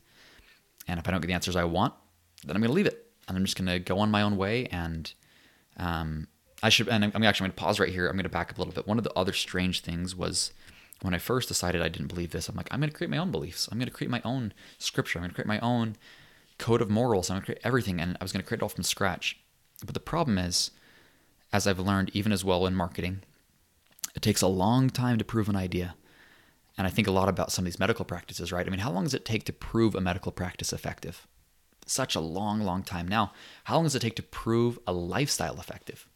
And 0.87 0.99
if 0.99 1.07
I 1.07 1.11
don't 1.11 1.21
get 1.21 1.27
the 1.27 1.35
answers 1.35 1.57
I 1.57 1.65
want, 1.65 1.93
then 2.47 2.57
I'm 2.57 2.63
going 2.63 2.71
to 2.71 2.75
leave 2.75 2.87
it 2.87 3.08
and 3.29 3.37
I'm 3.37 3.45
just 3.45 3.57
to 3.59 3.79
go 3.79 3.99
on 3.99 4.11
my 4.11 4.23
own 4.23 4.37
way. 4.37 4.67
And 4.67 5.13
um, 5.77 6.29
I 6.63 6.71
should, 6.71 6.89
and 6.89 7.05
I'm 7.05 7.23
actually 7.23 7.45
going 7.45 7.53
to 7.53 7.63
pause 7.63 7.79
right 7.79 7.91
here. 7.91 8.09
I'm 8.09 8.17
going 8.17 8.25
to 8.25 8.31
back 8.31 8.51
up 8.51 8.57
a 8.57 8.61
little 8.61 8.75
bit. 8.75 8.87
One 8.87 8.99
of 8.99 9.05
the 9.05 9.13
other 9.15 9.33
strange 9.33 9.81
things 9.81 10.17
was 10.17 10.53
when 11.03 11.15
I 11.15 11.19
first 11.19 11.49
decided 11.49 11.83
I 11.83 11.89
didn't 11.89 12.09
believe 12.09 12.33
this, 12.33 12.49
I'm 12.49 12.57
like, 12.57 12.69
I'm 12.71 12.81
going 12.81 12.91
to 12.91 12.97
create 12.97 13.11
my 13.11 13.19
own 13.19 13.31
beliefs. 13.31 13.69
I'm 13.71 13.79
going 13.79 13.89
to 13.89 13.95
create 13.95 14.11
my 14.11 14.23
own 14.25 14.53
scripture. 14.79 15.19
I'm 15.19 15.23
going 15.23 15.31
to 15.31 15.35
create 15.35 15.47
my 15.47 15.61
own 15.61 15.97
code 16.59 16.83
of 16.83 16.91
morals. 16.91 17.31
I'm 17.31 17.35
going 17.35 17.43
to 17.43 17.47
create 17.47 17.61
everything. 17.65 18.01
And 18.01 18.17
I 18.21 18.25
was 18.25 18.33
going 18.33 18.43
to 18.43 18.47
create 18.47 18.61
it 18.61 18.63
all 18.63 18.69
from 18.69 18.83
scratch. 18.83 19.39
But 19.85 19.95
the 19.95 20.01
problem 20.01 20.39
is, 20.39 20.73
as 21.53 21.67
I've 21.67 21.79
learned, 21.79 22.11
even 22.15 22.33
as 22.33 22.45
well 22.45 22.67
in 22.67 22.75
marketing, 22.75 23.23
it 24.17 24.23
takes 24.23 24.43
a 24.43 24.49
long 24.49 24.91
time 24.91 25.19
to 25.19 25.25
prove 25.25 25.49
an 25.49 25.57
idea. 25.57 25.95
And 26.77 26.87
I 26.87 26.91
think 26.91 27.07
a 27.07 27.13
lot 27.13 27.29
about 27.29 27.53
some 27.53 27.65
of 27.65 27.67
these 27.67 27.79
medical 27.79 28.05
practices, 28.05 28.53
right? 28.53 28.67
I 28.67 28.71
mean, 28.71 28.81
how 28.81 28.91
long 28.91 29.05
does 29.05 29.15
it 29.15 29.25
take 29.25 29.45
to 29.45 29.53
prove 29.53 29.95
a 29.95 30.01
medical 30.01 30.33
practice 30.33 30.73
effective? 30.73 31.27
Such 31.91 32.15
a 32.15 32.21
long, 32.21 32.61
long 32.61 32.83
time 32.83 33.09
now. 33.09 33.33
How 33.65 33.77
long 33.77 33.85
does 33.85 33.95
it 33.95 34.01
take 34.01 34.17
to 34.17 34.23
prove 34.23 34.79
a 34.87 34.93
lifestyle 34.93 35.59
effective? 35.59 36.07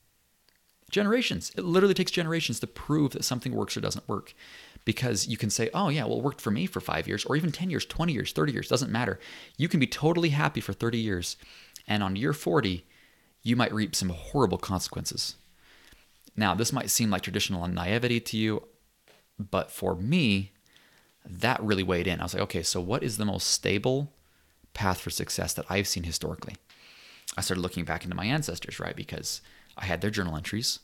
Generations. 0.90 1.52
It 1.56 1.64
literally 1.64 1.94
takes 1.94 2.10
generations 2.10 2.60
to 2.60 2.66
prove 2.66 3.12
that 3.12 3.24
something 3.24 3.54
works 3.54 3.76
or 3.76 3.80
doesn't 3.80 4.08
work. 4.08 4.34
Because 4.84 5.28
you 5.28 5.36
can 5.36 5.48
say, 5.48 5.70
oh, 5.72 5.88
yeah, 5.88 6.04
well, 6.04 6.18
it 6.18 6.24
worked 6.24 6.40
for 6.40 6.50
me 6.50 6.66
for 6.66 6.80
five 6.80 7.06
years, 7.06 7.24
or 7.24 7.36
even 7.36 7.52
10 7.52 7.70
years, 7.70 7.86
20 7.86 8.12
years, 8.12 8.32
30 8.32 8.52
years, 8.52 8.68
doesn't 8.68 8.90
matter. 8.90 9.20
You 9.56 9.68
can 9.68 9.78
be 9.78 9.86
totally 9.86 10.30
happy 10.30 10.60
for 10.60 10.72
30 10.72 10.98
years. 10.98 11.36
And 11.86 12.02
on 12.02 12.16
year 12.16 12.32
40, 12.32 12.84
you 13.42 13.56
might 13.56 13.72
reap 13.72 13.94
some 13.94 14.10
horrible 14.10 14.58
consequences. 14.58 15.36
Now, 16.36 16.54
this 16.54 16.72
might 16.72 16.90
seem 16.90 17.10
like 17.10 17.22
traditional 17.22 17.66
naivety 17.66 18.20
to 18.20 18.36
you, 18.36 18.68
but 19.38 19.70
for 19.70 19.94
me, 19.94 20.52
that 21.24 21.62
really 21.62 21.82
weighed 21.82 22.06
in. 22.06 22.20
I 22.20 22.24
was 22.24 22.34
like, 22.34 22.42
okay, 22.44 22.62
so 22.62 22.80
what 22.80 23.02
is 23.02 23.16
the 23.16 23.24
most 23.24 23.48
stable 23.48 24.12
path 24.74 25.00
for 25.00 25.10
success 25.10 25.54
that 25.54 25.66
I've 25.68 25.88
seen 25.88 26.04
historically. 26.04 26.56
I 27.36 27.40
started 27.40 27.62
looking 27.62 27.84
back 27.84 28.04
into 28.04 28.16
my 28.16 28.26
ancestors, 28.26 28.78
right? 28.80 28.96
Because 28.96 29.40
I 29.76 29.86
had 29.86 30.00
their 30.00 30.10
journal 30.10 30.36
entries. 30.36 30.80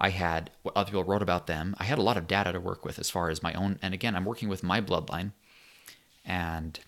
I 0.00 0.10
had 0.10 0.50
what 0.62 0.76
other 0.76 0.90
people 0.90 1.04
wrote 1.04 1.22
about 1.22 1.46
them. 1.46 1.74
I 1.78 1.84
had 1.84 1.98
a 1.98 2.02
lot 2.02 2.16
of 2.16 2.28
data 2.28 2.52
to 2.52 2.60
work 2.60 2.84
with 2.84 2.98
as 2.98 3.10
far 3.10 3.30
as 3.30 3.42
my 3.42 3.54
own. 3.54 3.78
And 3.80 3.94
again, 3.94 4.14
I'm 4.14 4.26
working 4.26 4.48
with 4.48 4.62
my 4.62 4.80
bloodline 4.80 5.32
and 6.24 6.78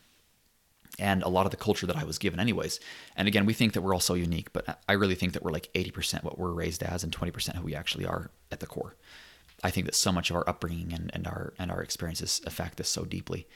and 0.99 1.23
a 1.23 1.29
lot 1.29 1.47
of 1.47 1.53
the 1.53 1.57
culture 1.57 1.87
that 1.87 1.97
I 1.97 2.03
was 2.03 2.19
given 2.19 2.41
anyways. 2.41 2.81
And 3.15 3.29
again, 3.29 3.47
we 3.47 3.55
think 3.55 3.73
that 3.73 3.83
we're 3.83 3.95
all 3.95 4.01
so 4.01 4.15
unique, 4.15 4.53
but 4.53 4.81
I 4.89 4.95
really 4.95 5.15
think 5.15 5.33
that 5.33 5.45
we're 5.45 5.53
like 5.53 5.73
80% 5.73 6.25
what 6.25 6.39
we're 6.39 6.51
raised 6.51 6.83
as 6.83 7.05
and 7.05 7.17
20% 7.17 7.55
who 7.55 7.63
we 7.63 7.75
actually 7.77 8.05
are 8.05 8.33
at 8.51 8.59
the 8.59 8.67
core. 8.67 8.97
I 9.63 9.71
think 9.71 9.87
that 9.87 9.95
so 9.95 10.11
much 10.11 10.29
of 10.29 10.37
our 10.37 10.49
upbringing 10.49 10.93
and, 10.93 11.11
and 11.15 11.27
our 11.27 11.53
and 11.59 11.71
our 11.71 11.83
experiences 11.83 12.41
affect 12.47 12.81
us 12.81 12.89
so 12.89 13.05
deeply. 13.05 13.47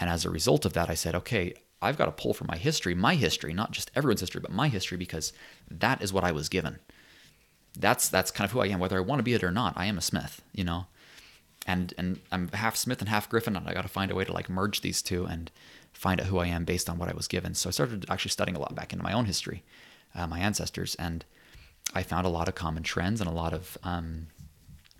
And 0.00 0.10
as 0.10 0.24
a 0.24 0.30
result 0.30 0.64
of 0.64 0.72
that, 0.74 0.90
I 0.90 0.94
said, 0.94 1.14
okay, 1.14 1.54
I've 1.80 1.96
got 1.96 2.06
to 2.06 2.12
pull 2.12 2.34
from 2.34 2.48
my 2.48 2.56
history, 2.56 2.94
my 2.94 3.14
history, 3.14 3.52
not 3.52 3.70
just 3.70 3.90
everyone's 3.94 4.20
history, 4.20 4.40
but 4.40 4.50
my 4.50 4.68
history, 4.68 4.96
because 4.96 5.32
that 5.70 6.02
is 6.02 6.12
what 6.12 6.24
I 6.24 6.32
was 6.32 6.48
given. 6.48 6.78
That's 7.78 8.08
that's 8.08 8.30
kind 8.30 8.46
of 8.46 8.52
who 8.52 8.60
I 8.60 8.66
am, 8.66 8.80
whether 8.80 8.96
I 8.96 9.02
want 9.02 9.20
to 9.20 9.24
be 9.24 9.34
it 9.34 9.44
or 9.44 9.52
not. 9.52 9.74
I 9.76 9.86
am 9.86 9.98
a 9.98 10.02
Smith, 10.02 10.42
you 10.52 10.64
know, 10.64 10.86
and 11.66 11.94
and 11.96 12.20
I'm 12.32 12.48
half 12.48 12.74
Smith 12.76 13.00
and 13.00 13.08
half 13.08 13.28
Griffin, 13.28 13.56
and 13.56 13.68
I 13.68 13.74
got 13.74 13.82
to 13.82 13.88
find 13.88 14.10
a 14.10 14.14
way 14.14 14.24
to 14.24 14.32
like 14.32 14.48
merge 14.48 14.80
these 14.80 15.02
two 15.02 15.26
and 15.26 15.50
find 15.92 16.20
out 16.20 16.26
who 16.26 16.38
I 16.38 16.46
am 16.46 16.64
based 16.64 16.88
on 16.90 16.98
what 16.98 17.08
I 17.08 17.14
was 17.14 17.28
given. 17.28 17.54
So 17.54 17.68
I 17.68 17.72
started 17.72 18.06
actually 18.08 18.30
studying 18.30 18.56
a 18.56 18.60
lot 18.60 18.74
back 18.74 18.92
into 18.92 19.04
my 19.04 19.12
own 19.12 19.26
history, 19.26 19.62
uh, 20.14 20.26
my 20.26 20.40
ancestors, 20.40 20.96
and 20.96 21.24
I 21.94 22.02
found 22.02 22.26
a 22.26 22.30
lot 22.30 22.48
of 22.48 22.54
common 22.54 22.82
trends 22.82 23.20
and 23.20 23.30
a 23.30 23.32
lot 23.32 23.52
of 23.52 23.78
um, 23.84 24.28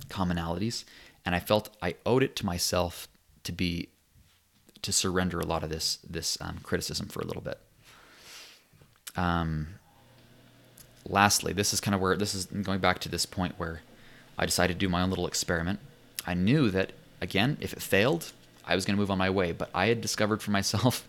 commonalities, 0.08 0.84
and 1.24 1.34
I 1.34 1.40
felt 1.40 1.76
I 1.82 1.96
owed 2.06 2.22
it 2.22 2.36
to 2.36 2.46
myself 2.46 3.08
to 3.44 3.52
be 3.52 3.88
to 4.82 4.92
surrender 4.92 5.40
a 5.40 5.46
lot 5.46 5.62
of 5.62 5.70
this 5.70 5.98
this 6.08 6.38
um, 6.40 6.58
criticism 6.62 7.08
for 7.08 7.20
a 7.20 7.26
little 7.26 7.42
bit. 7.42 7.58
Um, 9.16 9.68
lastly, 11.06 11.52
this 11.52 11.72
is 11.72 11.80
kind 11.80 11.94
of 11.94 12.00
where 12.00 12.16
this 12.16 12.34
is 12.34 12.46
going 12.46 12.80
back 12.80 12.98
to 13.00 13.08
this 13.08 13.26
point 13.26 13.54
where 13.58 13.80
I 14.38 14.46
decided 14.46 14.74
to 14.74 14.78
do 14.78 14.88
my 14.88 15.02
own 15.02 15.10
little 15.10 15.26
experiment. 15.26 15.80
I 16.26 16.34
knew 16.34 16.70
that 16.70 16.92
again, 17.20 17.56
if 17.60 17.72
it 17.72 17.82
failed, 17.82 18.32
I 18.64 18.74
was 18.74 18.84
going 18.84 18.96
to 18.96 19.00
move 19.00 19.10
on 19.10 19.18
my 19.18 19.30
way. 19.30 19.52
But 19.52 19.70
I 19.74 19.86
had 19.86 20.00
discovered 20.00 20.42
for 20.42 20.50
myself, 20.50 21.08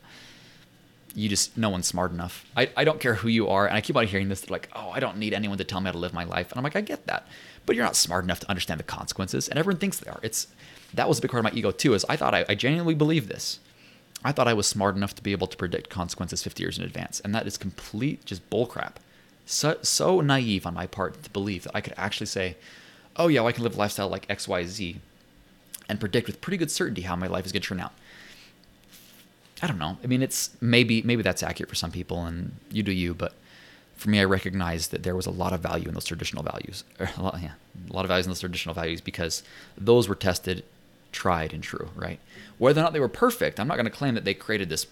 you 1.15 1.29
just 1.29 1.57
no 1.57 1.69
one's 1.69 1.87
smart 1.87 2.11
enough. 2.11 2.45
I, 2.55 2.69
I 2.75 2.83
don't 2.83 2.99
care 2.99 3.15
who 3.15 3.27
you 3.27 3.49
are, 3.49 3.67
and 3.67 3.75
I 3.75 3.81
keep 3.81 3.95
on 3.95 4.07
hearing 4.07 4.29
this. 4.29 4.49
Like, 4.49 4.69
oh, 4.73 4.89
I 4.89 4.99
don't 4.99 5.17
need 5.17 5.33
anyone 5.33 5.57
to 5.57 5.63
tell 5.63 5.81
me 5.81 5.85
how 5.85 5.91
to 5.91 5.97
live 5.97 6.13
my 6.13 6.23
life, 6.23 6.51
and 6.51 6.57
I'm 6.57 6.63
like, 6.63 6.75
I 6.75 6.81
get 6.81 7.05
that, 7.07 7.27
but 7.65 7.75
you're 7.75 7.85
not 7.85 7.95
smart 7.95 8.23
enough 8.23 8.39
to 8.41 8.49
understand 8.49 8.79
the 8.79 8.85
consequences, 8.85 9.49
and 9.49 9.59
everyone 9.59 9.79
thinks 9.79 9.99
they 9.99 10.09
are. 10.09 10.19
It's 10.23 10.47
that 10.93 11.07
was 11.07 11.19
a 11.19 11.21
big 11.21 11.31
part 11.31 11.45
of 11.45 11.51
my 11.51 11.57
ego 11.57 11.71
too. 11.71 11.93
Is 11.93 12.05
I 12.09 12.15
thought 12.15 12.33
I, 12.33 12.45
I 12.49 12.55
genuinely 12.55 12.95
believed 12.95 13.29
this. 13.29 13.59
I 14.23 14.31
thought 14.31 14.47
I 14.47 14.53
was 14.53 14.67
smart 14.67 14.95
enough 14.95 15.15
to 15.15 15.23
be 15.23 15.31
able 15.31 15.47
to 15.47 15.57
predict 15.57 15.89
consequences 15.89 16.43
50 16.43 16.61
years 16.61 16.77
in 16.77 16.83
advance, 16.83 17.19
and 17.21 17.33
that 17.33 17.47
is 17.47 17.57
complete 17.57 18.25
just 18.25 18.49
bullcrap. 18.49 18.95
So 19.45 19.77
so 19.81 20.21
naive 20.21 20.65
on 20.65 20.73
my 20.73 20.87
part 20.87 21.23
to 21.23 21.29
believe 21.29 21.63
that 21.63 21.75
I 21.75 21.81
could 21.81 21.93
actually 21.97 22.27
say, 22.27 22.57
"Oh 23.15 23.27
yeah, 23.27 23.41
well, 23.41 23.47
I 23.47 23.51
can 23.53 23.63
live 23.63 23.75
a 23.75 23.79
lifestyle 23.79 24.09
like 24.09 24.29
X, 24.29 24.47
Y, 24.47 24.63
Z," 24.65 24.99
and 25.87 25.99
predict 25.99 26.27
with 26.27 26.41
pretty 26.41 26.57
good 26.57 26.69
certainty 26.69 27.01
how 27.03 27.15
my 27.15 27.27
life 27.27 27.45
is 27.45 27.51
going 27.51 27.61
to 27.61 27.67
turn 27.67 27.79
out. 27.79 27.93
I 29.61 29.67
don't 29.67 29.79
know. 29.79 29.97
I 30.03 30.07
mean, 30.07 30.21
it's 30.21 30.51
maybe 30.61 31.01
maybe 31.01 31.23
that's 31.23 31.43
accurate 31.43 31.69
for 31.69 31.75
some 31.75 31.91
people, 31.91 32.25
and 32.25 32.51
you 32.71 32.83
do 32.83 32.91
you. 32.91 33.13
But 33.13 33.33
for 33.95 34.09
me, 34.09 34.19
I 34.19 34.25
recognized 34.25 34.91
that 34.91 35.03
there 35.03 35.15
was 35.15 35.25
a 35.25 35.31
lot 35.31 35.51
of 35.51 35.61
value 35.61 35.87
in 35.87 35.93
those 35.93 36.05
traditional 36.05 36.43
values. 36.43 36.83
A 37.17 37.21
lot, 37.21 37.39
yeah, 37.41 37.53
a 37.89 37.93
lot 37.93 38.05
of 38.05 38.09
values 38.09 38.25
in 38.27 38.29
those 38.29 38.39
traditional 38.39 38.75
values 38.75 39.01
because 39.01 39.43
those 39.77 40.07
were 40.07 40.15
tested 40.15 40.63
tried 41.19 41.53
and 41.53 41.61
true, 41.61 41.89
right? 41.95 42.17
Whether 42.57 42.79
or 42.79 42.83
not 42.83 42.93
they 42.93 42.99
were 43.01 43.09
perfect, 43.09 43.59
I'm 43.59 43.67
not 43.67 43.75
going 43.75 43.85
to 43.85 43.91
claim 43.91 44.15
that 44.15 44.23
they 44.23 44.33
created 44.33 44.69
this 44.69 44.87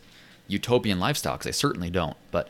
utopian 0.50 1.00
lifestyle 1.00 1.36
because 1.36 1.46
they 1.46 1.54
certainly 1.54 1.90
don't. 1.90 2.18
But 2.32 2.50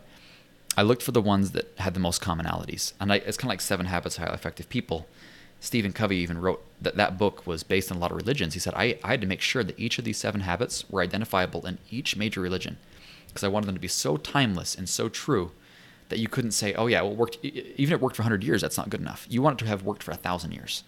I 0.75 0.81
looked 0.81 1.03
for 1.03 1.11
the 1.11 1.21
ones 1.21 1.51
that 1.51 1.71
had 1.77 1.93
the 1.93 1.99
most 1.99 2.19
commonalities, 2.19 2.93
and 2.99 3.13
I, 3.13 3.17
it's 3.17 3.37
kind 3.37 3.49
of 3.49 3.53
like 3.53 3.61
Seven 3.61 3.85
Habits 3.85 4.17
of 4.17 4.23
Highly 4.23 4.33
Effective 4.33 4.67
People. 4.67 5.05
Stephen 5.59 5.93
Covey 5.93 6.17
even 6.17 6.39
wrote 6.39 6.63
that 6.81 6.97
that 6.97 7.19
book 7.19 7.45
was 7.45 7.63
based 7.63 7.91
on 7.91 7.97
a 7.97 7.99
lot 7.99 8.11
of 8.11 8.17
religions. 8.17 8.55
He 8.55 8.59
said 8.59 8.73
I, 8.75 8.97
I 9.03 9.09
had 9.09 9.21
to 9.21 9.27
make 9.27 9.41
sure 9.41 9.63
that 9.63 9.79
each 9.79 9.99
of 9.99 10.05
these 10.05 10.17
seven 10.17 10.41
habits 10.41 10.89
were 10.89 11.01
identifiable 11.01 11.65
in 11.67 11.77
each 11.91 12.17
major 12.17 12.41
religion, 12.41 12.77
because 13.27 13.43
I 13.43 13.47
wanted 13.47 13.67
them 13.67 13.75
to 13.75 13.81
be 13.81 13.87
so 13.87 14.17
timeless 14.17 14.73
and 14.73 14.89
so 14.89 15.07
true 15.07 15.51
that 16.09 16.19
you 16.19 16.27
couldn't 16.27 16.51
say, 16.51 16.73
oh 16.73 16.87
yeah, 16.87 17.03
well 17.03 17.11
it 17.11 17.17
worked. 17.17 17.37
Even 17.43 17.83
if 17.85 17.91
it 17.91 18.01
worked 18.01 18.15
for 18.15 18.23
100 18.23 18.43
years, 18.43 18.61
that's 18.61 18.77
not 18.77 18.89
good 18.89 19.01
enough. 19.01 19.27
You 19.29 19.43
want 19.43 19.61
it 19.61 19.65
to 19.65 19.69
have 19.69 19.83
worked 19.83 20.01
for 20.01 20.11
a 20.11 20.15
thousand 20.15 20.53
years, 20.53 20.83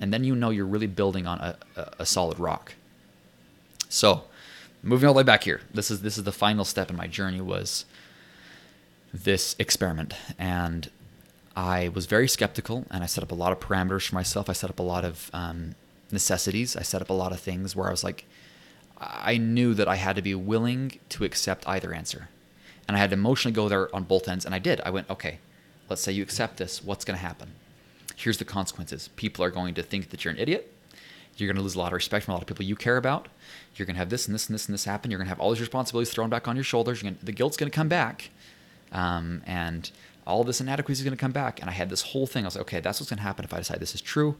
and 0.00 0.12
then 0.12 0.24
you 0.24 0.34
know 0.34 0.50
you're 0.50 0.66
really 0.66 0.86
building 0.86 1.26
on 1.26 1.38
a, 1.38 1.56
a, 1.76 1.92
a 2.00 2.06
solid 2.06 2.38
rock. 2.38 2.74
So, 3.88 4.24
moving 4.82 5.08
all 5.08 5.14
the 5.14 5.18
way 5.18 5.24
back 5.24 5.44
here, 5.44 5.60
this 5.72 5.90
is 5.90 6.02
this 6.02 6.18
is 6.18 6.24
the 6.24 6.32
final 6.32 6.64
step 6.64 6.90
in 6.90 6.96
my 6.96 7.06
journey 7.06 7.40
was 7.40 7.84
this 9.12 9.56
experiment. 9.58 10.14
And 10.38 10.90
I 11.56 11.88
was 11.88 12.06
very 12.06 12.28
skeptical 12.28 12.84
and 12.90 13.02
I 13.02 13.06
set 13.06 13.24
up 13.24 13.32
a 13.32 13.34
lot 13.34 13.52
of 13.52 13.60
parameters 13.60 14.08
for 14.08 14.14
myself. 14.14 14.48
I 14.48 14.52
set 14.52 14.70
up 14.70 14.78
a 14.78 14.82
lot 14.82 15.04
of 15.04 15.30
um, 15.32 15.74
necessities. 16.12 16.76
I 16.76 16.82
set 16.82 17.02
up 17.02 17.10
a 17.10 17.14
lot 17.14 17.32
of 17.32 17.40
things 17.40 17.74
where 17.74 17.88
I 17.88 17.90
was 17.90 18.04
like, 18.04 18.24
I 19.00 19.36
knew 19.36 19.74
that 19.74 19.88
I 19.88 19.96
had 19.96 20.16
to 20.16 20.22
be 20.22 20.34
willing 20.34 20.98
to 21.10 21.24
accept 21.24 21.68
either 21.68 21.92
answer. 21.92 22.28
And 22.86 22.96
I 22.96 23.00
had 23.00 23.10
to 23.10 23.14
emotionally 23.14 23.54
go 23.54 23.68
there 23.68 23.94
on 23.94 24.04
both 24.04 24.28
ends. 24.28 24.44
And 24.44 24.54
I 24.54 24.58
did. 24.58 24.80
I 24.84 24.90
went, 24.90 25.08
okay, 25.10 25.38
let's 25.88 26.02
say 26.02 26.12
you 26.12 26.22
accept 26.22 26.56
this. 26.56 26.82
What's 26.82 27.04
going 27.04 27.18
to 27.18 27.24
happen? 27.24 27.52
Here's 28.18 28.38
the 28.38 28.44
consequences. 28.44 29.10
People 29.14 29.44
are 29.44 29.50
going 29.50 29.74
to 29.74 29.82
think 29.82 30.10
that 30.10 30.24
you're 30.24 30.34
an 30.34 30.40
idiot. 30.40 30.74
You're 31.36 31.46
going 31.46 31.56
to 31.56 31.62
lose 31.62 31.76
a 31.76 31.78
lot 31.78 31.88
of 31.88 31.92
respect 31.92 32.24
from 32.24 32.32
a 32.32 32.34
lot 32.34 32.42
of 32.42 32.48
people 32.48 32.64
you 32.64 32.74
care 32.74 32.96
about. 32.96 33.28
You're 33.76 33.86
going 33.86 33.94
to 33.94 34.00
have 34.00 34.10
this 34.10 34.26
and 34.26 34.34
this 34.34 34.48
and 34.48 34.54
this 34.54 34.66
and 34.66 34.74
this 34.74 34.86
happen. 34.86 35.08
You're 35.08 35.18
going 35.18 35.26
to 35.26 35.30
have 35.30 35.38
all 35.38 35.50
these 35.50 35.60
responsibilities 35.60 36.12
thrown 36.12 36.28
back 36.28 36.48
on 36.48 36.56
your 36.56 36.64
shoulders. 36.64 37.00
Gonna, 37.00 37.14
the 37.22 37.30
guilt's 37.30 37.56
going 37.56 37.70
to 37.70 37.76
come 37.76 37.88
back 37.88 38.30
um, 38.90 39.42
and 39.46 39.92
all 40.26 40.42
this 40.42 40.60
inadequacy 40.60 41.00
is 41.00 41.04
going 41.04 41.16
to 41.16 41.20
come 41.20 41.30
back. 41.30 41.60
And 41.60 41.70
I 41.70 41.72
had 41.72 41.90
this 41.90 42.02
whole 42.02 42.26
thing. 42.26 42.44
I 42.44 42.48
was 42.48 42.56
like, 42.56 42.62
okay, 42.62 42.80
that's 42.80 42.98
what's 42.98 43.08
going 43.08 43.18
to 43.18 43.22
happen 43.22 43.44
if 43.44 43.54
I 43.54 43.58
decide 43.58 43.78
this 43.78 43.94
is 43.94 44.00
true. 44.00 44.36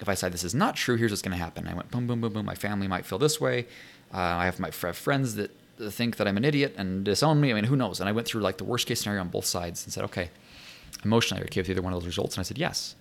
If 0.00 0.08
I 0.08 0.12
decide 0.12 0.32
this 0.32 0.44
is 0.44 0.54
not 0.54 0.76
true, 0.76 0.96
here's 0.96 1.10
what's 1.10 1.22
going 1.22 1.36
to 1.36 1.42
happen. 1.42 1.66
I 1.66 1.72
went 1.72 1.90
boom, 1.90 2.06
boom, 2.06 2.20
boom, 2.20 2.34
boom. 2.34 2.44
My 2.44 2.54
family 2.54 2.88
might 2.88 3.06
feel 3.06 3.18
this 3.18 3.40
way. 3.40 3.66
Uh, 4.12 4.18
I 4.18 4.44
have 4.44 4.60
my 4.60 4.70
friends 4.70 5.34
that 5.36 5.50
think 5.90 6.16
that 6.16 6.28
I'm 6.28 6.36
an 6.36 6.44
idiot 6.44 6.74
and 6.76 7.04
disown 7.04 7.40
me. 7.40 7.52
I 7.52 7.54
mean, 7.54 7.64
who 7.64 7.76
knows? 7.76 8.00
And 8.00 8.08
I 8.08 8.12
went 8.12 8.26
through 8.26 8.42
like 8.42 8.58
the 8.58 8.64
worst 8.64 8.86
case 8.86 9.00
scenario 9.00 9.22
on 9.22 9.28
both 9.28 9.46
sides 9.46 9.84
and 9.84 9.92
said, 9.92 10.04
okay, 10.04 10.30
emotionally, 11.04 11.42
okay 11.44 11.60
with 11.60 11.70
either 11.70 11.82
one 11.82 11.92
of 11.92 12.00
those 12.00 12.06
results? 12.06 12.36
And 12.36 12.40
I 12.40 12.44
said, 12.44 12.58
yes. 12.58 12.94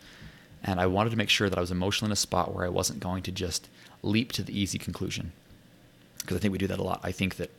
And 0.63 0.79
I 0.79 0.87
wanted 0.87 1.11
to 1.11 1.17
make 1.17 1.29
sure 1.29 1.49
that 1.49 1.57
I 1.57 1.61
was 1.61 1.71
emotionally 1.71 2.09
in 2.09 2.13
a 2.13 2.17
spot 2.17 2.53
where 2.53 2.65
I 2.65 2.69
wasn't 2.69 2.99
going 2.99 3.23
to 3.23 3.31
just 3.31 3.69
leap 4.01 4.31
to 4.33 4.43
the 4.43 4.57
easy 4.59 4.77
conclusion. 4.77 5.31
Because 6.19 6.37
I 6.37 6.39
think 6.39 6.51
we 6.51 6.57
do 6.57 6.67
that 6.67 6.79
a 6.79 6.83
lot. 6.83 6.99
I 7.03 7.11
think 7.11 7.35
that, 7.35 7.51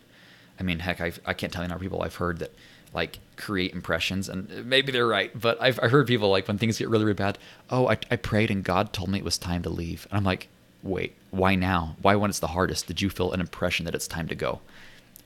I 0.59 0.62
mean, 0.62 0.80
heck, 0.80 1.01
I've, 1.01 1.20
I 1.24 1.32
can 1.32 1.49
not 1.49 1.53
tell 1.53 1.62
you 1.62 1.70
how 1.70 1.78
people 1.78 2.03
I've 2.03 2.16
heard 2.16 2.39
that 2.41 2.53
like 2.95 3.18
create 3.36 3.72
impressions 3.74 4.28
and 4.28 4.51
uh, 4.51 4.62
maybe 4.64 4.91
they're 4.93 5.07
right 5.07 5.39
but 5.39 5.61
i've, 5.61 5.78
I've 5.82 5.91
heard 5.91 6.07
people 6.07 6.30
like 6.30 6.49
when 6.49 6.59
things 6.59 6.78
get 6.78 6.89
really 6.89 7.05
really 7.05 7.14
bad 7.14 7.39
oh 7.70 7.89
I, 7.89 7.99
I 8.11 8.16
prayed 8.16 8.51
and 8.51 8.64
god 8.64 8.93
told 8.93 9.11
me 9.11 9.18
it 9.18 9.24
was 9.24 9.39
time 9.39 9.62
to 9.62 9.68
leave 9.68 10.07
and 10.11 10.18
i'm 10.18 10.24
like 10.24 10.49
wait 10.82 11.14
why 11.30 11.55
now 11.55 11.97
why 12.01 12.14
when 12.16 12.30
it's 12.30 12.39
the 12.39 12.49
hardest 12.49 12.86
did 12.86 13.03
you 13.03 13.11
feel 13.11 13.32
an 13.32 13.41
impression 13.41 13.84
that 13.84 13.95
it's 13.95 14.09
time 14.09 14.28
to 14.28 14.34
go 14.34 14.61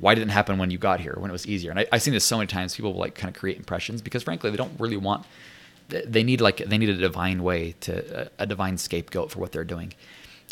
why 0.03 0.15
didn't 0.15 0.31
it 0.31 0.33
happen 0.33 0.59
when 0.59 0.71
you 0.71 0.79
got 0.79 1.01
here 1.01 1.15
when 1.19 1.31
it 1.31 1.33
was 1.33 1.47
easier 1.47 1.71
and 1.71 1.81
I, 1.81 1.87
i've 1.93 2.03
seen 2.03 2.15
this 2.15 2.25
so 2.25 2.37
many 2.37 2.47
times 2.47 2.77
people 2.77 2.93
will 2.93 3.01
like 3.01 3.15
kind 3.15 3.35
of 3.35 3.39
create 3.39 3.57
impressions 3.57 4.03
because 4.03 4.23
frankly 4.23 4.51
they 4.51 4.57
don't 4.57 4.79
really 4.79 4.97
want 4.97 5.25
they 5.89 6.23
need 6.23 6.41
like 6.41 6.59
they 6.59 6.79
need 6.79 6.89
a 6.89 6.97
divine 6.97 7.43
way 7.43 7.75
to 7.81 8.23
a, 8.23 8.43
a 8.43 8.47
divine 8.47 8.79
scapegoat 8.79 9.31
for 9.31 9.41
what 9.41 9.53
they're 9.53 9.65
doing 9.65 9.93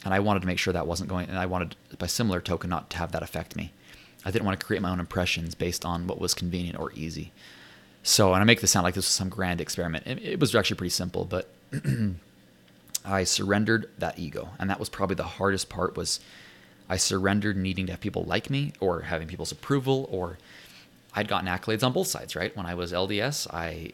and 0.05 0.14
i 0.14 0.20
wanted 0.20 0.40
to 0.40 0.46
make 0.46 0.59
sure 0.59 0.72
that 0.72 0.86
wasn't 0.86 1.09
going 1.09 1.28
and 1.28 1.38
i 1.38 1.46
wanted 1.46 1.76
by 1.98 2.07
similar 2.07 2.40
token 2.40 2.70
not 2.70 2.90
to 2.90 2.96
have 2.96 3.12
that 3.12 3.22
affect 3.22 3.57
me 3.57 3.72
I 4.24 4.30
didn't 4.30 4.44
want 4.44 4.59
to 4.59 4.64
create 4.64 4.82
my 4.82 4.90
own 4.90 5.01
impressions 5.01 5.55
based 5.55 5.84
on 5.84 6.07
what 6.07 6.20
was 6.20 6.34
convenient 6.34 6.78
or 6.78 6.92
easy. 6.92 7.32
So, 8.03 8.32
and 8.32 8.42
I 8.42 8.44
make 8.44 8.61
this 8.61 8.70
sound 8.70 8.84
like 8.84 8.94
this 8.94 9.07
was 9.07 9.14
some 9.14 9.28
grand 9.28 9.61
experiment. 9.61 10.07
It, 10.07 10.22
it 10.22 10.40
was 10.40 10.55
actually 10.55 10.76
pretty 10.76 10.90
simple, 10.90 11.24
but 11.24 11.48
I 13.05 13.24
surrendered 13.24 13.90
that 13.98 14.18
ego, 14.18 14.51
and 14.59 14.68
that 14.70 14.78
was 14.78 14.88
probably 14.88 15.16
the 15.16 15.24
hardest 15.24 15.68
part. 15.68 15.96
Was 15.96 16.20
I 16.91 16.97
surrendered 16.97 17.57
needing 17.57 17.86
to 17.86 17.93
have 17.93 18.01
people 18.01 18.24
like 18.24 18.51
me 18.51 18.72
or 18.80 19.03
having 19.03 19.28
people's 19.28 19.53
approval, 19.53 20.09
or 20.11 20.38
I'd 21.14 21.28
gotten 21.28 21.49
accolades 21.49 21.84
on 21.84 21.93
both 21.93 22.09
sides. 22.09 22.34
Right 22.34 22.55
when 22.57 22.66
I 22.66 22.74
was 22.74 22.93
LDS, 22.93 23.47
I 23.55 23.93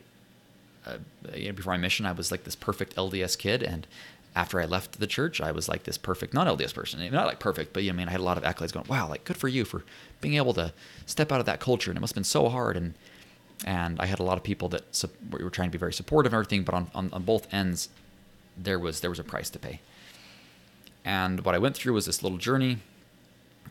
uh, 0.86 0.98
you 1.34 1.48
know, 1.48 1.52
before 1.52 1.74
my 1.74 1.76
mission, 1.76 2.06
I 2.06 2.12
was 2.12 2.30
like 2.30 2.44
this 2.44 2.56
perfect 2.56 2.96
LDS 2.96 3.36
kid, 3.38 3.62
and 3.62 3.86
after 4.34 4.60
I 4.60 4.64
left 4.64 4.98
the 4.98 5.06
church, 5.06 5.40
I 5.40 5.52
was 5.52 5.68
like 5.68 5.84
this 5.84 5.98
perfect 5.98 6.32
non 6.32 6.46
LDS 6.46 6.74
person. 6.74 7.06
Not 7.12 7.26
like 7.26 7.38
perfect, 7.38 7.74
but 7.74 7.82
you 7.82 7.90
know, 7.90 7.96
I 7.96 7.98
mean, 7.98 8.08
I 8.08 8.12
had 8.12 8.20
a 8.20 8.24
lot 8.24 8.38
of 8.38 8.44
accolades 8.44 8.72
going, 8.72 8.86
wow, 8.88 9.08
like 9.08 9.24
good 9.24 9.36
for 9.36 9.48
you 9.48 9.64
for 9.64 9.84
being 10.20 10.34
able 10.34 10.54
to 10.54 10.72
step 11.04 11.30
out 11.30 11.40
of 11.40 11.46
that 11.46 11.60
culture. 11.60 11.90
And 11.90 11.98
it 11.98 12.00
must 12.00 12.12
have 12.12 12.16
been 12.16 12.24
so 12.24 12.48
hard. 12.48 12.76
And 12.76 12.94
and 13.64 14.00
I 14.00 14.06
had 14.06 14.20
a 14.20 14.22
lot 14.22 14.36
of 14.36 14.44
people 14.44 14.68
that 14.70 14.94
su- 14.94 15.08
were 15.30 15.50
trying 15.50 15.68
to 15.68 15.72
be 15.72 15.78
very 15.78 15.92
supportive 15.92 16.32
and 16.32 16.38
everything, 16.38 16.62
but 16.62 16.74
on, 16.74 16.90
on, 16.94 17.10
on 17.12 17.22
both 17.22 17.52
ends, 17.52 17.88
there 18.56 18.78
was 18.78 19.00
there 19.00 19.10
was 19.10 19.18
a 19.18 19.24
price 19.24 19.50
to 19.50 19.58
pay. 19.58 19.80
And 21.06 21.40
what 21.46 21.54
I 21.54 21.58
went 21.58 21.74
through 21.74 21.94
was 21.94 22.04
this 22.04 22.22
little 22.22 22.36
journey, 22.36 22.78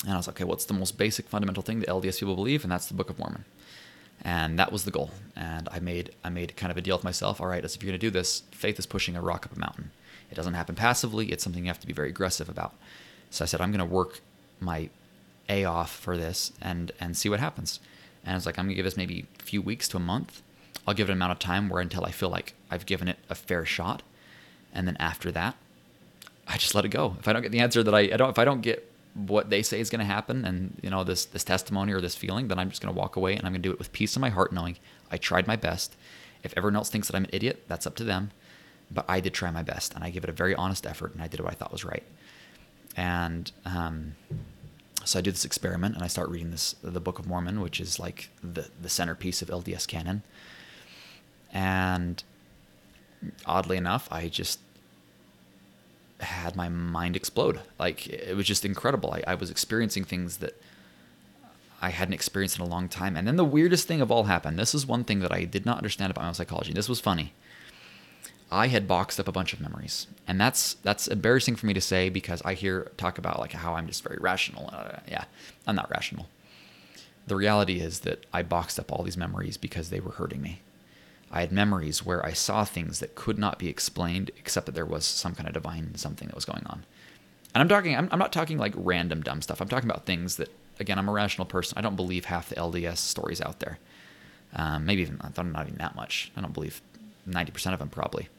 and 0.03 0.13
I 0.13 0.17
was 0.17 0.25
like, 0.25 0.37
okay, 0.37 0.43
what's 0.43 0.65
the 0.65 0.73
most 0.73 0.97
basic 0.97 1.29
fundamental 1.29 1.61
thing 1.61 1.81
that 1.81 1.89
LDS 1.89 2.19
people 2.19 2.35
believe? 2.35 2.63
And 2.63 2.71
that's 2.71 2.87
the 2.87 2.95
Book 2.95 3.11
of 3.11 3.19
Mormon. 3.19 3.45
And 4.23 4.57
that 4.57 4.71
was 4.71 4.85
the 4.85 4.91
goal. 4.91 5.11
And 5.35 5.69
I 5.71 5.79
made 5.79 6.11
I 6.23 6.29
made 6.29 6.55
kind 6.55 6.71
of 6.71 6.77
a 6.77 6.81
deal 6.81 6.95
with 6.95 7.03
myself. 7.03 7.39
All 7.39 7.47
right, 7.47 7.63
as 7.63 7.75
if 7.75 7.83
you're 7.83 7.91
going 7.91 7.99
to 7.99 8.07
do 8.07 8.09
this, 8.09 8.41
faith 8.49 8.79
is 8.79 8.87
pushing 8.87 9.15
a 9.15 9.21
rock 9.21 9.45
up 9.45 9.55
a 9.55 9.59
mountain 9.59 9.91
it 10.31 10.35
doesn't 10.35 10.53
happen 10.53 10.75
passively. 10.75 11.31
It's 11.31 11.43
something 11.43 11.63
you 11.63 11.69
have 11.69 11.79
to 11.79 11.87
be 11.87 11.93
very 11.93 12.09
aggressive 12.09 12.49
about. 12.49 12.73
So 13.29 13.43
I 13.43 13.47
said, 13.47 13.61
I'm 13.61 13.71
going 13.71 13.79
to 13.79 13.93
work 13.93 14.21
my 14.59 14.89
A 15.49 15.65
off 15.65 15.95
for 15.95 16.17
this 16.17 16.51
and 16.61 16.91
and 16.99 17.15
see 17.17 17.29
what 17.29 17.39
happens. 17.39 17.79
And 18.23 18.33
I 18.33 18.35
was 18.35 18.45
like, 18.45 18.57
I'm 18.57 18.65
going 18.65 18.75
to 18.75 18.75
give 18.75 18.85
this 18.85 18.97
maybe 18.97 19.25
a 19.39 19.43
few 19.43 19.61
weeks 19.61 19.87
to 19.89 19.97
a 19.97 19.99
month. 19.99 20.41
I'll 20.87 20.93
give 20.93 21.09
it 21.09 21.11
an 21.11 21.17
amount 21.17 21.31
of 21.31 21.39
time 21.39 21.69
where 21.69 21.81
until 21.81 22.05
I 22.05 22.11
feel 22.11 22.29
like 22.29 22.53
I've 22.71 22.85
given 22.85 23.07
it 23.07 23.17
a 23.29 23.35
fair 23.35 23.65
shot. 23.65 24.03
And 24.73 24.87
then 24.87 24.97
after 24.97 25.31
that, 25.31 25.55
I 26.47 26.57
just 26.57 26.75
let 26.75 26.85
it 26.85 26.89
go. 26.89 27.15
If 27.19 27.27
I 27.27 27.33
don't 27.33 27.41
get 27.41 27.51
the 27.51 27.59
answer 27.59 27.83
that 27.83 27.95
I, 27.95 28.01
I 28.01 28.17
don't, 28.17 28.29
if 28.29 28.39
I 28.39 28.45
don't 28.45 28.61
get 28.61 28.91
what 29.13 29.49
they 29.49 29.63
say 29.63 29.79
is 29.79 29.89
going 29.89 29.99
to 29.99 30.05
happen 30.05 30.43
and 30.43 30.77
you 30.83 30.89
know 30.89 31.03
this 31.05 31.23
this 31.25 31.45
testimony 31.45 31.93
or 31.93 32.01
this 32.01 32.17
feeling 32.17 32.49
then 32.49 32.59
i'm 32.59 32.69
just 32.69 32.81
going 32.81 32.93
to 32.93 32.99
walk 32.99 33.15
away 33.15 33.33
and 33.33 33.45
i'm 33.47 33.53
going 33.53 33.61
to 33.61 33.69
do 33.69 33.71
it 33.71 33.79
with 33.79 33.89
peace 33.93 34.17
in 34.17 34.19
my 34.19 34.27
heart 34.27 34.51
knowing 34.51 34.75
i 35.09 35.15
tried 35.15 35.47
my 35.47 35.55
best 35.55 35.95
if 36.43 36.53
everyone 36.57 36.75
else 36.75 36.89
thinks 36.89 37.07
that 37.07 37.15
i'm 37.15 37.23
an 37.23 37.29
idiot 37.31 37.63
that's 37.69 37.87
up 37.87 37.95
to 37.95 38.03
them 38.03 38.29
but 38.91 39.05
I 39.07 39.19
did 39.19 39.33
try 39.33 39.51
my 39.51 39.63
best 39.63 39.93
and 39.93 40.03
I 40.03 40.09
gave 40.09 40.23
it 40.23 40.29
a 40.29 40.33
very 40.33 40.55
honest 40.55 40.85
effort 40.85 41.13
and 41.13 41.21
I 41.21 41.27
did 41.27 41.39
what 41.39 41.51
I 41.51 41.55
thought 41.55 41.71
was 41.71 41.85
right. 41.85 42.03
And 42.95 43.51
um, 43.65 44.15
so 45.03 45.19
I 45.19 45.21
do 45.21 45.31
this 45.31 45.45
experiment 45.45 45.95
and 45.95 46.03
I 46.03 46.07
start 46.07 46.29
reading 46.29 46.51
this 46.51 46.75
the 46.81 46.99
Book 46.99 47.19
of 47.19 47.27
Mormon, 47.27 47.61
which 47.61 47.79
is 47.79 47.99
like 47.99 48.29
the 48.43 48.69
the 48.81 48.89
centerpiece 48.89 49.41
of 49.41 49.49
LDS 49.49 49.87
canon. 49.87 50.23
And 51.51 52.23
oddly 53.45 53.77
enough, 53.77 54.07
I 54.11 54.27
just 54.27 54.59
had 56.19 56.55
my 56.55 56.69
mind 56.69 57.15
explode. 57.15 57.59
Like 57.79 58.07
it 58.07 58.35
was 58.35 58.45
just 58.45 58.65
incredible. 58.65 59.11
I, 59.13 59.23
I 59.31 59.35
was 59.35 59.49
experiencing 59.49 60.03
things 60.03 60.37
that 60.37 60.59
I 61.81 61.89
hadn't 61.89 62.13
experienced 62.13 62.57
in 62.57 62.65
a 62.65 62.69
long 62.69 62.87
time. 62.87 63.15
And 63.15 63.27
then 63.27 63.35
the 63.35 63.45
weirdest 63.45 63.87
thing 63.87 64.01
of 64.01 64.11
all 64.11 64.23
happened. 64.23 64.57
This 64.57 64.73
is 64.73 64.87
one 64.87 65.03
thing 65.03 65.19
that 65.19 65.31
I 65.31 65.43
did 65.43 65.65
not 65.65 65.77
understand 65.77 66.11
about 66.11 66.21
my 66.21 66.27
own 66.27 66.33
psychology. 66.33 66.73
This 66.73 66.89
was 66.89 66.99
funny. 66.99 67.33
I 68.51 68.67
had 68.67 68.87
boxed 68.87 69.19
up 69.19 69.27
a 69.27 69.31
bunch 69.31 69.53
of 69.53 69.59
memories, 69.59 70.07
and 70.27 70.39
that's 70.39 70.75
that's 70.75 71.07
embarrassing 71.07 71.55
for 71.55 71.65
me 71.65 71.73
to 71.73 71.81
say 71.81 72.09
because 72.09 72.41
I 72.45 72.53
hear 72.53 72.91
talk 72.95 73.17
about 73.17 73.39
like 73.39 73.53
how 73.53 73.73
I'm 73.73 73.87
just 73.87 74.03
very 74.03 74.17
rational. 74.21 74.69
Uh, 74.71 74.99
yeah, 75.07 75.25
I'm 75.65 75.75
not 75.75 75.89
rational. 75.89 76.27
The 77.27 77.35
reality 77.35 77.79
is 77.79 78.01
that 78.01 78.25
I 78.31 78.43
boxed 78.43 78.79
up 78.79 78.91
all 78.91 79.03
these 79.03 79.17
memories 79.17 79.57
because 79.57 79.89
they 79.89 79.99
were 79.99 80.11
hurting 80.11 80.41
me. 80.41 80.61
I 81.35 81.41
had 81.41 81.51
memories 81.51 82.05
where 82.05 82.25
I 82.25 82.31
saw 82.31 82.63
things 82.63 82.99
that 82.99 83.13
could 83.13 83.37
not 83.37 83.59
be 83.59 83.67
explained 83.67 84.31
except 84.37 84.65
that 84.67 84.73
there 84.73 84.85
was 84.85 85.05
some 85.05 85.35
kind 85.35 85.47
of 85.47 85.53
divine 85.53 85.95
something 85.95 86.27
that 86.29 86.35
was 86.35 86.45
going 86.45 86.65
on. 86.65 86.85
And 87.53 87.61
I'm 87.61 87.67
talking, 87.67 87.95
I'm, 87.95 88.07
I'm 88.11 88.19
not 88.19 88.31
talking 88.31 88.57
like 88.57 88.73
random 88.75 89.21
dumb 89.21 89.41
stuff. 89.41 89.61
I'm 89.61 89.67
talking 89.67 89.89
about 89.89 90.05
things 90.05 90.37
that, 90.37 90.49
again, 90.79 90.97
I'm 90.97 91.09
a 91.09 91.11
rational 91.11 91.45
person. 91.45 91.77
I 91.77 91.81
don't 91.81 91.97
believe 91.97 92.25
half 92.25 92.49
the 92.49 92.55
LDS 92.55 92.97
stories 92.97 93.41
out 93.41 93.59
there. 93.59 93.79
Um, 94.55 94.85
maybe 94.85 95.01
even, 95.01 95.19
I 95.21 95.27
thought 95.27 95.45
not 95.45 95.67
even 95.67 95.77
that 95.79 95.95
much. 95.95 96.31
I 96.37 96.41
don't 96.41 96.53
believe 96.53 96.81
90% 97.29 97.73
of 97.73 97.79
them 97.79 97.89
probably. 97.89 98.29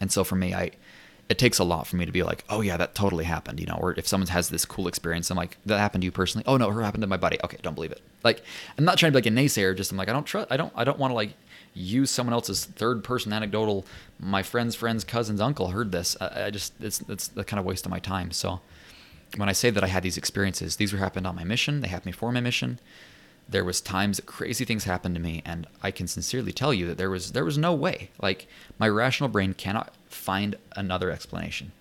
And 0.00 0.12
so 0.12 0.22
for 0.22 0.36
me, 0.36 0.54
I 0.54 0.70
it 1.28 1.36
takes 1.36 1.58
a 1.58 1.64
lot 1.64 1.86
for 1.86 1.96
me 1.96 2.06
to 2.06 2.12
be 2.12 2.22
like, 2.22 2.42
oh 2.48 2.62
yeah, 2.62 2.76
that 2.78 2.94
totally 2.94 3.24
happened, 3.24 3.60
you 3.60 3.66
know. 3.66 3.76
Or 3.78 3.92
if 3.98 4.06
someone 4.06 4.28
has 4.28 4.48
this 4.48 4.64
cool 4.64 4.88
experience, 4.88 5.30
I'm 5.30 5.36
like, 5.36 5.58
that 5.66 5.78
happened 5.78 6.02
to 6.02 6.06
you 6.06 6.12
personally. 6.12 6.44
Oh 6.46 6.56
no, 6.56 6.70
it 6.70 6.82
happened 6.82 7.02
to 7.02 7.06
my 7.06 7.18
buddy. 7.18 7.38
Okay, 7.44 7.58
don't 7.60 7.74
believe 7.74 7.92
it. 7.92 8.00
Like, 8.24 8.42
I'm 8.78 8.84
not 8.84 8.96
trying 8.98 9.12
to 9.12 9.20
be 9.20 9.22
like 9.22 9.32
a 9.32 9.36
naysayer. 9.36 9.76
Just 9.76 9.92
I'm 9.92 9.98
like, 9.98 10.08
I 10.08 10.12
don't 10.12 10.24
trust. 10.24 10.50
I 10.50 10.56
don't. 10.56 10.72
I 10.74 10.84
don't 10.84 10.98
want 10.98 11.10
to 11.10 11.14
like 11.14 11.34
use 11.78 12.10
someone 12.10 12.34
else's 12.34 12.64
third 12.64 13.04
person 13.04 13.32
anecdotal. 13.32 13.86
My 14.18 14.42
friend's 14.42 14.74
friend's 14.74 15.04
cousin's 15.04 15.40
uncle 15.40 15.68
heard 15.68 15.92
this. 15.92 16.16
I, 16.20 16.46
I 16.46 16.50
just 16.50 16.72
it's 16.80 17.02
it's 17.08 17.28
the 17.28 17.44
kind 17.44 17.60
of 17.60 17.66
waste 17.66 17.86
of 17.86 17.90
my 17.90 17.98
time. 17.98 18.30
So 18.30 18.60
when 19.36 19.48
I 19.48 19.52
say 19.52 19.70
that 19.70 19.84
I 19.84 19.88
had 19.88 20.02
these 20.02 20.16
experiences, 20.16 20.76
these 20.76 20.92
were 20.92 20.98
happened 20.98 21.26
on 21.26 21.36
my 21.36 21.44
mission. 21.44 21.80
They 21.80 21.88
happened 21.88 22.12
before 22.12 22.32
my 22.32 22.40
mission 22.40 22.78
there 23.48 23.64
was 23.64 23.80
times 23.80 24.18
that 24.18 24.26
crazy 24.26 24.64
things 24.64 24.84
happened 24.84 25.14
to 25.14 25.20
me 25.20 25.42
and 25.44 25.66
i 25.82 25.90
can 25.90 26.06
sincerely 26.06 26.52
tell 26.52 26.74
you 26.74 26.86
that 26.86 26.98
there 26.98 27.10
was 27.10 27.32
there 27.32 27.44
was 27.44 27.56
no 27.56 27.72
way 27.72 28.10
like 28.20 28.46
my 28.78 28.88
rational 28.88 29.28
brain 29.28 29.54
cannot 29.54 29.94
find 30.08 30.54
another 30.76 31.10
explanation 31.10 31.72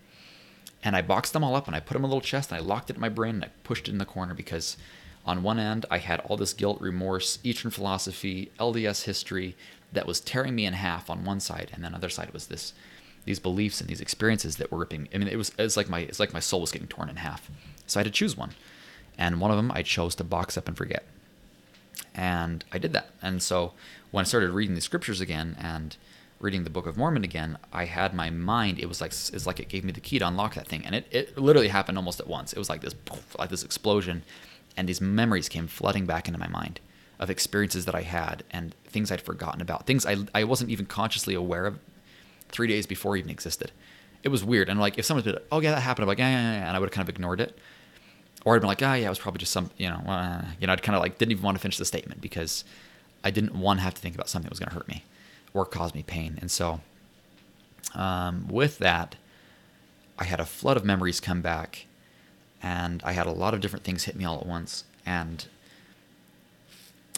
and 0.81 0.95
i 0.95 1.01
boxed 1.01 1.33
them 1.33 1.43
all 1.43 1.55
up 1.55 1.67
and 1.67 1.75
i 1.75 1.79
put 1.79 1.93
them 1.93 2.03
in 2.03 2.05
a 2.05 2.07
little 2.07 2.21
chest 2.21 2.51
and 2.51 2.61
i 2.61 2.63
locked 2.63 2.89
it 2.89 2.95
in 2.95 3.01
my 3.01 3.09
brain 3.09 3.35
and 3.35 3.43
i 3.43 3.49
pushed 3.63 3.87
it 3.87 3.91
in 3.91 3.97
the 3.97 4.05
corner 4.05 4.33
because 4.33 4.77
on 5.25 5.43
one 5.43 5.59
end, 5.59 5.85
I 5.91 5.97
had 5.97 6.21
all 6.21 6.37
this 6.37 6.53
guilt, 6.53 6.79
remorse, 6.79 7.39
Eastern 7.43 7.69
philosophy, 7.69 8.49
LDS 8.61 9.03
history 9.03 9.57
that 9.91 10.07
was 10.07 10.19
tearing 10.19 10.55
me 10.55 10.65
in 10.65 10.73
half 10.73 11.09
on 11.09 11.23
one 11.23 11.39
side, 11.39 11.71
and 11.73 11.83
then 11.83 11.93
other 11.93 12.09
side 12.09 12.31
was 12.33 12.47
this 12.47 12.73
these 13.25 13.39
beliefs 13.39 13.81
and 13.81 13.89
these 13.89 13.99
experiences 13.99 14.55
that 14.55 14.71
were 14.71 14.77
ripping. 14.77 15.09
I 15.13 15.17
mean, 15.17 15.27
it 15.27 15.37
was 15.37 15.51
it's 15.57 15.77
like 15.77 15.89
my 15.89 15.99
it's 15.99 16.19
like 16.19 16.33
my 16.33 16.39
soul 16.39 16.61
was 16.61 16.71
getting 16.71 16.87
torn 16.87 17.09
in 17.09 17.17
half. 17.17 17.49
So 17.85 17.99
I 17.99 18.01
had 18.01 18.11
to 18.11 18.17
choose 18.17 18.35
one, 18.37 18.51
and 19.17 19.39
one 19.39 19.51
of 19.51 19.57
them 19.57 19.71
I 19.71 19.81
chose 19.83 20.15
to 20.15 20.23
box 20.23 20.57
up 20.57 20.67
and 20.67 20.77
forget, 20.77 21.05
and 22.15 22.63
I 22.71 22.77
did 22.77 22.93
that. 22.93 23.11
And 23.21 23.41
so 23.41 23.73
when 24.11 24.21
I 24.21 24.25
started 24.25 24.51
reading 24.51 24.75
the 24.75 24.81
scriptures 24.81 25.21
again 25.21 25.55
and 25.59 25.95
reading 26.39 26.63
the 26.63 26.69
Book 26.69 26.85
of 26.85 26.97
Mormon 26.97 27.23
again, 27.23 27.57
I 27.73 27.85
had 27.85 28.13
my 28.13 28.29
mind. 28.29 28.79
It 28.79 28.87
was 28.87 29.01
like 29.01 29.11
it's 29.11 29.45
like 29.45 29.59
it 29.59 29.69
gave 29.69 29.83
me 29.83 29.91
the 29.91 30.01
key 30.01 30.19
to 30.19 30.27
unlock 30.27 30.55
that 30.55 30.67
thing, 30.67 30.85
and 30.85 30.95
it, 30.95 31.07
it 31.11 31.37
literally 31.37 31.69
happened 31.69 31.97
almost 31.97 32.19
at 32.19 32.27
once. 32.27 32.53
It 32.53 32.59
was 32.59 32.69
like 32.69 32.81
this 32.81 32.95
like 33.39 33.49
this 33.49 33.63
explosion, 33.63 34.23
and 34.75 34.87
these 34.87 35.01
memories 35.01 35.49
came 35.49 35.67
flooding 35.67 36.05
back 36.05 36.27
into 36.27 36.39
my 36.39 36.47
mind 36.47 36.81
of 37.19 37.29
experiences 37.29 37.85
that 37.85 37.95
I 37.95 38.01
had 38.01 38.43
and 38.51 38.73
things 38.85 39.11
I'd 39.11 39.21
forgotten 39.21 39.61
about, 39.61 39.85
things 39.85 40.05
I, 40.05 40.17
I 40.35 40.43
wasn't 40.43 40.69
even 40.69 40.85
consciously 40.85 41.33
aware 41.33 41.65
of 41.65 41.79
three 42.49 42.67
days 42.67 42.85
before 42.85 43.17
even 43.17 43.29
existed. 43.29 43.71
It 44.23 44.29
was 44.29 44.43
weird. 44.43 44.69
And 44.69 44.79
like, 44.79 44.97
if 44.97 45.05
someone 45.05 45.23
said, 45.23 45.39
oh, 45.51 45.59
yeah, 45.59 45.71
that 45.71 45.81
happened, 45.81 46.03
I'm 46.03 46.07
like, 46.07 46.19
yeah, 46.19 46.29
yeah, 46.29 46.53
yeah. 46.53 46.67
And 46.67 46.75
I 46.75 46.79
would 46.79 46.87
have 46.87 46.93
kind 46.93 47.07
of 47.07 47.13
ignored 47.13 47.39
it. 47.41 47.57
Or 48.45 48.55
I'd 48.55 48.59
been 48.59 48.67
like, 48.67 48.81
ah, 48.81 48.91
oh, 48.91 48.93
yeah, 48.93 49.07
it 49.07 49.09
was 49.09 49.19
probably 49.19 49.39
just 49.39 49.51
some, 49.51 49.71
you 49.77 49.89
know, 49.89 49.97
uh, 50.07 50.43
you 50.59 50.67
know, 50.67 50.73
I'd 50.73 50.83
kind 50.83 50.95
of 50.95 51.01
like 51.01 51.17
didn't 51.17 51.31
even 51.31 51.43
want 51.43 51.57
to 51.57 51.61
finish 51.61 51.77
the 51.77 51.85
statement 51.85 52.21
because 52.21 52.63
I 53.23 53.31
didn't 53.31 53.55
want 53.55 53.79
to 53.79 53.83
have 53.83 53.93
to 53.95 54.01
think 54.01 54.15
about 54.15 54.29
something 54.29 54.45
that 54.45 54.51
was 54.51 54.59
going 54.59 54.69
to 54.69 54.75
hurt 54.75 54.87
me 54.87 55.03
or 55.53 55.65
cause 55.65 55.93
me 55.93 56.03
pain. 56.03 56.37
And 56.39 56.49
so, 56.51 56.81
um, 57.95 58.47
with 58.47 58.77
that, 58.77 59.15
I 60.19 60.25
had 60.25 60.39
a 60.39 60.45
flood 60.45 60.77
of 60.77 60.85
memories 60.85 61.19
come 61.19 61.41
back 61.41 61.85
and 62.61 63.01
I 63.03 63.11
had 63.13 63.27
a 63.27 63.31
lot 63.31 63.53
of 63.53 63.61
different 63.61 63.85
things 63.85 64.05
hit 64.05 64.15
me 64.15 64.25
all 64.25 64.39
at 64.39 64.45
once. 64.45 64.83
And 65.05 65.45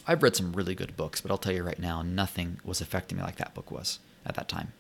I've 0.10 0.24
read 0.24 0.36
some 0.36 0.54
really 0.54 0.74
good 0.74 0.98
books, 0.98 1.22
but 1.22 1.30
I'll 1.30 1.38
tell 1.38 1.54
you 1.54 1.64
right 1.64 1.78
now, 1.78 2.02
nothing 2.02 2.60
was 2.64 2.82
affecting 2.82 3.18
me 3.20 3.24
like 3.24 3.36
that 3.36 3.54
book 3.54 3.70
was 3.72 4.00
at 4.26 4.34
that 4.36 4.50
time. 4.50 4.74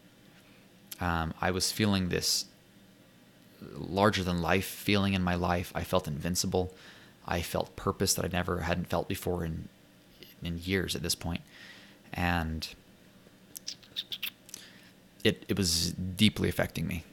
Um, 1.00 1.36
I 1.40 1.52
was 1.52 1.72
feeling 1.72 2.10
this 2.10 2.46
larger 3.78 4.24
than 4.24 4.42
life 4.42 4.66
feeling 4.66 5.14
in 5.14 5.22
my 5.24 5.36
life. 5.36 5.72
I 5.76 5.84
felt 5.84 6.08
invincible. 6.08 6.74
I 7.28 7.42
felt 7.42 7.76
purpose 7.76 8.16
that 8.16 8.26
I 8.26 8.30
never 8.30 8.62
hadn't 8.62 8.88
felt 8.90 9.08
before 9.08 9.46
in 9.46 9.70
in 10.42 10.58
years 10.64 10.96
at 10.96 11.04
this 11.04 11.16
point. 11.16 11.42
and 12.14 12.70
it 15.24 15.46
it 15.48 15.58
was 15.58 15.92
deeply 15.92 16.50
affecting 16.50 16.88
me. 16.88 17.04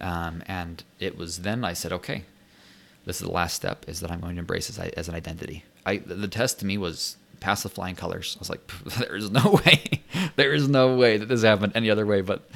Um, 0.00 0.42
and 0.46 0.82
it 0.98 1.16
was 1.16 1.40
then 1.40 1.64
I 1.64 1.74
said, 1.74 1.92
okay, 1.92 2.24
this 3.06 3.20
is 3.20 3.26
the 3.26 3.32
last 3.32 3.54
step. 3.54 3.84
Is 3.88 4.00
that 4.00 4.10
I'm 4.10 4.20
going 4.20 4.34
to 4.36 4.40
embrace 4.40 4.68
as, 4.70 4.78
as 4.78 5.08
an 5.08 5.14
identity. 5.14 5.64
I 5.86 5.98
the 5.98 6.28
test 6.28 6.58
to 6.60 6.66
me 6.66 6.78
was 6.78 7.16
pass 7.42 7.62
the 7.62 7.68
flying 7.68 7.96
colors. 7.96 8.36
I 8.36 8.40
was 8.40 8.50
like, 8.50 8.66
there 8.98 9.16
is 9.16 9.30
no 9.30 9.60
way, 9.66 10.02
there 10.36 10.54
is 10.54 10.68
no 10.68 10.96
way 10.96 11.16
that 11.18 11.26
this 11.26 11.42
happened 11.42 11.72
any 11.74 11.90
other 11.90 12.06
way, 12.06 12.20
but 12.20 12.48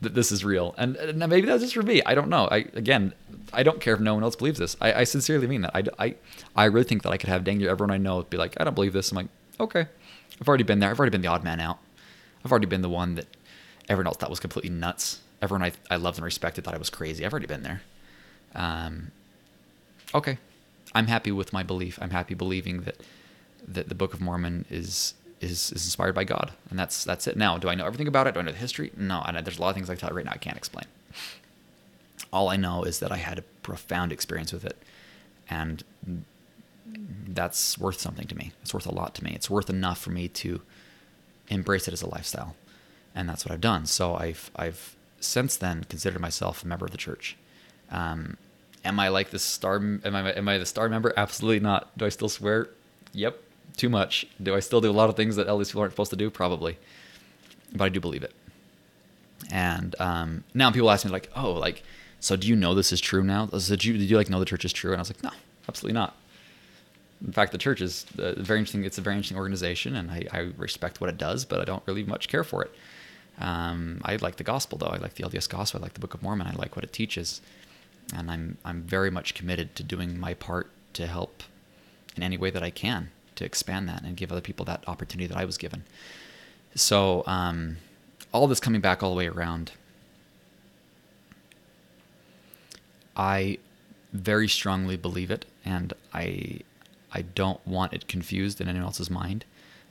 that 0.00 0.14
this 0.14 0.32
is 0.32 0.44
real. 0.44 0.74
And, 0.78 0.96
and 0.96 1.18
maybe 1.18 1.46
that's 1.46 1.62
just 1.62 1.74
for 1.74 1.82
me. 1.82 2.02
I 2.04 2.14
don't 2.14 2.28
know. 2.28 2.48
I 2.50 2.66
again, 2.74 3.12
I 3.52 3.62
don't 3.62 3.80
care 3.80 3.94
if 3.94 4.00
no 4.00 4.14
one 4.14 4.22
else 4.22 4.36
believes 4.36 4.58
this. 4.58 4.76
I, 4.80 4.92
I 4.92 5.04
sincerely 5.04 5.46
mean 5.46 5.62
that. 5.62 5.72
I, 5.74 5.82
I, 5.98 6.14
I 6.56 6.64
really 6.64 6.84
think 6.84 7.02
that 7.02 7.10
I 7.10 7.16
could 7.16 7.28
have 7.28 7.44
dang 7.44 7.58
near 7.58 7.70
everyone 7.70 7.92
I 7.92 7.98
know 7.98 8.22
be 8.22 8.36
like, 8.36 8.54
I 8.58 8.64
don't 8.64 8.74
believe 8.74 8.92
this. 8.92 9.10
I'm 9.10 9.16
like, 9.16 9.28
okay, 9.58 9.86
I've 10.40 10.48
already 10.48 10.64
been 10.64 10.80
there. 10.80 10.90
I've 10.90 10.98
already 10.98 11.10
been 11.10 11.22
the 11.22 11.28
odd 11.28 11.44
man 11.44 11.60
out. 11.60 11.78
I've 12.44 12.50
already 12.50 12.66
been 12.66 12.82
the 12.82 12.88
one 12.88 13.16
that 13.16 13.26
everyone 13.88 14.06
else 14.06 14.16
thought 14.16 14.30
was 14.30 14.40
completely 14.40 14.70
nuts. 14.70 15.20
Everyone 15.42 15.62
I, 15.62 15.72
I 15.90 15.96
loved 15.96 16.18
and 16.18 16.24
respected 16.24 16.64
thought 16.64 16.74
I 16.74 16.78
was 16.78 16.90
crazy. 16.90 17.24
I've 17.24 17.32
already 17.32 17.46
been 17.46 17.62
there. 17.62 17.82
Um, 18.54 19.10
okay, 20.14 20.38
I'm 20.94 21.06
happy 21.06 21.32
with 21.32 21.52
my 21.52 21.62
belief. 21.62 21.98
I'm 22.00 22.10
happy 22.10 22.34
believing 22.34 22.82
that 22.82 23.00
that 23.74 23.88
the 23.88 23.94
Book 23.94 24.12
of 24.14 24.20
Mormon 24.20 24.64
is 24.70 25.14
is 25.40 25.72
is 25.72 25.84
inspired 25.84 26.14
by 26.14 26.24
God, 26.24 26.52
and 26.68 26.78
that's 26.78 27.04
that's 27.04 27.26
it. 27.26 27.36
Now, 27.36 27.58
do 27.58 27.68
I 27.68 27.74
know 27.74 27.86
everything 27.86 28.08
about 28.08 28.26
it? 28.26 28.34
Do 28.34 28.40
I 28.40 28.42
know 28.42 28.52
the 28.52 28.58
history? 28.58 28.92
No, 28.96 29.22
and 29.26 29.36
there's 29.44 29.58
a 29.58 29.62
lot 29.62 29.70
of 29.70 29.74
things 29.74 29.88
I 29.88 29.94
tell 29.94 30.10
you 30.10 30.16
right 30.16 30.24
now 30.24 30.32
I 30.32 30.38
can't 30.38 30.56
explain. 30.56 30.86
All 32.32 32.48
I 32.48 32.56
know 32.56 32.84
is 32.84 33.00
that 33.00 33.10
I 33.10 33.16
had 33.16 33.38
a 33.38 33.42
profound 33.62 34.12
experience 34.12 34.52
with 34.52 34.64
it, 34.64 34.76
and 35.48 35.82
that's 37.26 37.78
worth 37.78 38.00
something 38.00 38.26
to 38.26 38.36
me. 38.36 38.52
It's 38.62 38.74
worth 38.74 38.86
a 38.86 38.94
lot 38.94 39.14
to 39.16 39.24
me. 39.24 39.32
It's 39.34 39.50
worth 39.50 39.70
enough 39.70 40.00
for 40.00 40.10
me 40.10 40.28
to 40.28 40.60
embrace 41.48 41.88
it 41.88 41.94
as 41.94 42.02
a 42.02 42.08
lifestyle, 42.08 42.54
and 43.14 43.28
that's 43.28 43.44
what 43.44 43.52
I've 43.52 43.60
done. 43.60 43.86
So 43.86 44.14
I've 44.14 44.50
I've 44.56 44.96
since 45.20 45.56
then 45.56 45.84
considered 45.84 46.20
myself 46.20 46.64
a 46.64 46.66
member 46.66 46.84
of 46.84 46.92
the 46.92 46.98
church. 46.98 47.36
Um, 47.90 48.36
am 48.84 49.00
I 49.00 49.08
like 49.08 49.30
the 49.30 49.38
star? 49.38 49.76
Am 49.76 50.00
I 50.04 50.32
am 50.32 50.48
I 50.48 50.58
the 50.58 50.66
star 50.66 50.88
member? 50.88 51.14
Absolutely 51.16 51.60
not. 51.60 51.96
Do 51.96 52.04
I 52.04 52.10
still 52.10 52.28
swear? 52.28 52.68
Yep 53.12 53.42
too 53.76 53.88
much. 53.88 54.26
Do 54.42 54.54
I 54.54 54.60
still 54.60 54.80
do 54.80 54.90
a 54.90 54.92
lot 54.92 55.08
of 55.08 55.16
things 55.16 55.36
that 55.36 55.46
LDS 55.46 55.68
people 55.68 55.82
aren't 55.82 55.92
supposed 55.92 56.10
to 56.10 56.16
do? 56.16 56.30
Probably, 56.30 56.78
but 57.74 57.84
I 57.84 57.88
do 57.88 58.00
believe 58.00 58.22
it. 58.22 58.34
And 59.50 59.94
um, 59.98 60.44
now 60.54 60.70
people 60.70 60.90
ask 60.90 61.04
me 61.04 61.10
like, 61.10 61.30
"Oh, 61.34 61.52
like, 61.52 61.82
so 62.20 62.36
do 62.36 62.46
you 62.46 62.56
know 62.56 62.74
this 62.74 62.92
is 62.92 63.00
true 63.00 63.24
now? 63.24 63.46
Did 63.46 63.84
you 63.84 63.94
did 63.94 64.10
you 64.10 64.16
like 64.16 64.30
know 64.30 64.38
the 64.38 64.44
church 64.44 64.64
is 64.64 64.72
true?" 64.72 64.92
And 64.92 64.98
I 64.98 65.02
was 65.02 65.10
like, 65.10 65.22
"No, 65.22 65.30
absolutely 65.68 65.94
not." 65.94 66.16
In 67.24 67.32
fact, 67.32 67.52
the 67.52 67.58
church 67.58 67.80
is 67.80 68.06
uh, 68.18 68.32
very 68.38 68.58
interesting. 68.58 68.84
It's 68.84 68.98
a 68.98 69.02
very 69.02 69.16
interesting 69.16 69.36
organization, 69.36 69.94
and 69.94 70.10
I, 70.10 70.24
I, 70.32 70.38
respect 70.56 71.02
what 71.02 71.10
it 71.10 71.18
does, 71.18 71.44
but 71.44 71.60
I 71.60 71.64
don't 71.64 71.82
really 71.86 72.02
much 72.02 72.28
care 72.28 72.44
for 72.44 72.62
it. 72.62 72.70
Um, 73.38 74.00
I 74.06 74.16
like 74.16 74.36
the 74.36 74.44
gospel, 74.44 74.78
though. 74.78 74.86
I 74.86 74.96
like 74.96 75.14
the 75.14 75.24
LDS 75.24 75.46
gospel. 75.46 75.80
I 75.80 75.82
like 75.82 75.92
the 75.92 76.00
Book 76.00 76.14
of 76.14 76.22
Mormon. 76.22 76.46
I 76.46 76.52
like 76.52 76.76
what 76.76 76.84
it 76.84 76.94
teaches, 76.94 77.42
and 78.14 78.30
I'm 78.30 78.58
I'm 78.64 78.82
very 78.82 79.10
much 79.10 79.34
committed 79.34 79.74
to 79.76 79.82
doing 79.82 80.18
my 80.18 80.34
part 80.34 80.70
to 80.94 81.06
help 81.06 81.42
in 82.16 82.22
any 82.22 82.36
way 82.36 82.50
that 82.50 82.62
I 82.62 82.70
can 82.70 83.10
to 83.40 83.44
expand 83.46 83.88
that 83.88 84.02
and 84.02 84.16
give 84.16 84.30
other 84.30 84.40
people 84.40 84.64
that 84.66 84.84
opportunity 84.86 85.26
that 85.26 85.36
I 85.36 85.44
was 85.44 85.58
given. 85.58 85.82
So 86.74 87.24
um, 87.26 87.78
all 88.32 88.46
this 88.46 88.60
coming 88.60 88.80
back 88.80 89.02
all 89.02 89.10
the 89.10 89.16
way 89.16 89.26
around, 89.26 89.72
I 93.16 93.58
very 94.12 94.48
strongly 94.48 94.96
believe 94.96 95.30
it, 95.30 95.46
and 95.64 95.92
I 96.14 96.60
I 97.12 97.22
don't 97.22 97.64
want 97.66 97.92
it 97.92 98.06
confused 98.06 98.60
in 98.60 98.68
anyone 98.68 98.86
else's 98.86 99.10
mind. 99.10 99.44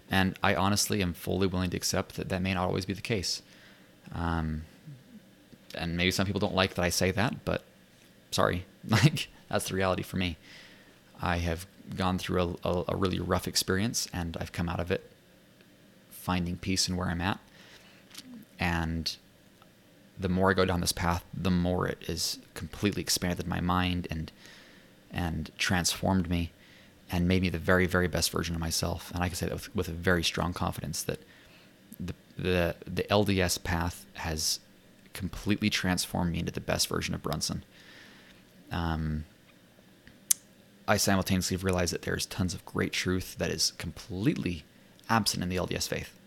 And 0.10 0.38
I 0.42 0.56
honestly 0.56 1.02
am 1.02 1.14
fully 1.14 1.48
willing 1.48 1.70
to 1.72 1.78
accept 1.78 2.16
that 2.16 2.30
that 2.30 2.42
may 2.42 2.54
not 2.54 2.66
always 2.68 2.86
be 2.86 2.94
the 2.94 3.02
case. 3.02 3.42
Um, 4.14 4.64
and 5.76 5.98
maybe 5.98 6.12
some 6.12 6.26
people 6.26 6.40
don't 6.40 6.56
like 6.56 6.74
that 6.76 6.84
I 6.84 6.90
say 6.90 7.12
that, 7.12 7.46
but 7.46 7.64
sorry, 8.32 8.66
like 8.88 9.28
that's 9.50 9.70
the 9.70 9.76
reality 9.76 10.04
for 10.04 10.18
me. 10.18 10.38
I 11.22 11.38
have 11.38 11.66
gone 11.96 12.18
through 12.18 12.58
a, 12.64 12.70
a, 12.70 12.84
a, 12.90 12.96
really 12.96 13.20
rough 13.20 13.48
experience 13.48 14.08
and 14.14 14.38
I've 14.40 14.52
come 14.52 14.70
out 14.70 14.80
of 14.80 14.92
it 14.92 15.10
finding 16.10 16.58
peace 16.58 16.88
in 16.88 16.96
where 16.96 17.08
I'm 17.08 17.22
at. 17.22 17.40
And 18.60 19.16
the 20.20 20.30
more 20.30 20.52
I 20.52 20.54
go 20.54 20.66
down 20.66 20.82
this 20.82 20.92
path, 20.92 21.24
the 21.34 21.50
more 21.50 21.88
it 21.88 22.04
has 22.08 22.40
completely 22.54 23.02
expanded 23.02 23.48
my 23.48 23.62
mind 23.62 24.08
and 24.12 24.32
and 25.12 25.50
transformed 25.58 26.30
me 26.30 26.52
and 27.12 27.28
made 27.28 27.42
me 27.42 27.50
the 27.50 27.58
very, 27.58 27.88
very 27.88 28.08
best 28.08 28.30
version 28.30 28.54
of 28.54 28.62
myself. 28.62 29.12
And 29.14 29.24
I 29.24 29.28
can 29.28 29.36
say 29.36 29.48
that 29.48 29.56
with, 29.56 29.76
with 29.76 29.88
a 29.88 29.94
very 29.94 30.24
strong 30.24 30.54
confidence 30.54 31.02
that 31.04 31.20
the, 32.00 32.14
the 32.38 32.76
the 32.86 33.04
LDS 33.04 33.64
path 33.64 34.06
has 34.14 34.60
completely 35.14 35.70
transformed 35.70 36.34
me 36.34 36.40
into 36.40 36.52
the 36.52 36.62
best 36.62 36.88
version 36.88 37.16
of 37.16 37.24
Brunson. 37.24 37.64
Um, 38.72 39.26
I 40.90 40.98
simultaneously 40.98 41.56
realize 41.56 41.92
that 41.92 42.02
there's 42.02 42.26
tons 42.26 42.56
of 42.56 42.66
great 42.66 42.92
truth 42.92 43.36
that 43.38 43.52
is 43.52 43.74
completely 43.78 44.64
absent 45.08 45.44
in 45.44 45.50
the 45.50 45.56
LDS 45.56 45.88
faith. 45.88 46.20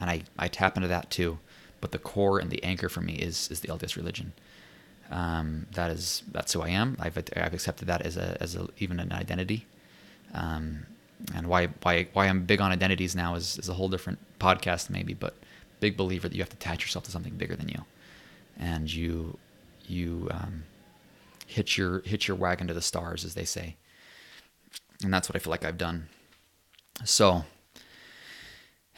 And 0.00 0.10
I, 0.10 0.24
I 0.36 0.48
tap 0.48 0.76
into 0.76 0.88
that 0.88 1.08
too. 1.08 1.38
But 1.80 1.92
the 1.92 1.98
core 1.98 2.40
and 2.40 2.50
the 2.50 2.62
anchor 2.64 2.88
for 2.88 3.00
me 3.00 3.14
is 3.14 3.48
is 3.48 3.60
the 3.60 3.68
LDS 3.68 3.96
religion. 3.96 4.32
Um, 5.10 5.66
that 5.72 5.90
is 5.90 6.24
that's 6.32 6.52
who 6.52 6.62
I 6.62 6.70
am. 6.70 6.96
I've 6.98 7.16
I've 7.36 7.54
accepted 7.54 7.86
that 7.86 8.02
as 8.02 8.16
a 8.16 8.36
as 8.40 8.56
a, 8.56 8.68
even 8.78 8.98
an 8.98 9.12
identity. 9.12 9.66
Um, 10.34 10.86
and 11.32 11.46
why 11.46 11.66
why 11.82 12.08
why 12.12 12.26
I'm 12.26 12.44
big 12.44 12.60
on 12.60 12.72
identities 12.72 13.14
now 13.14 13.36
is, 13.36 13.56
is 13.58 13.68
a 13.68 13.74
whole 13.74 13.88
different 13.88 14.18
podcast 14.40 14.90
maybe, 14.90 15.14
but 15.14 15.34
big 15.78 15.96
believer 15.96 16.28
that 16.28 16.34
you 16.34 16.42
have 16.42 16.50
to 16.50 16.56
attach 16.56 16.82
yourself 16.82 17.04
to 17.04 17.12
something 17.12 17.34
bigger 17.34 17.54
than 17.54 17.68
you, 17.68 17.84
and 18.58 18.92
you 18.92 19.38
you 19.86 20.28
um, 20.32 20.64
hitch 21.46 21.78
your 21.78 22.00
hitch 22.00 22.28
your 22.28 22.36
wagon 22.36 22.66
to 22.68 22.74
the 22.74 22.82
stars, 22.82 23.24
as 23.24 23.34
they 23.34 23.44
say. 23.44 23.76
And 25.02 25.12
that's 25.12 25.28
what 25.28 25.36
I 25.36 25.38
feel 25.38 25.50
like 25.50 25.64
I've 25.64 25.78
done. 25.78 26.08
So, 27.04 27.44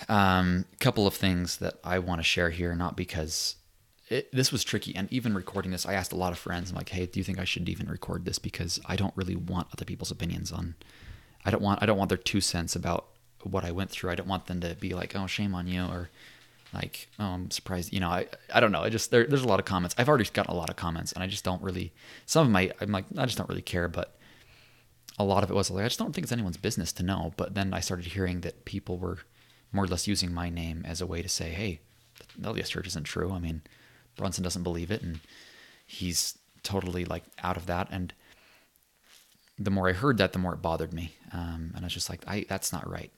a 0.09 0.15
um, 0.15 0.65
couple 0.79 1.07
of 1.07 1.15
things 1.15 1.57
that 1.59 1.75
I 1.83 1.99
want 1.99 2.21
to 2.21 2.25
share 2.25 2.51
here, 2.51 2.75
not 2.75 2.97
because 2.97 3.57
it, 4.09 4.33
this 4.33 4.53
was 4.53 4.65
tricky, 4.65 4.95
and 4.95 5.13
even 5.13 5.35
recording 5.35 5.73
this, 5.73 5.85
I 5.85 5.95
asked 5.95 6.13
a 6.13 6.17
lot 6.17 6.33
of 6.33 6.39
friends, 6.39 6.71
I'm 6.71 6.77
like, 6.77 6.89
"Hey, 6.91 7.07
do 7.07 7.21
you 7.21 7.25
think 7.25 7.39
I 7.39 7.45
should 7.45 7.69
even 7.69 7.89
record 7.89 8.25
this?" 8.25 8.39
Because 8.39 8.81
I 8.87 8.97
don't 8.97 9.17
really 9.17 9.37
want 9.37 9.69
other 9.73 9.85
people's 9.85 10.11
opinions 10.11 10.53
on. 10.53 10.77
I 11.45 11.51
don't 11.51 11.63
want 11.63 11.83
I 11.83 11.87
don't 11.87 11.99
want 11.99 12.09
their 12.09 12.19
two 12.19 12.41
cents 12.41 12.75
about 12.77 13.09
what 13.43 13.65
I 13.65 13.71
went 13.71 13.91
through. 13.91 14.11
I 14.11 14.15
don't 14.15 14.29
want 14.29 14.47
them 14.47 14.61
to 14.61 14.75
be 14.77 14.95
like, 14.95 15.15
"Oh, 15.15 15.27
shame 15.27 15.55
on 15.55 15.67
you," 15.67 15.85
or 15.85 16.11
like 16.75 17.09
oh 17.19 17.25
i'm 17.25 17.51
surprised 17.51 17.93
you 17.93 18.01
know 18.01 18.09
i 18.09 18.27
i 18.53 18.61
don't 18.61 18.73
know 18.73 18.83
i 18.83 18.89
just 18.89 19.11
there, 19.11 19.27
there's 19.27 19.43
a 19.43 19.49
lot 19.49 19.59
of 19.59 19.65
comments 19.65 19.95
i've 19.99 20.09
already 20.09 20.25
gotten 20.33 20.53
a 20.53 20.57
lot 20.57 20.69
of 20.69 20.77
comments 20.77 21.13
and 21.13 21.23
i 21.23 21.27
just 21.27 21.45
don't 21.45 21.63
really 21.63 21.93
some 22.27 22.47
of 22.47 22.53
my 22.53 22.71
i'm 22.81 22.93
like 22.93 23.07
i 23.17 23.25
just 23.25 23.39
don't 23.39 23.49
really 23.49 23.63
care 23.63 23.89
but 23.89 24.19
a 25.19 25.25
lot 25.25 25.43
of 25.43 25.51
it 25.51 25.55
was 25.55 25.71
like, 25.71 25.85
I 25.85 25.89
just 25.89 25.99
don't 25.99 26.15
think 26.15 26.25
it's 26.25 26.33
anyone's 26.33 26.57
business 26.57 26.93
to 26.95 27.03
know. 27.03 27.33
But 27.37 27.55
then 27.55 27.75
I 27.75 27.81
started 27.81 28.07
hearing 28.07 28.43
that 28.43 28.65
people 28.65 28.99
were 28.99 29.19
more 29.73 29.85
or 29.85 29.89
less 29.89 30.07
using 30.07 30.33
my 30.33 30.49
name 30.49 30.85
as 30.87 31.01
a 31.01 31.07
way 31.07 31.23
to 31.23 31.29
say, 31.29 31.51
hey, 31.51 31.81
the 32.39 32.53
LDS 32.53 32.69
Church 32.69 32.87
isn't 32.87 33.05
true. 33.05 33.33
I 33.33 33.39
mean, 33.39 33.63
Brunson 34.17 34.45
doesn't 34.45 34.63
believe 34.63 34.91
it, 34.91 35.03
and 35.03 35.21
he's 35.87 36.39
totally 36.63 37.05
like 37.05 37.25
out 37.43 37.57
of 37.57 37.67
that. 37.67 37.89
And 37.91 38.13
the 39.59 39.71
more 39.71 39.89
I 39.89 39.93
heard 39.93 40.19
that, 40.19 40.33
the 40.33 40.39
more 40.39 40.55
it 40.55 40.63
bothered 40.63 40.93
me. 40.93 41.17
Um, 41.33 41.73
and 41.75 41.85
I 41.85 41.87
was 41.87 41.95
just 41.95 42.09
like, 42.09 42.23
I 42.27 42.47
that's 42.49 42.73
not 42.73 42.89
right. 42.89 43.11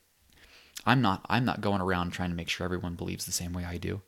I'm 0.85 1.01
not 1.01 1.25
I'm 1.29 1.45
not 1.45 1.61
going 1.61 1.81
around 1.81 2.11
trying 2.11 2.29
to 2.29 2.35
make 2.35 2.49
sure 2.49 2.65
everyone 2.65 2.95
believes 2.95 3.25
the 3.25 3.31
same 3.31 3.53
way 3.53 3.65
I 3.65 3.77
do. 3.77 4.01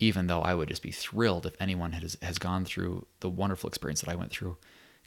Even 0.00 0.28
though 0.28 0.42
I 0.42 0.54
would 0.54 0.68
just 0.68 0.82
be 0.82 0.92
thrilled 0.92 1.46
if 1.46 1.54
anyone 1.60 1.92
has 1.92 2.16
has 2.22 2.38
gone 2.38 2.64
through 2.64 3.06
the 3.20 3.30
wonderful 3.30 3.68
experience 3.68 4.00
that 4.00 4.10
I 4.10 4.16
went 4.16 4.30
through 4.30 4.56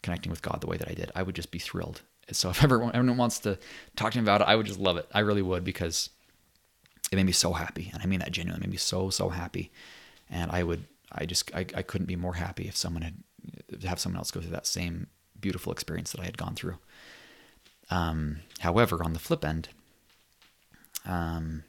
connecting 0.02 0.30
with 0.30 0.42
God 0.42 0.62
the 0.62 0.68
way 0.68 0.78
that 0.78 0.90
I 0.90 0.94
did. 0.94 1.12
I 1.16 1.24
would 1.24 1.36
just 1.36 1.52
be 1.52 1.60
thrilled. 1.60 2.02
So 2.32 2.50
if 2.50 2.64
everyone 2.64 2.92
everyone 2.94 3.18
wants 3.18 3.40
to 3.40 3.58
talk 3.96 4.14
to 4.14 4.18
me 4.20 4.24
about 4.24 4.42
it, 4.42 4.48
I 4.48 4.56
would 4.56 4.66
just 4.66 4.80
love 4.80 4.98
it. 4.98 5.08
I 5.14 5.20
really 5.20 5.42
would 5.42 5.64
because 5.64 6.10
it 7.12 7.16
made 7.16 7.26
me 7.26 7.32
so 7.34 7.54
happy, 7.54 7.90
and 7.94 8.02
I 8.02 8.06
mean 8.06 8.20
that 8.20 8.32
genuinely. 8.32 8.64
It 8.64 8.68
made 8.68 8.72
me 8.72 8.78
so 8.78 9.10
so 9.10 9.30
happy, 9.30 9.72
and 10.30 10.52
I 10.52 10.64
would 10.64 10.86
I 11.12 11.26
just 11.26 11.54
I, 11.54 11.66
I 11.76 11.82
couldn't 11.82 12.08
be 12.08 12.16
more 12.16 12.36
happy 12.36 12.68
if 12.68 12.78
someone 12.78 13.04
had 13.04 13.16
have 13.84 14.00
someone 14.00 14.18
else 14.18 14.32
go 14.32 14.40
through 14.40 14.52
that 14.52 14.68
same 14.68 15.08
beautiful 15.40 15.72
experience 15.72 16.12
that 16.12 16.22
I 16.22 16.26
had 16.26 16.38
gone 16.38 16.56
through. 16.56 16.78
Um, 17.90 18.42
however, 18.60 19.04
on 19.04 19.14
the 19.14 19.20
flip 19.20 19.44
end, 19.44 19.70
um, 21.06 21.64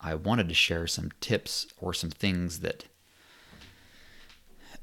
I 0.00 0.14
wanted 0.14 0.48
to 0.48 0.54
share 0.54 0.86
some 0.86 1.10
tips 1.20 1.66
or 1.78 1.94
some 1.94 2.10
things 2.10 2.60
that 2.60 2.84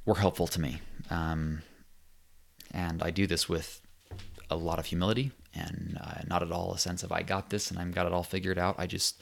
were 0.05 0.15
helpful 0.15 0.47
to 0.47 0.59
me. 0.59 0.81
Um, 1.09 1.61
and 2.71 3.03
I 3.03 3.11
do 3.11 3.27
this 3.27 3.47
with 3.47 3.81
a 4.49 4.55
lot 4.55 4.79
of 4.79 4.85
humility 4.87 5.31
and 5.53 5.97
uh, 6.01 6.21
not 6.27 6.41
at 6.41 6.51
all 6.51 6.73
a 6.73 6.79
sense 6.79 7.03
of 7.03 7.11
I 7.11 7.21
got 7.21 7.49
this 7.49 7.69
and 7.69 7.79
I've 7.79 7.93
got 7.93 8.05
it 8.05 8.13
all 8.13 8.23
figured 8.23 8.57
out. 8.57 8.75
I 8.77 8.87
just, 8.87 9.21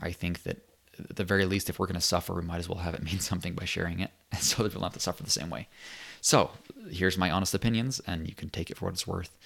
I 0.00 0.12
think 0.12 0.44
that 0.44 0.62
at 0.98 1.16
the 1.16 1.24
very 1.24 1.44
least, 1.44 1.68
if 1.68 1.78
we're 1.78 1.86
going 1.86 1.94
to 1.94 2.00
suffer, 2.00 2.34
we 2.34 2.42
might 2.42 2.58
as 2.58 2.68
well 2.68 2.78
have 2.78 2.94
it 2.94 3.02
mean 3.02 3.18
something 3.20 3.54
by 3.54 3.64
sharing 3.64 4.00
it, 4.00 4.10
so 4.38 4.62
that 4.62 4.72
we'll 4.72 4.80
not 4.80 4.92
have 4.92 4.94
to 4.94 5.00
suffer 5.00 5.22
the 5.22 5.30
same 5.30 5.50
way. 5.50 5.68
So 6.20 6.50
here's 6.90 7.18
my 7.18 7.30
honest 7.30 7.54
opinions, 7.54 8.00
and 8.06 8.26
you 8.26 8.34
can 8.34 8.48
take 8.48 8.70
it 8.70 8.76
for 8.76 8.86
what 8.86 8.94
it's 8.94 9.06
worth. 9.06 9.36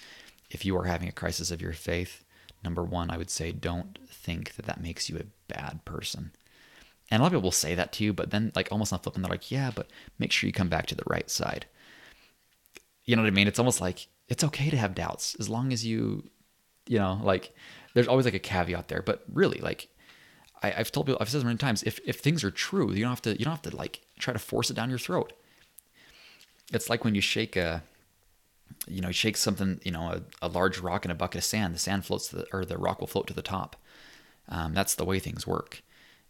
If 0.49 0.65
you 0.65 0.77
are 0.77 0.85
having 0.85 1.07
a 1.07 1.13
crisis 1.13 1.51
of 1.51 1.61
your 1.61 1.73
faith, 1.73 2.23
number 2.63 2.83
one, 2.83 3.09
I 3.09 3.17
would 3.17 3.29
say 3.29 3.51
don't 3.51 3.97
think 4.07 4.55
that 4.55 4.65
that 4.65 4.81
makes 4.81 5.09
you 5.09 5.17
a 5.17 5.53
bad 5.53 5.83
person. 5.85 6.31
And 7.09 7.19
a 7.19 7.23
lot 7.23 7.27
of 7.27 7.31
people 7.33 7.43
will 7.43 7.51
say 7.51 7.75
that 7.75 7.91
to 7.93 8.03
you, 8.03 8.13
but 8.13 8.31
then 8.31 8.51
like 8.55 8.69
almost 8.71 8.91
not 8.91 9.03
flipping, 9.03 9.21
they're 9.21 9.31
like, 9.31 9.51
yeah, 9.51 9.71
but 9.73 9.87
make 10.17 10.31
sure 10.31 10.47
you 10.47 10.53
come 10.53 10.69
back 10.69 10.85
to 10.87 10.95
the 10.95 11.03
right 11.07 11.29
side. 11.29 11.65
You 13.03 13.15
know 13.15 13.21
what 13.21 13.27
I 13.27 13.31
mean? 13.31 13.47
It's 13.47 13.59
almost 13.59 13.81
like 13.81 14.07
it's 14.29 14.43
okay 14.45 14.69
to 14.69 14.77
have 14.77 14.95
doubts 14.95 15.35
as 15.39 15.49
long 15.49 15.73
as 15.73 15.85
you, 15.85 16.29
you 16.87 16.99
know, 16.99 17.19
like 17.21 17.53
there's 17.93 18.07
always 18.07 18.25
like 18.25 18.33
a 18.33 18.39
caveat 18.39 18.87
there. 18.87 19.01
But 19.01 19.23
really, 19.31 19.59
like 19.59 19.89
I, 20.63 20.69
have 20.69 20.91
told 20.91 21.07
people, 21.07 21.17
I've 21.19 21.29
said 21.29 21.43
many 21.43 21.57
times, 21.57 21.83
if 21.83 21.99
if 22.05 22.19
things 22.19 22.43
are 22.43 22.51
true, 22.51 22.91
you 22.91 23.01
don't 23.01 23.09
have 23.09 23.21
to 23.23 23.31
you 23.31 23.43
don't 23.43 23.53
have 23.53 23.61
to 23.63 23.75
like 23.75 24.01
try 24.19 24.31
to 24.31 24.39
force 24.39 24.69
it 24.69 24.75
down 24.75 24.89
your 24.89 24.99
throat. 24.99 25.33
It's 26.71 26.89
like 26.89 27.03
when 27.03 27.15
you 27.15 27.21
shake 27.21 27.57
a, 27.57 27.83
you 28.87 29.01
know, 29.01 29.11
shake 29.11 29.37
something, 29.37 29.79
you 29.83 29.91
know, 29.91 30.21
a, 30.41 30.45
a 30.45 30.47
large 30.47 30.79
rock 30.79 31.05
in 31.05 31.11
a 31.11 31.15
bucket 31.15 31.39
of 31.39 31.43
sand. 31.43 31.73
The 31.75 31.79
sand 31.79 32.05
floats 32.05 32.27
to 32.29 32.37
the, 32.37 32.47
or 32.53 32.65
the 32.65 32.77
rock 32.77 32.99
will 32.99 33.07
float 33.07 33.27
to 33.27 33.33
the 33.33 33.41
top. 33.41 33.75
Um, 34.49 34.73
that's 34.73 34.95
the 34.95 35.05
way 35.05 35.19
things 35.19 35.47
work. 35.47 35.81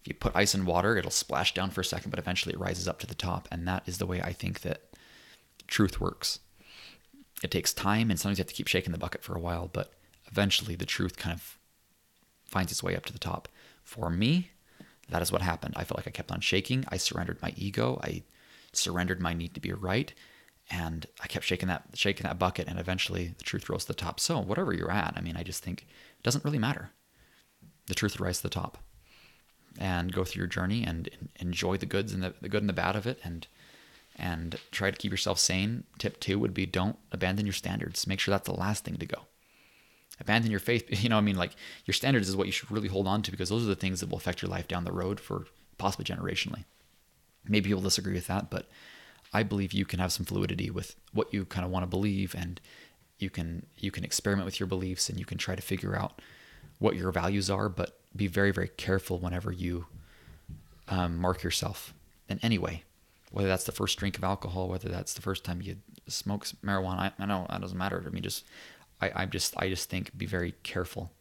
If 0.01 0.07
you 0.07 0.13
put 0.13 0.35
ice 0.35 0.55
in 0.55 0.65
water, 0.65 0.97
it'll 0.97 1.11
splash 1.11 1.53
down 1.53 1.69
for 1.69 1.81
a 1.81 1.85
second, 1.85 2.09
but 2.09 2.19
eventually 2.19 2.53
it 2.53 2.59
rises 2.59 2.87
up 2.87 2.99
to 2.99 3.07
the 3.07 3.15
top. 3.15 3.47
And 3.51 3.67
that 3.67 3.83
is 3.85 3.97
the 3.97 4.07
way 4.07 4.21
I 4.21 4.33
think 4.33 4.61
that 4.61 4.81
truth 5.67 6.01
works 6.01 6.39
it 7.41 7.51
takes 7.51 7.73
time 7.73 8.09
and 8.09 8.19
sometimes 8.19 8.37
you 8.37 8.43
have 8.43 8.49
to 8.49 8.53
keep 8.53 8.67
shaking 8.67 8.91
the 8.91 8.97
bucket 8.97 9.23
for 9.23 9.35
a 9.35 9.39
while, 9.39 9.69
but 9.71 9.93
eventually 10.29 10.75
the 10.75 10.85
truth 10.85 11.17
kind 11.17 11.33
of 11.33 11.57
finds 12.45 12.71
its 12.71 12.83
way 12.83 12.95
up 12.95 13.05
to 13.05 13.13
the 13.13 13.19
top. 13.19 13.47
For 13.83 14.09
me, 14.09 14.51
that 15.09 15.21
is 15.21 15.31
what 15.31 15.41
happened. 15.41 15.73
I 15.75 15.83
felt 15.83 15.97
like 15.97 16.07
I 16.07 16.11
kept 16.11 16.31
on 16.31 16.41
shaking. 16.41 16.85
I 16.89 16.97
surrendered 16.97 17.41
my 17.41 17.53
ego. 17.57 17.99
I 18.03 18.23
surrendered 18.73 19.19
my 19.19 19.33
need 19.33 19.53
to 19.55 19.59
be 19.59 19.73
right. 19.73 20.13
And 20.71 21.05
I 21.21 21.27
kept 21.27 21.45
shaking 21.45 21.67
that 21.67 21.83
shaking 21.95 22.23
that 22.23 22.39
bucket 22.39 22.67
and 22.67 22.79
eventually 22.79 23.35
the 23.37 23.43
truth 23.43 23.69
rose 23.69 23.83
to 23.83 23.89
the 23.89 23.93
top. 23.93 24.19
So 24.19 24.39
whatever 24.39 24.73
you're 24.73 24.91
at, 24.91 25.13
I 25.17 25.21
mean, 25.21 25.35
I 25.35 25.43
just 25.43 25.63
think 25.63 25.81
it 25.81 26.23
doesn't 26.23 26.45
really 26.45 26.57
matter. 26.57 26.91
The 27.87 27.93
truth 27.93 28.17
will 28.17 28.25
rise 28.25 28.37
to 28.37 28.43
the 28.43 28.49
top. 28.49 28.77
And 29.77 30.11
go 30.11 30.23
through 30.23 30.41
your 30.41 30.47
journey 30.47 30.83
and 30.83 31.09
enjoy 31.37 31.77
the 31.77 31.85
goods 31.85 32.13
and 32.13 32.21
the, 32.23 32.33
the 32.41 32.49
good 32.49 32.61
and 32.61 32.69
the 32.69 32.73
bad 32.73 32.95
of 32.95 33.05
it 33.05 33.19
and 33.23 33.47
and 34.15 34.59
try 34.71 34.91
to 34.91 34.97
keep 34.97 35.11
yourself 35.11 35.39
sane. 35.39 35.85
Tip 35.97 36.19
two 36.19 36.39
would 36.39 36.53
be 36.53 36.65
don't 36.65 36.97
abandon 37.11 37.45
your 37.45 37.53
standards. 37.53 38.07
Make 38.07 38.19
sure 38.19 38.31
that's 38.31 38.47
the 38.47 38.55
last 38.55 38.83
thing 38.83 38.97
to 38.97 39.05
go. 39.05 39.23
Abandon 40.19 40.51
your 40.51 40.59
faith. 40.59 40.85
You 41.03 41.09
know, 41.09 41.17
I 41.17 41.21
mean, 41.21 41.37
like 41.37 41.55
your 41.85 41.93
standards 41.93 42.29
is 42.29 42.35
what 42.35 42.47
you 42.47 42.53
should 42.53 42.71
really 42.71 42.87
hold 42.87 43.07
on 43.07 43.21
to 43.23 43.31
because 43.31 43.49
those 43.49 43.63
are 43.63 43.69
the 43.69 43.75
things 43.75 43.99
that 43.99 44.09
will 44.09 44.17
affect 44.17 44.41
your 44.41 44.51
life 44.51 44.67
down 44.67 44.83
the 44.83 44.91
road 44.91 45.19
for 45.19 45.45
possibly 45.77 46.05
generationally. 46.05 46.65
Maybe 47.47 47.69
you'll 47.69 47.81
disagree 47.81 48.13
with 48.13 48.27
that, 48.27 48.51
but 48.51 48.69
I 49.33 49.43
believe 49.43 49.73
you 49.73 49.85
can 49.85 49.99
have 49.99 50.11
some 50.11 50.25
fluidity 50.25 50.69
with 50.69 50.95
what 51.13 51.33
you 51.33 51.45
kind 51.45 51.65
of 51.65 51.71
want 51.71 51.83
to 51.83 51.87
believe 51.87 52.35
and 52.37 52.59
you 53.17 53.29
can 53.29 53.65
you 53.77 53.91
can 53.91 54.03
experiment 54.03 54.45
with 54.45 54.59
your 54.59 54.67
beliefs 54.67 55.09
and 55.09 55.19
you 55.19 55.25
can 55.25 55.37
try 55.37 55.55
to 55.55 55.61
figure 55.61 55.95
out 55.95 56.21
what 56.79 56.95
your 56.95 57.11
values 57.11 57.49
are, 57.49 57.69
but 57.69 57.99
be 58.15 58.27
very, 58.27 58.51
very 58.51 58.67
careful 58.67 59.19
whenever 59.19 59.51
you 59.51 59.85
um, 60.87 61.17
mark 61.17 61.43
yourself 61.43 61.93
in 62.27 62.39
any 62.41 62.57
way 62.57 62.83
whether 63.31 63.47
that's 63.47 63.63
the 63.63 63.71
first 63.71 63.97
drink 63.97 64.17
of 64.17 64.23
alcohol, 64.23 64.67
whether 64.67 64.89
that's 64.89 65.13
the 65.13 65.21
first 65.21 65.43
time 65.43 65.61
you 65.61 65.77
smoke 66.07 66.45
marijuana. 66.63 66.99
I, 66.99 67.11
I 67.17 67.25
know 67.25 67.47
that 67.49 67.61
doesn't 67.61 67.77
matter. 67.77 68.03
I 68.05 68.09
mean, 68.09 68.23
just 68.23 68.45
I, 69.01 69.11
I 69.15 69.25
just 69.25 69.55
I 69.57 69.69
just 69.69 69.89
think 69.89 70.15
be 70.17 70.25
very 70.25 70.53
careful. 70.63 71.11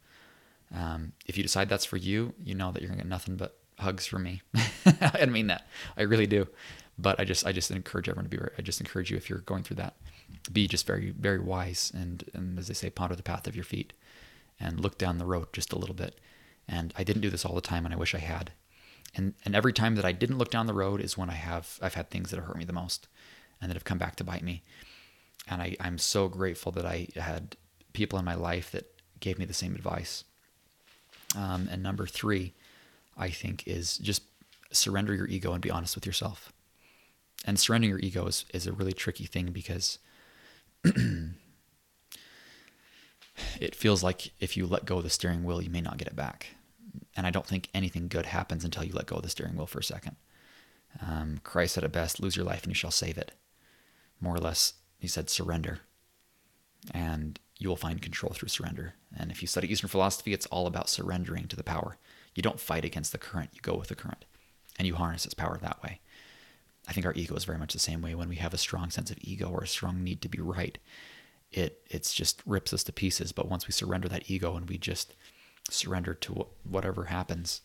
Um, 0.75 1.13
if 1.27 1.37
you 1.37 1.43
decide 1.43 1.69
that's 1.69 1.85
for 1.85 1.97
you, 1.97 2.35
you 2.43 2.55
know 2.55 2.73
that 2.73 2.83
you're 2.83 2.89
gonna 2.89 3.03
get 3.03 3.09
nothing 3.09 3.37
but 3.37 3.57
hugs 3.79 4.07
from 4.07 4.25
me. 4.25 4.43
I 5.01 5.25
mean 5.27 5.47
that. 5.47 5.67
I 5.97 6.03
really 6.03 6.27
do. 6.27 6.49
But 7.01 7.19
I 7.19 7.25
just 7.25 7.47
I 7.47 7.53
just 7.53 7.71
encourage 7.71 8.09
everyone 8.09 8.29
to 8.29 8.37
be. 8.37 8.43
I 8.59 8.63
just 8.63 8.81
encourage 8.81 9.11
you 9.11 9.17
if 9.17 9.31
you're 9.31 9.41
going 9.41 9.63
through 9.63 9.77
that, 9.77 9.95
be 10.53 10.67
just 10.69 10.87
very 10.87 11.11
very 11.11 11.39
wise 11.39 11.93
and 11.95 12.25
and 12.35 12.59
as 12.59 12.69
they 12.69 12.75
say, 12.75 12.91
ponder 12.91 13.17
the 13.17 13.23
path 13.23 13.47
of 13.47 13.55
your 13.55 13.65
feet, 13.65 13.93
and 14.59 14.81
look 14.81 14.99
down 14.99 15.19
the 15.19 15.27
road 15.27 15.53
just 15.53 15.73
a 15.73 15.79
little 15.79 15.95
bit. 15.95 16.19
And 16.69 16.93
I 16.97 17.05
didn't 17.05 17.23
do 17.23 17.31
this 17.31 17.45
all 17.45 17.55
the 17.55 17.61
time, 17.61 17.85
and 17.85 17.95
I 17.95 17.99
wish 17.99 18.15
I 18.15 18.19
had 18.19 18.53
and 19.15 19.35
and 19.45 19.55
every 19.55 19.73
time 19.73 19.97
that 19.97 20.05
I 20.05 20.13
didn't 20.13 20.39
look 20.39 20.51
down 20.51 20.67
the 20.67 20.75
road 20.75 21.01
is 21.01 21.19
when 21.19 21.31
I 21.31 21.35
have 21.35 21.79
I've 21.83 21.95
had 21.95 22.11
things 22.11 22.31
that 22.31 22.37
have 22.37 22.47
hurt 22.47 22.59
me 22.59 22.65
the 22.65 22.73
most 22.73 23.09
and 23.61 23.71
that 23.71 23.77
have 23.77 23.85
come 23.85 23.99
back 23.99 24.17
to 24.17 24.25
bite 24.25 24.43
me. 24.43 24.63
And 25.49 25.61
I, 25.61 25.77
I'm 25.81 25.99
so 25.99 26.29
grateful 26.29 26.73
that 26.73 26.87
I 26.87 27.09
had 27.17 27.57
people 27.93 28.19
in 28.19 28.25
my 28.25 28.35
life 28.35 28.71
that 28.73 28.87
gave 29.21 29.39
me 29.39 29.45
the 29.45 29.55
same 29.55 29.75
advice. 29.75 30.25
Um, 31.37 31.69
and 31.71 31.83
number 31.83 32.07
three, 32.07 32.55
I 33.17 33.31
think, 33.31 33.67
is 33.67 33.99
just 33.99 34.23
surrender 34.71 35.15
your 35.15 35.27
ego 35.27 35.53
and 35.53 35.61
be 35.61 35.71
honest 35.71 35.95
with 35.95 36.07
yourself. 36.07 36.53
And 37.45 37.59
surrendering 37.59 37.91
your 37.91 38.01
ego 38.01 38.27
is, 38.27 38.45
is 38.53 38.67
a 38.67 38.73
really 38.73 38.93
tricky 38.93 39.25
thing 39.25 39.53
because 39.53 39.99
it 40.85 41.35
feels 43.75 44.03
like 44.03 44.33
if 44.41 44.57
you 44.57 44.67
let 44.67 44.85
go 44.85 44.99
of 44.99 45.05
the 45.05 45.11
steering 45.11 45.45
wheel, 45.45 45.63
you 45.63 45.71
may 45.71 45.81
not 45.81 45.97
get 45.97 46.09
it 46.09 46.17
back 46.17 46.55
and 47.17 47.27
I 47.27 47.31
don't 47.31 47.47
think 47.47 47.69
anything 47.75 48.09
good 48.09 48.27
happens 48.27 48.65
until 48.65 48.85
you 48.85 48.93
let 48.93 49.07
go 49.07 49.17
of 49.17 49.23
the 49.23 49.29
steering 49.29 49.57
wheel 49.57 49.67
for 49.67 49.81
a 49.81 49.85
second. 49.85 50.17
Um, 51.07 51.39
Christ 51.45 51.75
said 51.75 51.85
it 51.85 51.93
best 51.93 52.21
lose 52.21 52.37
your 52.37 52.45
life 52.45 52.63
and 52.63 52.71
you 52.71 52.75
shall 52.75 52.91
save 52.91 53.19
it. 53.19 53.33
More 54.21 54.35
or 54.35 54.41
less, 54.41 54.75
he 54.99 55.09
said 55.09 55.31
surrender. 55.31 55.81
And 56.93 57.39
you 57.59 57.69
will 57.69 57.77
find 57.77 58.01
control 58.01 58.33
through 58.33 58.49
surrender. 58.49 58.95
And 59.17 59.31
if 59.31 59.43
you 59.43 59.49
study 59.49 59.71
Eastern 59.71 59.89
philosophy, 59.89 60.33
it's 60.33 60.47
all 60.47 60.67
about 60.67 60.89
surrendering 60.89 61.47
to 61.49 61.57
the 61.57 61.63
power. 61.63 61.99
You 62.35 62.43
don't 62.43 62.61
fight 62.61 62.85
against 62.85 63.13
the 63.13 63.19
current, 63.19 63.51
you 63.53 63.61
go 63.61 63.75
with 63.75 63.89
the 63.89 63.95
current. 63.95 64.25
And 64.79 64.87
you 64.87 64.95
harness 64.95 65.27
its 65.27 65.35
power 65.35 65.59
that 65.61 65.83
way. 65.83 66.01
I 66.89 66.93
think 66.93 67.07
our 67.07 67.15
ego 67.15 67.35
is 67.35 67.45
very 67.45 67.59
much 67.59 67.73
the 67.73 67.79
same 67.79 68.03
way. 68.03 68.15
When 68.15 68.29
we 68.29 68.37
have 68.37 68.55
a 68.55 68.59
strong 68.59 68.91
sense 68.91 69.11
of 69.11 69.19
ego 69.21 69.49
or 69.49 69.63
a 69.63 69.69
strong 69.69 70.03
need 70.03 70.23
to 70.23 70.29
be 70.29 70.41
right, 70.41 70.79
it 71.53 71.83
it's 71.89 72.13
just 72.13 72.43
rips 72.47 72.73
us 72.73 72.85
to 72.85 72.93
pieces. 72.93 73.33
But 73.33 73.49
once 73.49 73.67
we 73.67 73.73
surrender 73.73 74.09
that 74.09 74.31
ego 74.31 74.57
and 74.57 74.69
we 74.69 74.79
just 74.79 75.15
surrender 75.69 76.15
to 76.15 76.47
whatever 76.65 77.05
happens 77.05 77.61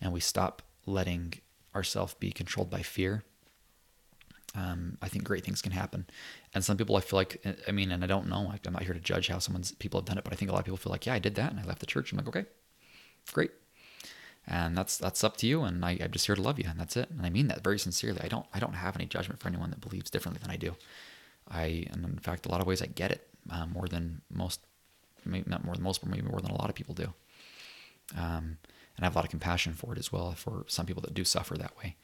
and 0.00 0.12
we 0.12 0.20
stop 0.20 0.62
letting 0.86 1.34
ourselves 1.74 2.14
be 2.14 2.30
controlled 2.30 2.70
by 2.70 2.82
fear, 2.82 3.24
um, 4.54 4.96
I 5.02 5.08
think 5.08 5.24
great 5.24 5.44
things 5.44 5.62
can 5.62 5.72
happen. 5.72 6.06
And 6.54 6.64
some 6.64 6.76
people, 6.76 6.96
I 6.96 7.00
feel 7.00 7.18
like, 7.18 7.44
I 7.66 7.70
mean, 7.70 7.90
and 7.90 8.02
I 8.02 8.06
don't 8.06 8.28
know, 8.28 8.52
I'm 8.66 8.72
not 8.72 8.82
here 8.82 8.94
to 8.94 9.00
judge 9.00 9.28
how 9.28 9.38
someone's 9.38 9.72
people 9.72 10.00
have 10.00 10.06
done 10.06 10.18
it, 10.18 10.24
but 10.24 10.32
I 10.32 10.36
think 10.36 10.50
a 10.50 10.54
lot 10.54 10.60
of 10.60 10.64
people 10.64 10.78
feel 10.78 10.92
like, 10.92 11.06
yeah, 11.06 11.14
I 11.14 11.18
did 11.18 11.34
that 11.36 11.50
and 11.50 11.60
I 11.60 11.64
left 11.64 11.80
the 11.80 11.86
church. 11.86 12.12
I'm 12.12 12.18
like, 12.18 12.28
okay, 12.28 12.46
great. 13.32 13.50
And 14.50 14.76
that's 14.76 14.96
that's 14.96 15.22
up 15.22 15.36
to 15.38 15.46
you, 15.46 15.62
and 15.62 15.84
I, 15.84 15.98
I'm 16.00 16.10
just 16.10 16.24
here 16.26 16.34
to 16.34 16.40
love 16.40 16.58
you, 16.58 16.64
and 16.68 16.80
that's 16.80 16.96
it. 16.96 17.10
And 17.10 17.26
I 17.26 17.28
mean 17.28 17.48
that 17.48 17.62
very 17.62 17.78
sincerely. 17.78 18.20
I 18.22 18.28
don't 18.28 18.46
I 18.54 18.58
don't 18.58 18.74
have 18.74 18.96
any 18.96 19.04
judgment 19.04 19.40
for 19.40 19.48
anyone 19.48 19.70
that 19.70 19.80
believes 19.80 20.10
differently 20.10 20.40
than 20.42 20.50
I 20.50 20.56
do. 20.56 20.74
I 21.50 21.86
and 21.92 22.04
in 22.04 22.18
fact, 22.18 22.46
a 22.46 22.48
lot 22.48 22.60
of 22.62 22.66
ways 22.66 22.80
I 22.80 22.86
get 22.86 23.10
it 23.10 23.28
uh, 23.50 23.66
more 23.66 23.88
than 23.88 24.22
most, 24.30 24.60
maybe 25.24 25.50
not 25.50 25.64
more 25.64 25.74
than 25.74 25.84
most, 25.84 26.00
but 26.00 26.10
maybe 26.10 26.26
more 26.26 26.40
than 26.40 26.50
a 26.50 26.58
lot 26.58 26.70
of 26.70 26.74
people 26.74 26.94
do 26.94 27.12
um, 28.16 28.58
and 28.96 29.04
I 29.04 29.06
have 29.06 29.14
a 29.14 29.18
lot 29.18 29.24
of 29.24 29.30
compassion 29.30 29.74
for 29.74 29.92
it 29.92 29.98
as 29.98 30.12
well 30.12 30.32
for 30.32 30.64
some 30.66 30.86
people 30.86 31.02
that 31.02 31.14
do 31.14 31.24
suffer 31.24 31.56
that 31.56 31.76
way. 31.78 31.96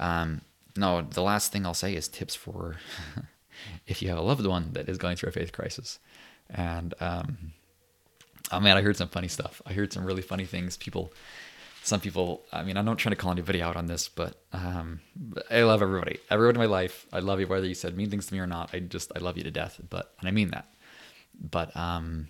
Um, 0.00 0.42
no, 0.76 1.02
the 1.02 1.22
last 1.22 1.52
thing 1.52 1.64
I'll 1.64 1.74
say 1.74 1.94
is 1.94 2.08
tips 2.08 2.34
for 2.34 2.76
if 3.86 4.02
you 4.02 4.08
have 4.08 4.18
a 4.18 4.22
loved 4.22 4.46
one 4.46 4.72
that 4.72 4.88
is 4.88 4.98
going 4.98 5.16
through 5.16 5.30
a 5.30 5.32
faith 5.32 5.52
crisis. 5.52 5.98
And 6.50 6.94
um, 7.00 7.52
oh 8.52 8.60
man, 8.60 8.76
I 8.76 8.82
heard 8.82 8.96
some 8.96 9.08
funny 9.08 9.28
stuff. 9.28 9.62
I 9.66 9.72
heard 9.72 9.92
some 9.92 10.04
really 10.04 10.22
funny 10.22 10.44
things. 10.44 10.76
People, 10.76 11.12
some 11.82 12.00
people. 12.00 12.44
I 12.52 12.62
mean, 12.62 12.76
I'm 12.76 12.84
not 12.84 12.98
trying 12.98 13.14
to 13.14 13.20
call 13.20 13.32
anybody 13.32 13.62
out 13.62 13.76
on 13.76 13.86
this, 13.86 14.08
but 14.08 14.42
um, 14.52 15.00
I 15.50 15.62
love 15.62 15.82
everybody. 15.82 16.18
Everyone 16.30 16.54
in 16.54 16.60
my 16.60 16.66
life, 16.66 17.06
I 17.12 17.20
love 17.20 17.40
you 17.40 17.46
whether 17.46 17.66
you 17.66 17.74
said 17.74 17.96
mean 17.96 18.10
things 18.10 18.26
to 18.26 18.34
me 18.34 18.40
or 18.40 18.46
not. 18.46 18.70
I 18.72 18.80
just 18.80 19.12
I 19.14 19.18
love 19.20 19.36
you 19.36 19.44
to 19.44 19.50
death. 19.50 19.80
But 19.88 20.14
and 20.20 20.28
I 20.28 20.32
mean 20.32 20.50
that. 20.50 20.68
But 21.38 21.74
um, 21.76 22.28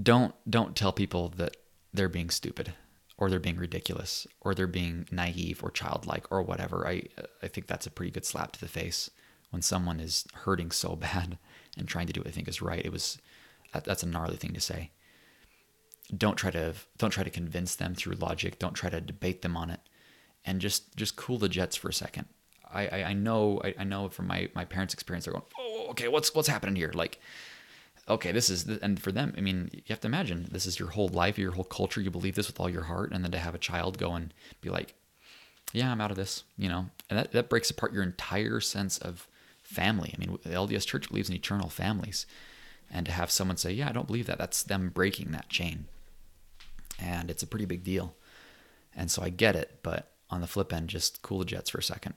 don't 0.00 0.34
don't 0.48 0.76
tell 0.76 0.92
people 0.92 1.28
that 1.36 1.56
they're 1.92 2.08
being 2.08 2.30
stupid 2.30 2.72
or 3.16 3.30
they're 3.30 3.38
being 3.38 3.56
ridiculous 3.56 4.26
or 4.40 4.54
they're 4.54 4.66
being 4.66 5.06
naive 5.12 5.62
or 5.62 5.70
childlike 5.70 6.30
or 6.30 6.42
whatever. 6.42 6.86
I 6.86 7.02
I 7.42 7.48
think 7.48 7.66
that's 7.66 7.86
a 7.86 7.90
pretty 7.90 8.10
good 8.10 8.24
slap 8.24 8.52
to 8.52 8.60
the 8.60 8.68
face 8.68 9.10
when 9.50 9.62
someone 9.62 10.00
is 10.00 10.26
hurting 10.34 10.70
so 10.70 10.96
bad 10.96 11.38
and 11.76 11.88
trying 11.88 12.06
to 12.06 12.12
do 12.12 12.20
what 12.20 12.26
they 12.26 12.32
think 12.32 12.48
is 12.48 12.62
right. 12.62 12.84
It 12.84 12.92
was 12.92 13.18
that's 13.84 14.02
a 14.02 14.06
gnarly 14.06 14.36
thing 14.36 14.52
to 14.52 14.60
say. 14.60 14.90
Don't 16.16 16.36
try 16.36 16.50
to 16.50 16.74
don't 16.98 17.10
try 17.10 17.24
to 17.24 17.30
convince 17.30 17.74
them 17.74 17.94
through 17.94 18.14
logic. 18.14 18.58
Don't 18.58 18.74
try 18.74 18.90
to 18.90 19.00
debate 19.00 19.42
them 19.42 19.56
on 19.56 19.70
it, 19.70 19.80
and 20.44 20.60
just 20.60 20.96
just 20.96 21.16
cool 21.16 21.38
the 21.38 21.48
jets 21.48 21.76
for 21.76 21.88
a 21.88 21.94
second. 21.94 22.26
I 22.72 22.86
I, 22.86 23.04
I 23.04 23.12
know 23.14 23.60
I, 23.64 23.74
I 23.78 23.84
know 23.84 24.08
from 24.08 24.26
my 24.26 24.48
my 24.54 24.64
parents' 24.64 24.94
experience. 24.94 25.24
They're 25.24 25.34
going, 25.34 25.46
oh 25.58 25.86
okay, 25.90 26.08
what's 26.08 26.34
what's 26.34 26.48
happening 26.48 26.76
here? 26.76 26.92
Like 26.94 27.20
okay, 28.08 28.32
this 28.32 28.50
is, 28.50 28.68
and 28.82 29.00
for 29.00 29.12
them, 29.12 29.34
I 29.36 29.40
mean, 29.40 29.70
you 29.72 29.82
have 29.88 30.00
to 30.00 30.08
imagine 30.08 30.48
this 30.50 30.66
is 30.66 30.78
your 30.78 30.90
whole 30.90 31.08
life, 31.08 31.38
your 31.38 31.52
whole 31.52 31.64
culture. 31.64 32.00
You 32.00 32.10
believe 32.10 32.34
this 32.34 32.48
with 32.48 32.60
all 32.60 32.68
your 32.68 32.82
heart. 32.82 33.12
And 33.12 33.24
then 33.24 33.30
to 33.32 33.38
have 33.38 33.54
a 33.54 33.58
child 33.58 33.98
go 33.98 34.12
and 34.12 34.34
be 34.60 34.70
like, 34.70 34.94
yeah, 35.72 35.90
I'm 35.90 36.00
out 36.00 36.10
of 36.10 36.16
this, 36.16 36.44
you 36.56 36.68
know, 36.68 36.86
and 37.10 37.18
that, 37.18 37.32
that 37.32 37.48
breaks 37.48 37.70
apart 37.70 37.92
your 37.92 38.02
entire 38.02 38.60
sense 38.60 38.98
of 38.98 39.26
family. 39.64 40.14
I 40.14 40.18
mean, 40.18 40.38
the 40.42 40.50
LDS 40.50 40.86
church 40.86 41.08
believes 41.08 41.28
in 41.28 41.34
eternal 41.34 41.68
families. 41.68 42.26
And 42.90 43.06
to 43.06 43.12
have 43.12 43.30
someone 43.30 43.56
say, 43.56 43.72
yeah, 43.72 43.88
I 43.88 43.92
don't 43.92 44.06
believe 44.06 44.26
that, 44.26 44.38
that's 44.38 44.62
them 44.62 44.90
breaking 44.90 45.32
that 45.32 45.48
chain. 45.48 45.86
And 47.00 47.30
it's 47.30 47.42
a 47.42 47.46
pretty 47.46 47.64
big 47.64 47.82
deal. 47.82 48.14
And 48.94 49.10
so 49.10 49.22
I 49.22 49.30
get 49.30 49.56
it. 49.56 49.80
But 49.82 50.12
on 50.30 50.40
the 50.40 50.46
flip 50.46 50.72
end, 50.72 50.88
just 50.88 51.22
cool 51.22 51.40
the 51.40 51.44
jets 51.44 51.70
for 51.70 51.78
a 51.78 51.82
second 51.82 52.14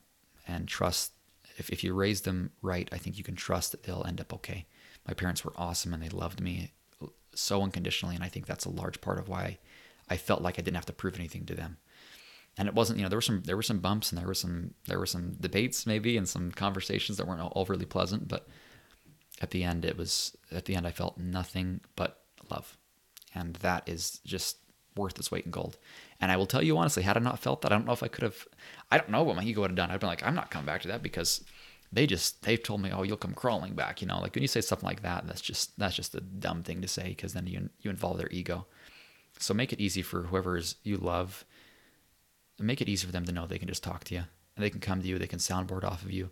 and 0.47 0.67
trust. 0.67 1.13
If, 1.57 1.69
if 1.71 1.83
you 1.83 1.93
raise 1.93 2.21
them 2.21 2.51
right, 2.61 2.87
I 2.91 2.97
think 2.97 3.17
you 3.17 3.23
can 3.23 3.35
trust 3.35 3.71
that 3.71 3.83
they'll 3.83 4.05
end 4.05 4.21
up 4.21 4.33
okay 4.33 4.67
my 5.07 5.13
parents 5.13 5.45
were 5.45 5.53
awesome 5.55 5.93
and 5.93 6.03
they 6.03 6.09
loved 6.09 6.41
me 6.41 6.73
so 7.33 7.63
unconditionally. 7.63 8.15
And 8.15 8.23
I 8.23 8.27
think 8.27 8.45
that's 8.45 8.65
a 8.65 8.69
large 8.69 8.99
part 8.99 9.19
of 9.19 9.29
why 9.29 9.57
I 10.09 10.17
felt 10.17 10.41
like 10.41 10.59
I 10.59 10.61
didn't 10.61 10.75
have 10.75 10.85
to 10.87 10.93
prove 10.93 11.15
anything 11.15 11.45
to 11.45 11.55
them. 11.55 11.77
And 12.57 12.67
it 12.67 12.73
wasn't, 12.73 12.97
you 12.97 13.03
know, 13.03 13.09
there 13.09 13.17
were 13.17 13.21
some 13.21 13.43
there 13.43 13.55
were 13.55 13.63
some 13.63 13.79
bumps 13.79 14.11
and 14.11 14.19
there 14.19 14.27
were 14.27 14.33
some 14.33 14.73
there 14.87 14.99
were 14.99 15.05
some 15.05 15.33
debates 15.39 15.85
maybe 15.85 16.17
and 16.17 16.27
some 16.27 16.51
conversations 16.51 17.17
that 17.17 17.27
weren't 17.27 17.51
overly 17.55 17.85
pleasant, 17.85 18.27
but 18.27 18.47
at 19.41 19.51
the 19.51 19.63
end 19.63 19.85
it 19.85 19.97
was 19.97 20.35
at 20.51 20.65
the 20.65 20.75
end 20.75 20.87
I 20.87 20.91
felt 20.91 21.17
nothing 21.17 21.81
but 21.95 22.21
love. 22.49 22.77
And 23.35 23.55
that 23.57 23.87
is 23.87 24.19
just 24.25 24.57
worth 24.95 25.19
its 25.19 25.31
weight 25.31 25.45
in 25.45 25.51
gold. 25.51 25.77
And 26.19 26.31
I 26.31 26.37
will 26.37 26.47
tell 26.47 26.63
you 26.63 26.77
honestly, 26.77 27.03
had 27.03 27.17
I 27.17 27.19
not 27.19 27.39
felt 27.39 27.61
that, 27.61 27.71
I 27.71 27.75
don't 27.75 27.85
know 27.85 27.93
if 27.93 28.01
I 28.01 28.07
could 28.07 28.23
have 28.23 28.47
I 28.91 28.97
don't 28.97 29.09
know 29.09 29.23
what 29.23 29.35
my 29.35 29.43
ego 29.43 29.61
would 29.61 29.69
have 29.69 29.77
done. 29.77 29.91
I'd 29.91 29.99
been 29.99 30.09
like, 30.09 30.25
I'm 30.25 30.35
not 30.35 30.49
coming 30.49 30.65
back 30.65 30.81
to 30.81 30.87
that 30.87 31.03
because 31.03 31.43
they 31.91 32.07
just 32.07 32.41
they've 32.41 32.61
told 32.61 32.81
me, 32.81 32.91
oh, 32.91 33.03
you'll 33.03 33.17
come 33.17 33.33
crawling 33.33 33.73
back. 33.73 34.01
You 34.01 34.07
know, 34.07 34.19
like 34.19 34.35
when 34.35 34.41
you 34.41 34.47
say 34.47 34.61
something 34.61 34.87
like 34.87 35.03
that, 35.03 35.27
that's 35.27 35.41
just 35.41 35.77
that's 35.77 35.95
just 35.95 36.15
a 36.15 36.21
dumb 36.21 36.63
thing 36.63 36.81
to 36.81 36.87
say 36.87 37.09
because 37.09 37.33
then 37.33 37.47
you 37.47 37.69
you 37.79 37.89
involve 37.91 38.17
their 38.17 38.29
ego. 38.31 38.65
So 39.39 39.53
make 39.53 39.71
it 39.71 39.79
easy 39.79 40.01
for 40.01 40.23
whoever 40.23 40.57
is 40.57 40.75
you 40.83 40.97
love. 40.97 41.45
Make 42.59 42.81
it 42.81 42.89
easy 42.89 43.05
for 43.05 43.11
them 43.11 43.25
to 43.25 43.31
know 43.31 43.45
they 43.45 43.59
can 43.59 43.67
just 43.67 43.83
talk 43.83 44.03
to 44.05 44.15
you 44.15 44.23
and 44.55 44.63
they 44.65 44.69
can 44.69 44.79
come 44.79 45.01
to 45.01 45.07
you. 45.07 45.19
They 45.19 45.27
can 45.27 45.39
soundboard 45.39 45.83
off 45.83 46.03
of 46.03 46.11
you, 46.11 46.31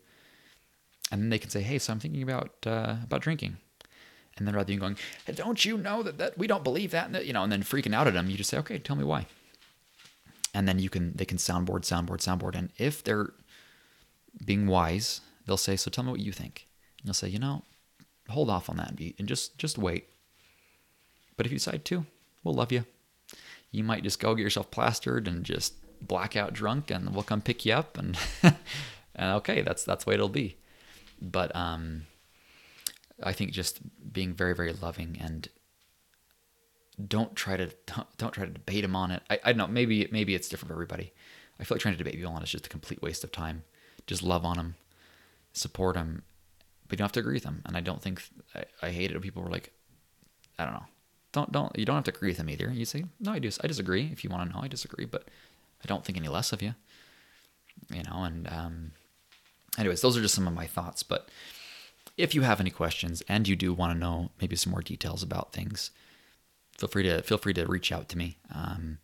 and 1.12 1.22
then 1.22 1.30
they 1.30 1.40
can 1.40 1.50
say, 1.52 1.62
hey, 1.62 1.78
so 1.78 1.94
I'm 1.94 2.00
thinking 2.00 2.24
about 2.24 2.52
uh, 2.66 2.96
about 3.04 3.22
drinking. 3.22 3.58
And 4.38 4.46
then 4.46 4.56
rather 4.56 4.68
than 4.68 4.80
going, 4.80 4.98
don't 5.34 5.64
you 5.64 5.78
know 5.78 6.04
that, 6.04 6.18
that 6.18 6.38
we 6.38 6.46
don't 6.46 6.64
believe 6.64 6.92
that, 6.92 7.06
and 7.06 7.16
that, 7.16 7.26
you 7.26 7.32
know, 7.32 7.44
and 7.44 7.52
then 7.52 7.64
freaking 7.64 7.96
out 7.96 8.06
at 8.06 8.14
them, 8.14 8.30
you 8.30 8.36
just 8.36 8.50
say, 8.50 8.58
okay, 8.58 8.78
tell 8.78 8.98
me 8.98 9.06
why. 9.06 9.28
And 10.54 10.68
then 10.68 10.80
you 10.80 10.90
can 10.90 11.14
they 11.16 11.26
can 11.26 11.38
soundboard, 11.38 11.82
soundboard, 11.82 12.20
soundboard, 12.20 12.56
and 12.56 12.70
if 12.78 13.04
they're 13.04 13.34
being 14.44 14.68
wise 14.68 15.22
they'll 15.46 15.58
say, 15.58 15.76
"So 15.76 15.90
tell 15.92 16.04
me 16.04 16.12
what 16.12 16.20
you 16.20 16.32
think." 16.32 16.68
And 17.00 17.08
you'll 17.08 17.14
say, 17.14 17.30
"You 17.30 17.40
know, 17.40 17.64
hold 18.30 18.50
off 18.50 18.70
on 18.70 18.78
that 18.78 19.00
and 19.00 19.28
just 19.28 19.58
just 19.58 19.78
wait." 19.78 20.10
But 21.38 21.46
if 21.46 21.52
you 21.52 21.58
decide 21.58 21.86
to, 21.86 22.06
we'll 22.44 22.56
love 22.56 22.72
you. 22.72 22.86
You 23.72 23.84
might 23.84 24.04
just 24.04 24.20
go 24.20 24.36
get 24.36 24.44
yourself 24.44 24.72
plastered 24.72 25.28
and 25.28 25.44
just 25.44 25.74
blackout 26.02 26.54
drunk, 26.54 26.92
and 26.92 27.14
we'll 27.14 27.24
come 27.24 27.42
pick 27.42 27.66
you 27.66 27.74
up, 27.74 27.98
and 27.98 28.18
and 28.44 29.32
okay, 29.38 29.62
that's 29.62 29.84
that's 29.84 30.06
the 30.06 30.10
way 30.10 30.14
it'll 30.16 30.30
be. 30.30 30.58
But 31.22 31.56
um, 31.56 32.08
I 33.24 33.34
think 33.34 33.52
just 33.52 33.80
being 34.12 34.34
very 34.34 34.56
very 34.56 34.74
loving 34.74 35.18
and 35.20 35.48
don't 37.08 37.36
try 37.36 37.58
to 37.58 37.70
don't, 37.86 38.18
don't 38.18 38.32
try 38.32 38.46
to 38.46 38.52
debate 38.52 38.84
him 38.84 38.96
on 38.96 39.12
it. 39.12 39.24
I, 39.30 39.40
I 39.44 39.52
don't 39.52 39.58
know. 39.58 39.68
Maybe 39.68 40.08
maybe 40.12 40.36
it's 40.36 40.48
different 40.48 40.70
for 40.70 40.74
everybody. 40.74 41.14
I 41.60 41.64
feel 41.64 41.76
like 41.76 41.82
trying 41.82 41.94
to 41.94 41.98
debate 41.98 42.16
people 42.16 42.34
on 42.34 42.42
it 42.42 42.46
is 42.46 42.52
just 42.52 42.66
a 42.66 42.70
complete 42.70 43.02
waste 43.02 43.24
of 43.24 43.32
time. 43.32 43.64
Just 44.08 44.22
love 44.22 44.46
on 44.46 44.58
them 44.58 44.76
support 45.56 45.96
them, 45.96 46.24
but 46.88 46.94
you 46.94 46.98
don't 46.98 47.06
have 47.06 47.12
to 47.14 47.20
agree 47.20 47.36
with 47.36 47.44
them. 47.44 47.62
And 47.66 47.76
I 47.76 47.80
don't 47.80 48.02
think 48.02 48.22
I, 48.54 48.66
I 48.82 48.92
hate 48.92 49.10
it 49.10 49.14
when 49.14 49.22
people 49.22 49.42
were 49.42 49.50
like, 49.50 49.72
I 50.60 50.66
don't 50.66 50.74
know, 50.74 50.86
don't 51.32 51.52
don't 51.52 51.78
you 51.78 51.86
don't 51.86 51.96
have 51.96 52.04
to 52.06 52.12
agree 52.12 52.30
with 52.30 52.38
them 52.38 52.50
either. 52.50 52.70
You 52.72 52.86
say 52.86 53.06
no, 53.20 53.32
I 53.32 53.40
do. 53.40 53.50
I 53.64 53.68
disagree. 53.68 54.10
If 54.12 54.24
you 54.24 54.30
want 54.30 54.50
to 54.50 54.56
know, 54.56 54.64
I 54.64 54.68
disagree, 54.68 55.06
but 55.06 55.28
I 55.86 55.88
don't 55.88 56.04
think 56.04 56.18
any 56.18 56.28
less 56.28 56.52
of 56.52 56.64
you. 56.64 56.74
You 57.94 58.02
know, 58.04 58.24
and 58.24 58.48
um, 58.48 58.92
anyways, 59.78 60.02
those 60.02 60.18
are 60.18 60.22
just 60.22 60.34
some 60.34 60.48
of 60.48 60.54
my 60.54 60.66
thoughts. 60.66 61.04
But 61.04 61.30
if 62.18 62.34
you 62.34 62.42
have 62.42 62.60
any 62.60 62.72
questions 62.72 63.22
and 63.28 63.48
you 63.48 63.56
do 63.56 63.72
want 63.72 63.94
to 63.94 64.00
know 64.00 64.32
maybe 64.42 64.56
some 64.56 64.72
more 64.72 64.82
details 64.82 65.22
about 65.22 65.54
things, 65.54 65.92
feel 66.76 66.90
free 66.90 67.04
to 67.04 67.22
feel 67.22 67.38
free 67.38 67.54
to 67.54 67.68
reach 67.68 67.92
out 67.92 68.10
to 68.10 68.18
me. 68.18 68.38
Um, 68.54 68.98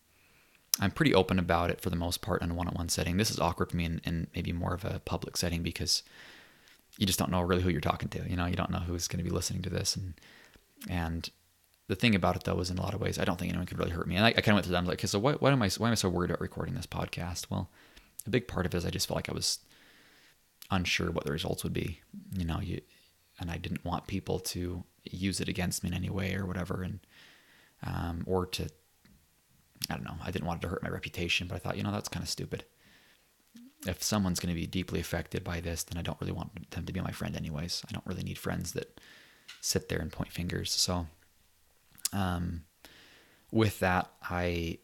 I'm 0.79 0.89
pretty 0.89 1.13
open 1.13 1.38
about 1.38 1.69
it 1.69 1.82
for 1.82 1.91
the 1.91 1.95
most 1.95 2.21
part 2.21 2.41
in 2.41 2.49
a 2.49 2.55
one-on-one 2.55 2.89
setting. 2.89 3.17
This 3.17 3.29
is 3.29 3.39
awkward 3.39 3.69
for 3.69 3.77
me 3.77 3.86
in, 3.86 4.01
in 4.03 4.27
maybe 4.34 4.53
more 4.53 4.73
of 4.73 4.86
a 4.86 5.01
public 5.05 5.38
setting 5.38 5.61
because 5.61 6.01
you 6.97 7.05
just 7.05 7.19
don't 7.19 7.29
know 7.29 7.41
really 7.41 7.61
who 7.61 7.69
you're 7.69 7.82
talking 7.82 8.09
to. 8.09 8.27
You 8.27 8.36
know, 8.36 8.47
you 8.47 8.55
don't 8.55 8.71
know 8.71 8.79
who's 8.79 9.07
going 9.07 9.23
to 9.23 9.29
be 9.29 9.36
listening 9.36 9.61
to 9.61 9.69
this. 9.69 9.95
And 9.95 10.15
and 10.89 11.29
the 11.91 11.95
thing 11.95 12.15
about 12.15 12.35
it 12.35 12.43
though 12.43 12.59
is 12.59 12.69
in 12.69 12.77
a 12.77 12.81
lot 12.81 12.93
of 12.93 13.01
ways, 13.01 13.19
I 13.19 13.25
don't 13.25 13.37
think 13.37 13.49
anyone 13.49 13.67
could 13.67 13.77
really 13.77 13.91
hurt 13.91 14.07
me. 14.07 14.15
And 14.15 14.25
I, 14.25 14.29
I 14.29 14.33
kind 14.33 14.49
of 14.49 14.53
went 14.55 14.65
through 14.65 14.73
that. 14.73 14.79
I'm 14.79 14.85
like, 14.85 14.99
okay, 14.99 15.07
so 15.07 15.19
what, 15.19 15.41
what 15.41 15.53
am 15.53 15.61
I? 15.61 15.69
Why 15.69 15.87
am 15.87 15.91
I 15.91 15.95
so 15.95 16.09
worried 16.09 16.31
about 16.31 16.41
recording 16.41 16.73
this 16.73 16.87
podcast? 16.87 17.47
Well, 17.49 17.69
a 18.25 18.29
big 18.29 18.47
part 18.47 18.65
of 18.65 18.73
it 18.73 18.77
is 18.77 18.85
I 18.85 18.89
just 18.89 19.07
felt 19.07 19.17
like 19.17 19.29
I 19.29 19.33
was 19.33 19.59
unsure 20.69 21.11
what 21.11 21.25
the 21.25 21.31
results 21.31 21.63
would 21.63 21.73
be. 21.73 21.99
You 22.35 22.45
know, 22.45 22.59
you 22.61 22.81
and 23.39 23.51
I 23.51 23.57
didn't 23.57 23.83
want 23.85 24.07
people 24.07 24.39
to 24.39 24.83
use 25.03 25.41
it 25.41 25.49
against 25.49 25.83
me 25.83 25.89
in 25.89 25.93
any 25.93 26.09
way 26.09 26.35
or 26.35 26.45
whatever, 26.45 26.83
and 26.83 26.99
um, 27.85 28.23
or 28.25 28.45
to 28.47 28.69
I 29.89 29.95
don't 29.95 30.05
know. 30.05 30.17
I 30.23 30.31
didn't 30.31 30.47
want 30.47 30.59
it 30.59 30.61
to 30.63 30.69
hurt 30.69 30.83
my 30.83 30.89
reputation, 30.89 31.47
but 31.47 31.55
I 31.55 31.59
thought, 31.59 31.77
you 31.77 31.83
know, 31.83 31.91
that's 31.91 32.09
kind 32.09 32.23
of 32.23 32.29
stupid 32.29 32.65
if 33.87 34.03
someone's 34.03 34.39
going 34.39 34.53
to 34.53 34.59
be 34.59 34.67
deeply 34.67 34.99
affected 34.99 35.43
by 35.43 35.59
this, 35.59 35.83
then 35.83 35.97
I 35.97 36.03
don't 36.03 36.19
really 36.21 36.31
want 36.31 36.69
them 36.71 36.85
to 36.85 36.93
be 36.93 37.01
my 37.01 37.11
friend, 37.11 37.35
anyways. 37.35 37.83
I 37.89 37.91
don't 37.91 38.05
really 38.05 38.23
need 38.23 38.37
friends 38.37 38.73
that 38.73 39.01
sit 39.59 39.89
there 39.89 39.99
and 39.99 40.11
point 40.11 40.31
fingers. 40.31 40.71
So, 40.71 41.07
um, 42.14 42.64
with 43.51 43.80
that, 43.80 44.12
I 44.24 44.80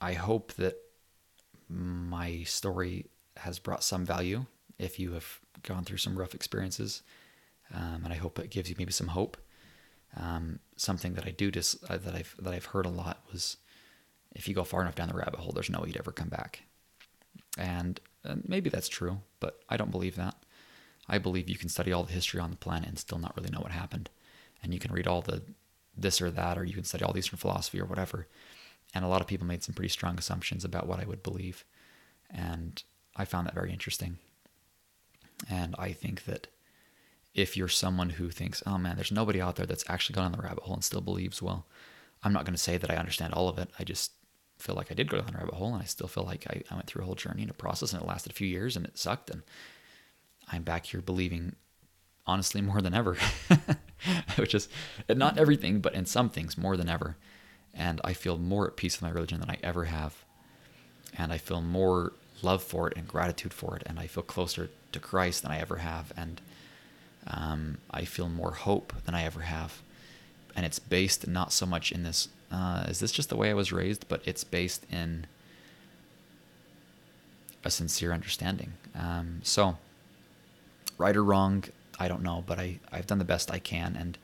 I 0.00 0.14
hope 0.14 0.54
that 0.54 0.76
my 1.68 2.42
story 2.42 3.06
has 3.36 3.58
brought 3.58 3.84
some 3.84 4.04
value 4.04 4.46
if 4.78 4.98
you 4.98 5.12
have 5.12 5.40
gone 5.62 5.84
through 5.84 5.98
some 5.98 6.18
rough 6.18 6.34
experiences, 6.34 7.02
um, 7.72 8.02
and 8.04 8.12
I 8.12 8.16
hope 8.16 8.38
it 8.38 8.50
gives 8.50 8.68
you 8.68 8.76
maybe 8.78 8.92
some 8.92 9.08
hope. 9.08 9.36
Um, 10.16 10.58
something 10.76 11.14
that 11.14 11.26
I 11.26 11.30
do 11.30 11.50
just 11.50 11.82
uh, 11.88 11.96
that 11.98 12.14
I've 12.14 12.34
that 12.38 12.52
I've 12.52 12.66
heard 12.66 12.86
a 12.86 12.90
lot 12.90 13.22
was 13.30 13.56
if 14.34 14.48
you 14.48 14.54
go 14.54 14.64
far 14.64 14.82
enough 14.82 14.94
down 14.94 15.08
the 15.08 15.14
rabbit 15.14 15.40
hole, 15.40 15.52
there's 15.52 15.70
no 15.70 15.80
way 15.80 15.88
you'd 15.88 15.96
ever 15.96 16.12
come 16.12 16.28
back. 16.28 16.62
And 17.56 18.00
and 18.24 18.46
maybe 18.46 18.70
that's 18.70 18.88
true, 18.88 19.20
but 19.40 19.60
I 19.68 19.76
don't 19.76 19.90
believe 19.90 20.16
that. 20.16 20.34
I 21.08 21.18
believe 21.18 21.48
you 21.48 21.58
can 21.58 21.68
study 21.68 21.92
all 21.92 22.04
the 22.04 22.12
history 22.12 22.40
on 22.40 22.50
the 22.50 22.56
planet 22.56 22.88
and 22.88 22.98
still 22.98 23.18
not 23.18 23.36
really 23.36 23.50
know 23.50 23.60
what 23.60 23.72
happened. 23.72 24.08
And 24.62 24.72
you 24.72 24.78
can 24.78 24.92
read 24.92 25.06
all 25.08 25.20
the 25.20 25.42
this 25.96 26.20
or 26.20 26.30
that, 26.30 26.58
or 26.58 26.64
you 26.64 26.74
can 26.74 26.84
study 26.84 27.04
all 27.04 27.16
Eastern 27.16 27.38
philosophy 27.38 27.80
or 27.80 27.84
whatever. 27.84 28.26
And 28.94 29.04
a 29.04 29.08
lot 29.08 29.20
of 29.20 29.26
people 29.26 29.46
made 29.46 29.62
some 29.62 29.74
pretty 29.74 29.88
strong 29.88 30.18
assumptions 30.18 30.64
about 30.64 30.86
what 30.86 31.00
I 31.00 31.04
would 31.04 31.22
believe. 31.22 31.64
And 32.30 32.82
I 33.16 33.24
found 33.24 33.46
that 33.46 33.54
very 33.54 33.72
interesting. 33.72 34.18
And 35.50 35.74
I 35.78 35.92
think 35.92 36.24
that 36.24 36.46
if 37.34 37.56
you're 37.56 37.68
someone 37.68 38.10
who 38.10 38.30
thinks, 38.30 38.62
oh 38.66 38.78
man, 38.78 38.96
there's 38.96 39.12
nobody 39.12 39.40
out 39.40 39.56
there 39.56 39.66
that's 39.66 39.88
actually 39.88 40.14
gone 40.14 40.26
on 40.26 40.32
the 40.32 40.42
rabbit 40.42 40.64
hole 40.64 40.74
and 40.74 40.84
still 40.84 41.00
believes, 41.00 41.40
well, 41.40 41.66
I'm 42.22 42.32
not 42.32 42.44
going 42.44 42.54
to 42.54 42.60
say 42.60 42.76
that 42.76 42.90
I 42.90 42.96
understand 42.96 43.32
all 43.32 43.48
of 43.48 43.58
it. 43.58 43.70
I 43.78 43.84
just 43.84 44.12
feel 44.58 44.74
like 44.76 44.92
I 44.92 44.94
did 44.94 45.08
go 45.10 45.16
down 45.16 45.32
the 45.32 45.38
rabbit 45.38 45.54
hole, 45.54 45.74
and 45.74 45.82
I 45.82 45.86
still 45.86 46.06
feel 46.06 46.24
like 46.24 46.46
I, 46.48 46.62
I 46.70 46.74
went 46.76 46.86
through 46.86 47.02
a 47.02 47.06
whole 47.06 47.16
journey 47.16 47.42
and 47.42 47.50
a 47.50 47.54
process, 47.54 47.92
and 47.92 48.00
it 48.00 48.06
lasted 48.06 48.30
a 48.30 48.34
few 48.34 48.46
years, 48.46 48.76
and 48.76 48.86
it 48.86 48.96
sucked. 48.96 49.28
And 49.28 49.42
I'm 50.52 50.62
back 50.62 50.86
here 50.86 51.00
believing, 51.00 51.56
honestly, 52.26 52.60
more 52.60 52.80
than 52.80 52.94
ever, 52.94 53.16
which 54.36 54.54
is 54.54 54.68
not 55.08 55.38
everything, 55.38 55.80
but 55.80 55.94
in 55.94 56.06
some 56.06 56.28
things 56.28 56.56
more 56.56 56.76
than 56.76 56.88
ever. 56.88 57.16
And 57.74 58.00
I 58.04 58.12
feel 58.12 58.38
more 58.38 58.66
at 58.66 58.76
peace 58.76 58.96
with 58.96 59.02
my 59.08 59.14
religion 59.14 59.40
than 59.40 59.50
I 59.50 59.58
ever 59.62 59.84
have, 59.84 60.24
and 61.16 61.32
I 61.32 61.38
feel 61.38 61.60
more 61.60 62.12
love 62.42 62.62
for 62.62 62.88
it 62.88 62.96
and 62.96 63.08
gratitude 63.08 63.54
for 63.54 63.76
it, 63.76 63.82
and 63.86 63.98
I 63.98 64.06
feel 64.06 64.22
closer 64.22 64.70
to 64.92 65.00
Christ 65.00 65.42
than 65.42 65.52
I 65.52 65.58
ever 65.58 65.76
have. 65.76 66.12
And 66.16 66.40
um, 67.26 67.78
I 67.90 68.04
feel 68.04 68.28
more 68.28 68.52
hope 68.52 68.92
than 69.04 69.14
I 69.14 69.24
ever 69.24 69.40
have. 69.40 69.80
And 70.54 70.66
it's 70.66 70.78
based 70.78 71.26
not 71.26 71.52
so 71.52 71.64
much 71.64 71.92
in 71.92 72.02
this, 72.02 72.28
uh, 72.50 72.84
is 72.88 73.00
this 73.00 73.12
just 73.12 73.28
the 73.30 73.36
way 73.36 73.50
I 73.50 73.54
was 73.54 73.72
raised, 73.72 74.08
but 74.08 74.20
it's 74.24 74.44
based 74.44 74.84
in 74.90 75.26
a 77.64 77.70
sincere 77.70 78.12
understanding. 78.12 78.74
Um, 78.94 79.40
so, 79.42 79.78
right 80.98 81.16
or 81.16 81.24
wrong, 81.24 81.64
I 82.02 82.08
don't 82.08 82.22
know, 82.22 82.42
but 82.44 82.58
I, 82.58 82.80
I've 82.90 83.06
done 83.06 83.18
the 83.18 83.24
best 83.24 83.52
I 83.52 83.60
can, 83.60 83.96
and 83.96 84.18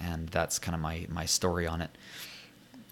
and 0.00 0.28
that's 0.28 0.58
kind 0.58 0.74
of 0.74 0.80
my, 0.80 1.06
my 1.10 1.26
story 1.26 1.66
on 1.66 1.82
it. 1.82 1.90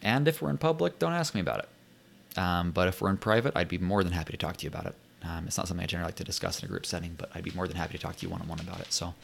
And 0.03 0.29
if 0.29 0.43
we're 0.43 0.51
in 0.51 0.59
public, 0.59 0.99
don't 0.99 1.15
ask 1.15 1.35
me 1.35 1.41
about 1.41 1.61
it. 1.61 2.39
Um, 2.39 2.71
but 2.71 2.87
if 2.87 3.01
we're 3.01 3.09
in 3.09 3.17
private, 3.17 3.55
I'd 3.57 3.69
be 3.69 3.79
more 3.79 4.05
than 4.05 4.13
happy 4.13 4.33
to 4.33 4.37
talk 4.37 4.59
to 4.59 4.65
you 4.65 4.69
about 4.69 4.85
it. 4.87 4.95
Um, 5.23 5.47
it's 5.47 5.57
not 5.57 5.69
something 5.69 5.83
I 5.83 5.87
generally 5.87 6.09
like 6.09 6.17
to 6.17 6.25
discuss 6.25 6.61
in 6.61 6.67
a 6.67 6.69
group 6.69 6.85
setting, 6.85 7.15
but 7.17 7.31
I'd 7.35 7.45
be 7.45 7.51
more 7.53 7.67
than 7.67 7.79
happy 7.79 7.97
to 7.97 7.99
talk 7.99 8.17
to 8.17 8.27
you 8.27 8.31
one 8.31 8.43
on 8.43 8.49
one 8.49 8.61
about 8.61 8.81
it. 8.81 8.93
So, 8.93 9.15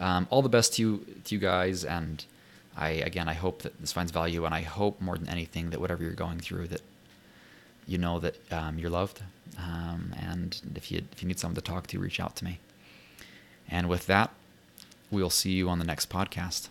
um, 0.00 0.26
all 0.30 0.40
the 0.40 0.48
best 0.48 0.74
to 0.74 0.82
you, 0.82 1.06
to 1.24 1.34
you 1.34 1.40
guys, 1.40 1.84
and 1.84 2.24
I 2.76 2.88
again, 2.88 3.28
I 3.28 3.34
hope 3.34 3.62
that 3.62 3.78
this 3.78 3.92
finds 3.92 4.10
value, 4.10 4.44
and 4.46 4.54
I 4.54 4.62
hope 4.62 5.00
more 5.00 5.18
than 5.18 5.28
anything 5.28 5.70
that 5.70 5.80
whatever 5.80 6.02
you're 6.02 6.12
going 6.12 6.40
through, 6.40 6.68
that 6.68 6.82
you 7.86 7.98
know 7.98 8.18
that 8.20 8.36
um, 8.52 8.78
you're 8.78 8.90
loved, 8.90 9.22
um, 9.58 10.14
and 10.18 10.60
if 10.74 10.90
you 10.90 11.02
if 11.12 11.22
you 11.22 11.28
need 11.28 11.38
someone 11.38 11.56
to 11.56 11.60
talk 11.60 11.86
to, 11.88 11.98
reach 11.98 12.20
out 12.20 12.36
to 12.36 12.44
me. 12.44 12.58
And 13.72 13.88
with 13.88 14.06
that, 14.06 14.30
we'll 15.10 15.30
see 15.30 15.52
you 15.52 15.70
on 15.70 15.78
the 15.78 15.84
next 15.84 16.10
podcast. 16.10 16.68